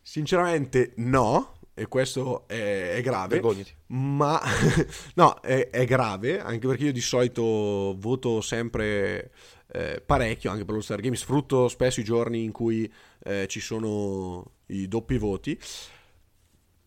Sinceramente 0.00 0.92
no, 0.96 1.58
e 1.74 1.88
questo 1.88 2.46
è, 2.46 2.94
è 2.94 3.02
grave. 3.02 3.40
Vergognati. 3.40 3.74
Ma 3.88 4.40
no, 5.14 5.40
è, 5.40 5.70
è, 5.70 5.84
grave, 5.84 6.40
anche 6.40 6.66
perché 6.68 6.84
io 6.84 6.92
di 6.92 7.00
solito 7.00 7.96
voto 7.98 8.40
sempre 8.40 9.32
eh, 9.72 10.00
parecchio, 10.04 10.50
anche 10.50 10.64
per 10.64 10.76
lo 10.76 10.80
Star 10.80 11.00
Game, 11.00 11.16
sfrutto 11.16 11.68
spesso 11.68 12.00
i 12.00 12.04
giorni 12.04 12.44
in 12.44 12.52
cui 12.52 12.90
eh, 13.24 13.46
ci 13.48 13.60
sono 13.60 14.52
i 14.66 14.86
doppi 14.86 15.18
voti. 15.18 15.58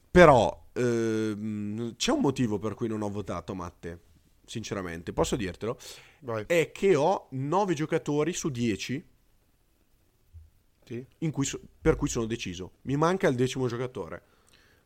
Però 0.09 0.67
ehm, 0.73 1.95
c'è 1.95 2.11
un 2.11 2.21
motivo 2.21 2.57
per 2.57 2.73
cui 2.73 2.87
non 2.87 3.01
ho 3.01 3.09
votato 3.09 3.53
Matte, 3.53 3.99
sinceramente, 4.45 5.11
posso 5.11 5.35
dirtelo? 5.35 5.77
Vai. 6.21 6.45
È 6.47 6.71
che 6.71 6.95
ho 6.95 7.27
9 7.31 7.73
giocatori 7.73 8.31
su 8.33 8.49
10 8.49 9.05
sì. 10.87 11.05
cui 11.31 11.45
so- 11.45 11.59
per 11.81 11.97
cui 11.97 12.07
sono 12.07 12.25
deciso. 12.25 12.71
Mi 12.83 12.95
manca 12.95 13.27
il 13.27 13.35
decimo 13.35 13.67
giocatore. 13.67 14.23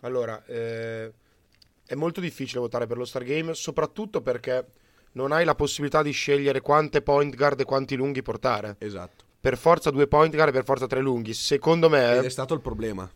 Allora, 0.01 0.43
eh, 0.45 1.11
è 1.85 1.95
molto 1.95 2.19
difficile 2.19 2.59
votare 2.59 2.87
per 2.87 2.97
lo 2.97 3.05
Stargame, 3.05 3.53
soprattutto 3.53 4.21
perché 4.21 4.65
non 5.13 5.31
hai 5.31 5.43
la 5.43 5.55
possibilità 5.55 6.01
di 6.01 6.11
scegliere 6.11 6.61
quante 6.61 7.01
point 7.01 7.35
guard 7.35 7.59
e 7.59 7.65
quanti 7.65 7.95
lunghi 7.95 8.21
portare. 8.21 8.75
Esatto. 8.79 9.25
Per 9.39 9.57
forza 9.57 9.89
due 9.89 10.07
point 10.07 10.33
guard 10.33 10.49
e 10.49 10.53
per 10.53 10.63
forza 10.63 10.87
tre 10.87 11.01
lunghi. 11.01 11.33
Secondo 11.33 11.89
me... 11.89 12.17
Ed 12.17 12.25
è 12.25 12.29
stato 12.29 12.53
il 12.53 12.61
problema. 12.61 13.09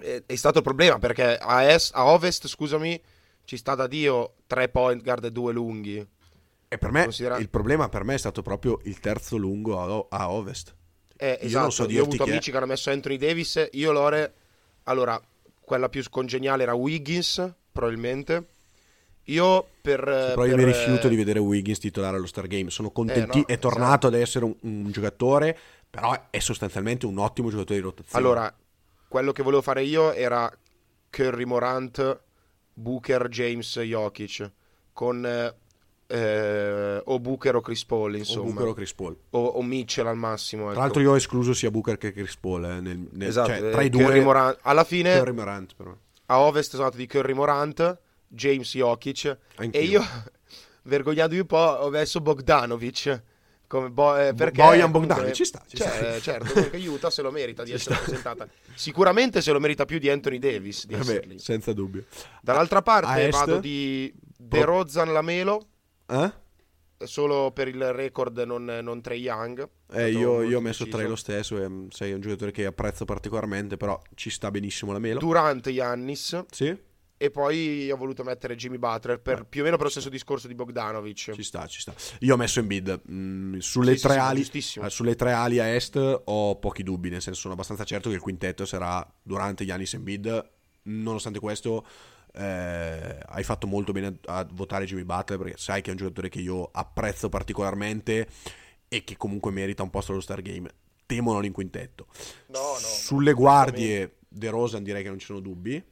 È, 0.00 0.22
è 0.26 0.36
stato 0.36 0.58
il 0.58 0.64
problema 0.64 0.98
perché 0.98 1.36
a, 1.36 1.62
est, 1.64 1.94
a 1.94 2.06
ovest, 2.06 2.46
scusami, 2.48 3.00
ci 3.44 3.56
sta 3.56 3.74
da 3.74 3.86
Dio 3.86 4.34
tre 4.46 4.68
point 4.68 5.02
guard 5.02 5.24
e 5.24 5.32
due 5.32 5.52
lunghi. 5.52 6.06
E 6.70 6.78
per 6.78 6.90
me 6.90 7.04
Considera- 7.04 7.38
il 7.38 7.48
problema 7.48 7.88
per 7.88 8.04
me 8.04 8.14
è 8.14 8.18
stato 8.18 8.42
proprio 8.42 8.80
il 8.84 9.00
terzo 9.00 9.36
lungo 9.36 9.80
a, 9.80 9.90
o- 9.90 10.06
a 10.10 10.30
ovest. 10.30 10.74
Eh, 11.16 11.38
Io 11.40 11.46
esatto, 11.46 11.62
non 11.62 11.72
so 11.72 11.88
io 11.88 12.02
ho 12.02 12.04
avuto 12.04 12.24
amici 12.24 12.50
che 12.50 12.56
hanno 12.56 12.66
messo 12.66 12.90
Anthony 12.90 13.16
Davis. 13.16 13.68
Io 13.72 13.90
Lore, 13.90 14.34
allora, 14.84 15.20
quella 15.68 15.90
più 15.90 16.02
congeniale 16.08 16.62
era 16.62 16.72
Wiggins, 16.72 17.52
probabilmente. 17.70 18.46
Io 19.24 19.68
per... 19.82 20.00
Però 20.02 20.46
io 20.46 20.56
per- 20.56 20.64
mi 20.64 20.72
rifiuto 20.72 21.06
di 21.06 21.14
vedere 21.14 21.38
Wiggins 21.38 21.78
titolare 21.78 22.16
allo 22.16 22.26
Star 22.26 22.46
Game. 22.46 22.70
Sono 22.70 22.90
contenti, 22.90 23.40
Eh, 23.40 23.40
no, 23.42 23.46
è 23.46 23.58
tornato 23.58 24.06
ad 24.06 24.14
essere 24.14 24.46
un, 24.46 24.56
un 24.62 24.90
giocatore, 24.90 25.56
però 25.88 26.28
è 26.30 26.38
sostanzialmente 26.38 27.04
un 27.04 27.18
ottimo 27.18 27.50
giocatore 27.50 27.78
di 27.78 27.84
rotazione. 27.84 28.24
Allora, 28.24 28.52
quello 29.06 29.32
che 29.32 29.42
volevo 29.42 29.60
fare 29.60 29.82
io 29.82 30.12
era 30.14 30.50
Curry 31.10 31.44
Morant, 31.44 32.20
Booker, 32.72 33.28
James, 33.28 33.78
Jokic, 33.78 34.50
con 34.94 35.54
eh, 36.10 37.00
o 37.04 37.20
Booker 37.20 37.54
o 37.56 37.60
Chris 37.60 37.84
Paul, 37.84 38.14
o 38.14 38.16
insomma. 38.16 38.46
Booker 38.50 38.66
o 38.68 38.72
Chris 38.74 38.94
Paul. 38.94 39.16
O, 39.30 39.38
o 39.38 39.62
Mitchell 39.62 40.06
al 40.06 40.16
massimo. 40.16 40.64
ecco. 40.64 40.72
Tra 40.72 40.80
l'altro 40.82 41.00
io 41.02 41.10
ho 41.12 41.16
escluso 41.16 41.52
sia 41.52 41.70
Booker 41.70 41.98
che 41.98 42.12
Chris 42.12 42.36
Paul. 42.36 42.64
eh, 42.64 42.80
nel, 42.80 43.06
nel- 43.12 43.28
esatto, 43.28 43.48
cioè, 43.48 43.62
eh, 43.62 43.70
tra 43.70 43.82
i 43.82 43.90
due, 43.90 44.20
Morant. 44.20 44.58
Alla 44.62 44.84
fine, 44.84 45.22
Morant, 45.32 45.74
a 46.26 46.40
ovest 46.40 46.70
sono 46.70 46.84
andato 46.84 46.98
di 47.00 47.06
Curry 47.06 47.34
Morant, 47.34 47.98
James 48.26 48.74
Jokic, 48.74 49.36
Anch'io. 49.56 49.80
e 49.80 49.84
io, 49.84 50.02
vergognandomi 50.84 51.40
un 51.40 51.46
po', 51.46 51.56
ho 51.56 51.90
messo 51.90 52.20
Bogdanovic. 52.20 53.22
Come 53.68 53.90
bo- 53.90 54.16
eh, 54.16 54.32
perché 54.32 54.62
Bojan 54.62 54.90
Bogdanovic, 54.90 55.34
ci 55.34 55.44
sta, 55.44 55.62
ci 55.68 55.76
cioè, 55.76 55.88
sta. 55.88 56.14
eh, 56.14 56.20
certo, 56.22 56.52
perché 56.54 56.76
aiuta 56.76 57.10
se 57.10 57.20
lo 57.20 57.30
merita 57.30 57.64
di 57.64 57.68
Ci 57.68 57.74
essere 57.76 57.96
sta. 57.96 58.04
presentata. 58.04 58.48
Sicuramente 58.74 59.42
se 59.42 59.52
lo 59.52 59.60
merita 59.60 59.84
più 59.84 59.98
di 59.98 60.08
Anthony 60.08 60.38
Davis. 60.38 60.86
Di 60.86 60.94
Vabbè, 60.94 61.24
senza 61.36 61.74
dubbio. 61.74 62.04
Dall'altra 62.40 62.78
A 62.78 62.82
parte 62.82 63.26
est? 63.26 63.30
vado 63.38 63.58
di 63.58 64.10
De 64.38 64.64
Rozan 64.64 65.12
Lamelo, 65.12 65.66
Eh? 66.08 66.32
solo 67.04 67.52
per 67.52 67.68
il 67.68 67.92
record 67.92 68.36
non, 68.38 68.64
non 68.64 69.00
Trey 69.00 69.20
Young. 69.20 69.68
Eh, 69.92 70.10
io, 70.10 70.42
io 70.42 70.58
ho 70.58 70.60
messo 70.60 70.84
deciso. 70.84 70.98
tre 70.98 71.08
lo 71.08 71.16
stesso. 71.16 71.62
E, 71.62 71.68
mm, 71.68 71.88
sei 71.90 72.12
un 72.12 72.20
giocatore 72.20 72.50
che 72.50 72.66
apprezzo 72.66 73.04
particolarmente, 73.04 73.76
però 73.76 74.00
ci 74.14 74.30
sta 74.30 74.50
benissimo 74.50 74.92
la 74.92 74.98
mela. 74.98 75.20
Durant 75.20 75.66
Yannis 75.68 76.44
Sì? 76.50 76.76
e 77.20 77.32
poi 77.32 77.90
ho 77.90 77.96
voluto 77.96 78.22
mettere 78.22 78.54
Jimmy 78.54 78.78
Butler 78.78 79.20
per, 79.20 79.44
più 79.44 79.62
o 79.62 79.64
meno 79.64 79.76
per 79.76 79.86
lo 79.86 79.90
stesso 79.90 80.08
discorso 80.08 80.46
di 80.46 80.54
Bogdanovic. 80.54 81.32
Ci 81.32 81.42
sta, 81.42 81.66
ci 81.66 81.80
sta. 81.80 81.92
Io 82.20 82.34
ho 82.34 82.36
messo 82.36 82.60
Embiid. 82.60 83.02
Mm, 83.10 83.58
sulle, 83.58 83.96
Sì, 83.96 84.02
tre 84.02 84.12
sì, 84.14 84.18
ali, 84.18 84.50
eh, 84.86 84.90
sulle 84.90 85.14
tre 85.16 85.32
ali 85.32 85.58
a 85.58 85.66
est 85.74 85.96
ho 85.96 86.56
pochi 86.56 86.82
dubbi, 86.84 87.10
nel 87.10 87.20
senso 87.22 87.40
sono 87.40 87.54
abbastanza 87.54 87.84
certo 87.84 88.08
che 88.08 88.14
il 88.14 88.20
quintetto 88.20 88.64
sarà 88.64 89.06
durante 89.22 89.64
Giannis 89.64 89.94
Embiid. 89.94 90.50
Nonostante 90.82 91.38
questo, 91.40 91.84
eh, 92.38 93.18
hai 93.26 93.42
fatto 93.42 93.66
molto 93.66 93.90
bene 93.90 94.18
a, 94.26 94.38
a 94.38 94.48
votare 94.50 94.84
Jimmy 94.84 95.02
Butler 95.02 95.38
perché 95.38 95.58
sai 95.58 95.82
che 95.82 95.88
è 95.88 95.92
un 95.92 95.98
giocatore 95.98 96.28
che 96.28 96.38
io 96.38 96.68
apprezzo 96.72 97.28
particolarmente 97.28 98.28
e 98.86 99.02
che 99.02 99.16
comunque 99.16 99.50
merita 99.50 99.82
un 99.82 99.90
posto 99.90 100.12
allo 100.12 100.20
Star 100.20 100.40
Game. 100.40 100.70
Temo 101.04 101.32
non 101.32 101.44
in 101.44 101.52
quintetto. 101.52 102.06
No, 102.46 102.58
no. 102.58 102.76
Sulle 102.78 103.32
guardie, 103.32 104.18
De 104.28 104.50
Rosan 104.50 104.82
direi 104.82 105.02
che 105.02 105.08
non 105.08 105.18
ci 105.18 105.26
sono 105.26 105.40
dubbi. 105.40 105.82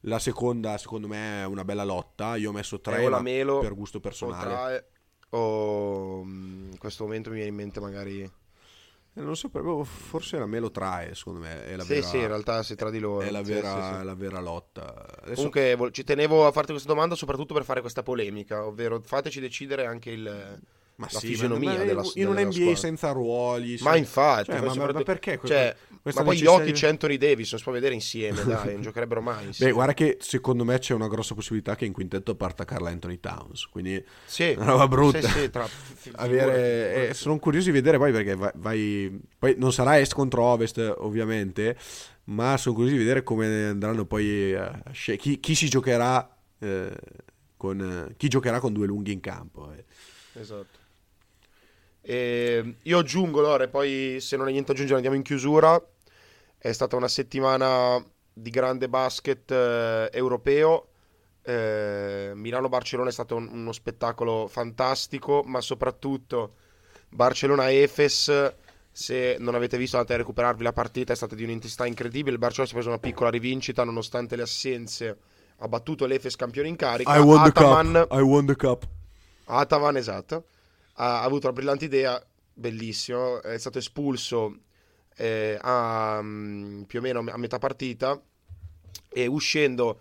La 0.00 0.18
seconda, 0.18 0.78
secondo 0.78 1.08
me, 1.08 1.42
è 1.42 1.46
una 1.46 1.64
bella 1.64 1.84
lotta. 1.84 2.36
Io 2.36 2.50
ho 2.50 2.52
messo 2.52 2.80
tre 2.80 3.00
o 3.00 3.10
ma 3.10 3.16
Lamelo 3.16 3.58
per 3.58 3.74
gusto 3.74 3.98
o 3.98 4.00
personale. 4.00 4.90
O 5.30 6.22
mm, 6.24 6.72
in 6.72 6.78
questo 6.78 7.04
momento 7.04 7.30
mi 7.30 7.36
viene 7.36 7.50
in 7.50 7.56
mente 7.56 7.80
magari... 7.80 8.30
Non 9.18 9.34
so, 9.36 9.48
proprio, 9.48 9.82
forse 9.84 10.38
la 10.38 10.44
me 10.46 10.58
lo 10.58 10.70
trae, 10.70 11.14
secondo 11.14 11.40
me. 11.40 11.64
È 11.64 11.74
la 11.76 11.84
sì, 11.84 11.88
vera, 11.94 12.06
sì, 12.06 12.16
in 12.18 12.26
realtà 12.26 12.62
si 12.62 12.74
tra 12.74 12.90
di 12.90 12.98
loro. 12.98 13.22
è 13.24 13.30
la 13.30 13.40
vera, 13.42 13.92
sì, 13.92 13.98
sì. 14.00 14.04
la 14.04 14.14
vera 14.14 14.40
lotta. 14.40 15.06
Adesso, 15.22 15.34
Comunque 15.50 15.90
ci 15.92 16.04
tenevo 16.04 16.46
a 16.46 16.52
farti 16.52 16.72
questa 16.72 16.88
domanda 16.92 17.14
soprattutto 17.14 17.54
per 17.54 17.64
fare 17.64 17.80
questa 17.80 18.02
polemica, 18.02 18.66
ovvero 18.66 19.00
fateci 19.02 19.40
decidere 19.40 19.86
anche 19.86 20.10
il, 20.10 20.22
ma 20.96 21.08
la 21.10 21.18
sì, 21.18 21.28
fisionomia 21.28 21.70
ma- 21.78 21.84
della- 21.84 22.02
in 22.14 22.26
un 22.28 22.34
della 22.34 22.46
NBA 22.46 22.52
squadra. 22.52 22.74
senza 22.76 23.10
ruoli. 23.12 23.78
Ma 23.80 23.92
sì. 23.92 23.98
infatti, 23.98 24.44
Cioè, 24.50 24.58
ma- 24.60 24.66
ma, 24.66 24.72
soprattutto- 24.72 24.98
ma 24.98 25.04
perché? 25.04 25.40
cioè, 25.44 25.76
questa 26.06 26.22
ma 26.22 26.28
poi 26.28 26.36
necessità- 26.38 26.64
Jokic 26.64 26.82
e 26.82 26.86
Anthony 26.86 27.16
Davis 27.16 27.50
non 27.50 27.58
si 27.58 27.64
può 27.64 27.72
vedere 27.72 27.94
insieme, 27.94 28.42
dai, 28.46 28.72
non 28.74 28.82
giocherebbero 28.82 29.20
mai 29.20 29.40
Beh, 29.40 29.46
insieme. 29.46 29.72
guarda 29.72 29.92
che 29.94 30.18
secondo 30.20 30.64
me 30.64 30.78
c'è 30.78 30.94
una 30.94 31.08
grossa 31.08 31.34
possibilità 31.34 31.74
che 31.74 31.84
in 31.84 31.92
quintetto 31.92 32.36
parta 32.36 32.64
Carl 32.64 32.86
Anthony 32.86 33.18
Towns. 33.18 33.66
Quindi 33.66 34.04
sì, 34.24 34.54
una 34.56 34.66
roba 34.66 34.86
brutta. 34.86 35.20
Sì, 35.20 35.28
sì, 35.40 35.50
tra- 35.50 35.68
avere, 36.14 37.08
eh, 37.08 37.14
sono 37.14 37.38
curioso 37.40 37.66
di 37.66 37.72
vedere 37.72 37.98
poi 37.98 38.12
perché 38.12 38.36
vai, 38.36 38.50
vai- 38.54 39.20
poi 39.38 39.54
non 39.58 39.72
sarà 39.72 39.98
est 39.98 40.14
contro 40.14 40.42
ovest 40.44 40.78
ovviamente 40.98 41.76
ma 42.24 42.56
sono 42.56 42.74
curioso 42.74 42.96
di 42.96 43.02
vedere 43.02 43.22
come 43.22 43.66
andranno 43.66 44.04
poi 44.04 44.54
a 44.54 44.82
chi, 44.92 45.38
chi 45.40 45.54
si 45.54 45.68
giocherà 45.68 46.36
eh, 46.58 46.90
con 47.56 47.80
eh, 48.10 48.14
chi 48.16 48.28
giocherà 48.28 48.60
con 48.60 48.72
due 48.72 48.86
lunghi 48.86 49.12
in 49.12 49.20
campo. 49.20 49.72
Eh. 49.72 49.84
Esatto. 50.40 50.78
E 52.00 52.76
io 52.82 52.98
aggiungo, 52.98 53.40
Lore, 53.40 53.68
poi 53.68 54.18
se 54.20 54.36
non 54.36 54.46
hai 54.46 54.52
niente 54.52 54.68
da 54.68 54.74
aggiungere 54.74 54.96
andiamo 54.96 55.16
in 55.16 55.22
chiusura. 55.24 55.80
È 56.66 56.72
stata 56.72 56.96
una 56.96 57.06
settimana 57.06 58.04
di 58.32 58.50
grande 58.50 58.88
basket 58.88 59.48
eh, 59.52 60.10
europeo. 60.12 60.88
Eh, 61.42 62.32
Milano-Barcellona 62.34 63.08
è 63.08 63.12
stato 63.12 63.36
un, 63.36 63.48
uno 63.52 63.70
spettacolo 63.70 64.48
fantastico, 64.48 65.44
ma 65.46 65.60
soprattutto 65.60 66.54
Barcellona-Efes. 67.10 68.54
Se 68.90 69.36
non 69.38 69.54
avete 69.54 69.78
visto, 69.78 69.96
andate 69.96 70.14
a 70.14 70.16
recuperarvi 70.16 70.64
la 70.64 70.72
partita, 70.72 71.12
è 71.12 71.16
stata 71.16 71.36
di 71.36 71.44
un'intensità 71.44 71.86
incredibile. 71.86 72.32
Il 72.32 72.38
Barcellona 72.40 72.66
si 72.66 72.72
è 72.72 72.76
preso 72.78 72.88
una 72.88 72.98
piccola 72.98 73.30
rivincita 73.30 73.84
nonostante 73.84 74.34
le 74.34 74.42
assenze. 74.42 75.18
Ha 75.58 75.68
battuto 75.68 76.04
l'Efes 76.04 76.34
campione 76.34 76.66
in 76.66 76.74
carica. 76.74 77.14
I 77.14 77.20
won 77.20 77.38
Ataman, 77.44 77.92
the 77.92 78.06
cup. 78.08 78.18
I 78.18 78.22
won 78.22 78.46
the 78.46 78.56
cup. 78.56 78.88
Ataman, 79.44 79.96
esatto 79.96 80.46
ha 80.96 81.22
avuto 81.22 81.46
una 81.46 81.54
brillante 81.54 81.84
idea, 81.84 82.20
bellissimo, 82.52 83.42
è 83.42 83.58
stato 83.58 83.78
espulso 83.78 84.56
eh, 85.16 85.58
a, 85.60 86.18
um, 86.20 86.84
più 86.86 86.98
o 86.98 87.02
meno 87.02 87.24
a 87.26 87.36
metà 87.38 87.58
partita 87.58 88.20
e 89.08 89.26
uscendo, 89.26 90.00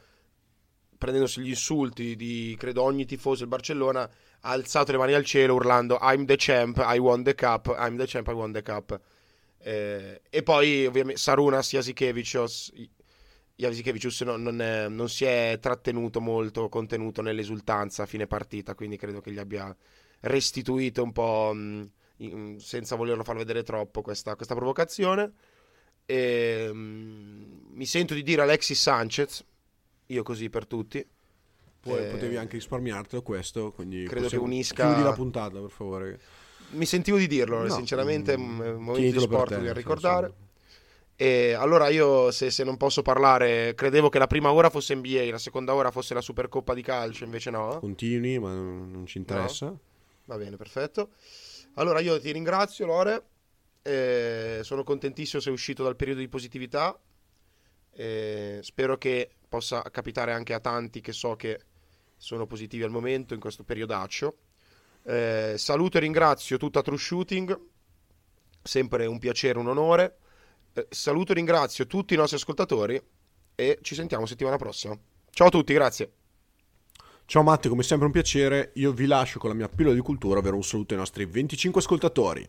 prendendosi 0.97 1.41
gli 1.41 1.49
insulti 1.49 2.16
di 2.16 2.55
credo 2.59 2.84
ogni 2.84 3.05
tifoso 3.05 3.39
del 3.39 3.47
Barcellona, 3.47 4.01
ha 4.01 4.49
alzato 4.49 4.91
le 4.91 4.97
mani 4.97 5.13
al 5.13 5.26
cielo 5.26 5.55
urlando 5.55 5.97
I'm 6.01 6.26
the 6.26 6.36
champ, 6.38 6.84
I 6.86 6.97
won 6.97 7.24
the 7.24 7.34
cup, 7.34 7.74
I'm 7.78 7.97
the 7.97 8.05
champ, 8.05 8.28
I 8.28 8.34
won 8.34 8.51
the 8.51 8.61
cup. 8.61 8.99
Eh, 9.57 10.22
e 10.30 10.43
poi 10.43 10.86
ovviamente 10.86 11.20
Sarunas 11.20 11.70
Jasikevicius, 11.70 12.72
Jasikevicius 13.55 14.22
non, 14.22 14.43
non, 14.43 14.55
non 14.89 15.09
si 15.09 15.26
è 15.26 15.57
trattenuto 15.61 16.20
molto, 16.20 16.70
contenuto 16.70 17.22
nell'esultanza 17.22 18.03
a 18.03 18.05
fine 18.05 18.28
partita, 18.28 18.76
quindi 18.76 18.97
credo 18.97 19.22
che 19.22 19.32
gli 19.32 19.39
abbia 19.39 19.76
restituito 20.22 21.01
un 21.01 21.11
po' 21.11 21.51
mh, 21.53 21.89
in, 22.18 22.59
senza 22.59 22.95
volerlo 22.95 23.24
far 23.24 23.36
vedere 23.36 23.63
troppo 23.63 24.01
questa, 24.01 24.36
questa 24.36 24.55
provocazione. 24.55 25.32
E, 26.05 26.70
mh, 26.72 27.72
mi 27.72 27.86
sento 27.86 28.13
di 28.13 28.24
dire 28.24 28.41
Alexis 28.41 28.80
Sanchez, 28.80 29.43
io 30.07 30.24
così 30.24 30.49
per 30.49 30.66
tutti. 30.66 31.05
Poi 31.80 31.99
eh, 31.99 32.07
potevi 32.07 32.36
anche 32.36 32.55
risparmiartelo 32.55 33.22
questo, 33.22 33.72
quindi 33.72 34.05
credo 34.05 34.28
che 34.28 34.38
unisca... 34.38 34.88
Chiudi 34.88 35.03
la 35.03 35.13
puntata, 35.13 35.59
per 35.59 35.70
favore. 35.70 36.20
Mi 36.72 36.86
sentivo 36.86 37.18
di 37.18 37.28
dirlo, 37.28 37.61
no, 37.61 37.70
sinceramente, 37.70 38.36
mm, 38.36 38.59
momento 38.80 38.99
di 38.99 39.20
sport 39.20 39.59
da 39.59 39.74
ricordare. 39.74 40.34
E 41.18 41.53
allora 41.53 41.88
io, 41.88 42.30
se, 42.32 42.49
se, 42.51 42.63
non 42.63 42.76
posso 42.76 43.01
parlare, 43.01 43.74
credevo 43.74 44.09
che 44.09 44.20
la 44.20 44.28
prima 44.28 44.51
ora 44.51 44.70
fosse 44.70 44.95
NBA, 44.95 45.28
la 45.30 45.38
seconda 45.38 45.74
ora 45.74 45.89
fosse 45.89 46.13
la 46.13 46.22
Supercoppa 46.22 46.74
di 46.74 46.82
calcio, 46.82 47.24
invece 47.24 47.51
no. 47.51 47.78
Continui, 47.80 48.38
ma 48.39 48.53
non 48.53 49.05
ci 49.05 49.20
interessa. 49.20 49.68
No. 49.68 49.80
Va 50.26 50.38
bene, 50.38 50.57
perfetto. 50.57 51.11
Allora 51.76 51.99
io 51.99 52.19
ti 52.19 52.32
ringrazio 52.32 52.86
Lore, 52.86 53.23
eh, 53.82 54.59
sono 54.63 54.84
contentissimo 54.84 55.41
sei 55.41 55.51
uscito 55.51 55.84
dal 55.84 55.95
periodo 55.95 56.21
di 56.21 56.30
positività, 56.30 56.97
eh, 57.91 58.59
spero 58.61 58.97
che 58.97 59.30
possa 59.49 59.82
capitare 59.91 60.32
anche 60.32 60.53
a 60.53 60.59
tanti 60.59 61.01
che 61.01 61.11
so 61.11 61.36
che 61.36 61.59
sono 62.15 62.45
positivi 62.45 62.84
al 62.84 62.91
momento 62.91 63.34
in 63.34 63.41
questo 63.41 63.63
periodaccio. 63.63 64.38
Eh, 65.03 65.55
saluto 65.57 65.97
e 65.97 65.99
ringrazio 65.99 66.57
tutta 66.57 66.82
True 66.82 66.97
Shooting, 66.97 67.59
sempre 68.63 69.05
un 69.05 69.19
piacere, 69.19 69.59
un 69.59 69.67
onore. 69.67 70.17
Eh, 70.73 70.88
saluto 70.89 71.34
e 71.34 71.36
ringrazio 71.36 71.88
tutti 71.88 72.13
i 72.13 72.17
nostri 72.17 72.38
ascoltatori 72.38 73.01
e 73.53 73.80
ci 73.82 73.95
sentiamo 73.95 74.26
settimana 74.26 74.55
prossima. 74.55 74.97
Ciao 75.30 75.47
a 75.47 75.51
tutti, 75.51 75.73
grazie. 75.73 76.24
Ciao 77.28 77.41
Matti, 77.41 77.69
come 77.69 77.82
sempre 77.82 78.05
un 78.05 78.11
piacere. 78.11 78.71
Io 78.76 78.91
vi 78.91 79.07
lascio 79.07 79.39
con 79.39 79.49
la 79.49 79.55
mia 79.55 79.67
pillola 79.67 79.95
di 79.95 80.01
cultura, 80.01 80.39
ovvero 80.39 80.55
un 80.55 80.63
saluto 80.63 80.93
ai 80.93 80.99
nostri 80.99 81.26
25 81.26 81.82
ascoltatori. 81.82 82.45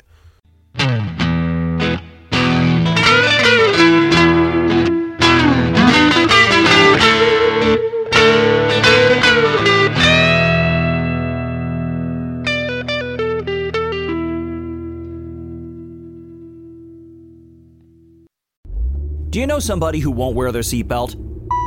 Do 19.31 19.41
you 19.41 19.47
know 19.47 19.59
somebody 19.59 20.01
who 20.01 20.11
won't 20.11 20.35
wear 20.35 20.51
their 20.53 20.63
seatbelt? 20.63 21.17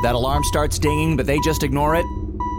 That 0.02 0.14
alarm 0.14 0.42
starts 0.44 0.78
dinging, 0.78 1.16
but 1.16 1.26
they 1.26 1.38
just 1.40 1.62
ignore 1.62 1.96
it? 1.96 2.19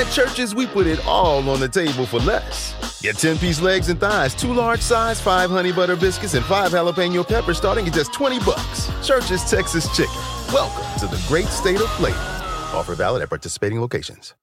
At 0.00 0.10
churches, 0.10 0.54
we 0.54 0.66
put 0.66 0.86
it 0.86 0.98
all 1.06 1.46
on 1.50 1.60
the 1.60 1.68
table 1.68 2.06
for 2.06 2.20
less. 2.20 3.02
Get 3.02 3.18
10 3.18 3.36
piece 3.36 3.60
legs 3.60 3.90
and 3.90 4.00
thighs, 4.00 4.34
two 4.34 4.54
large 4.54 4.80
size, 4.80 5.20
five 5.20 5.50
honey 5.50 5.72
butter 5.72 5.94
biscuits, 5.94 6.32
and 6.32 6.42
five 6.46 6.70
jalapeno 6.70 7.22
peppers 7.28 7.58
starting 7.58 7.86
at 7.86 7.92
just 7.92 8.10
20 8.14 8.38
bucks. 8.38 8.88
Church's 9.06 9.44
Texas 9.50 9.94
Chicken. 9.94 10.14
Welcome 10.54 10.86
to 11.00 11.06
the 11.06 11.22
great 11.28 11.48
state 11.48 11.82
of 11.82 11.90
flavor. 11.98 12.16
Offer 12.72 12.94
valid 12.94 13.20
at 13.20 13.28
participating 13.28 13.78
locations. 13.78 14.34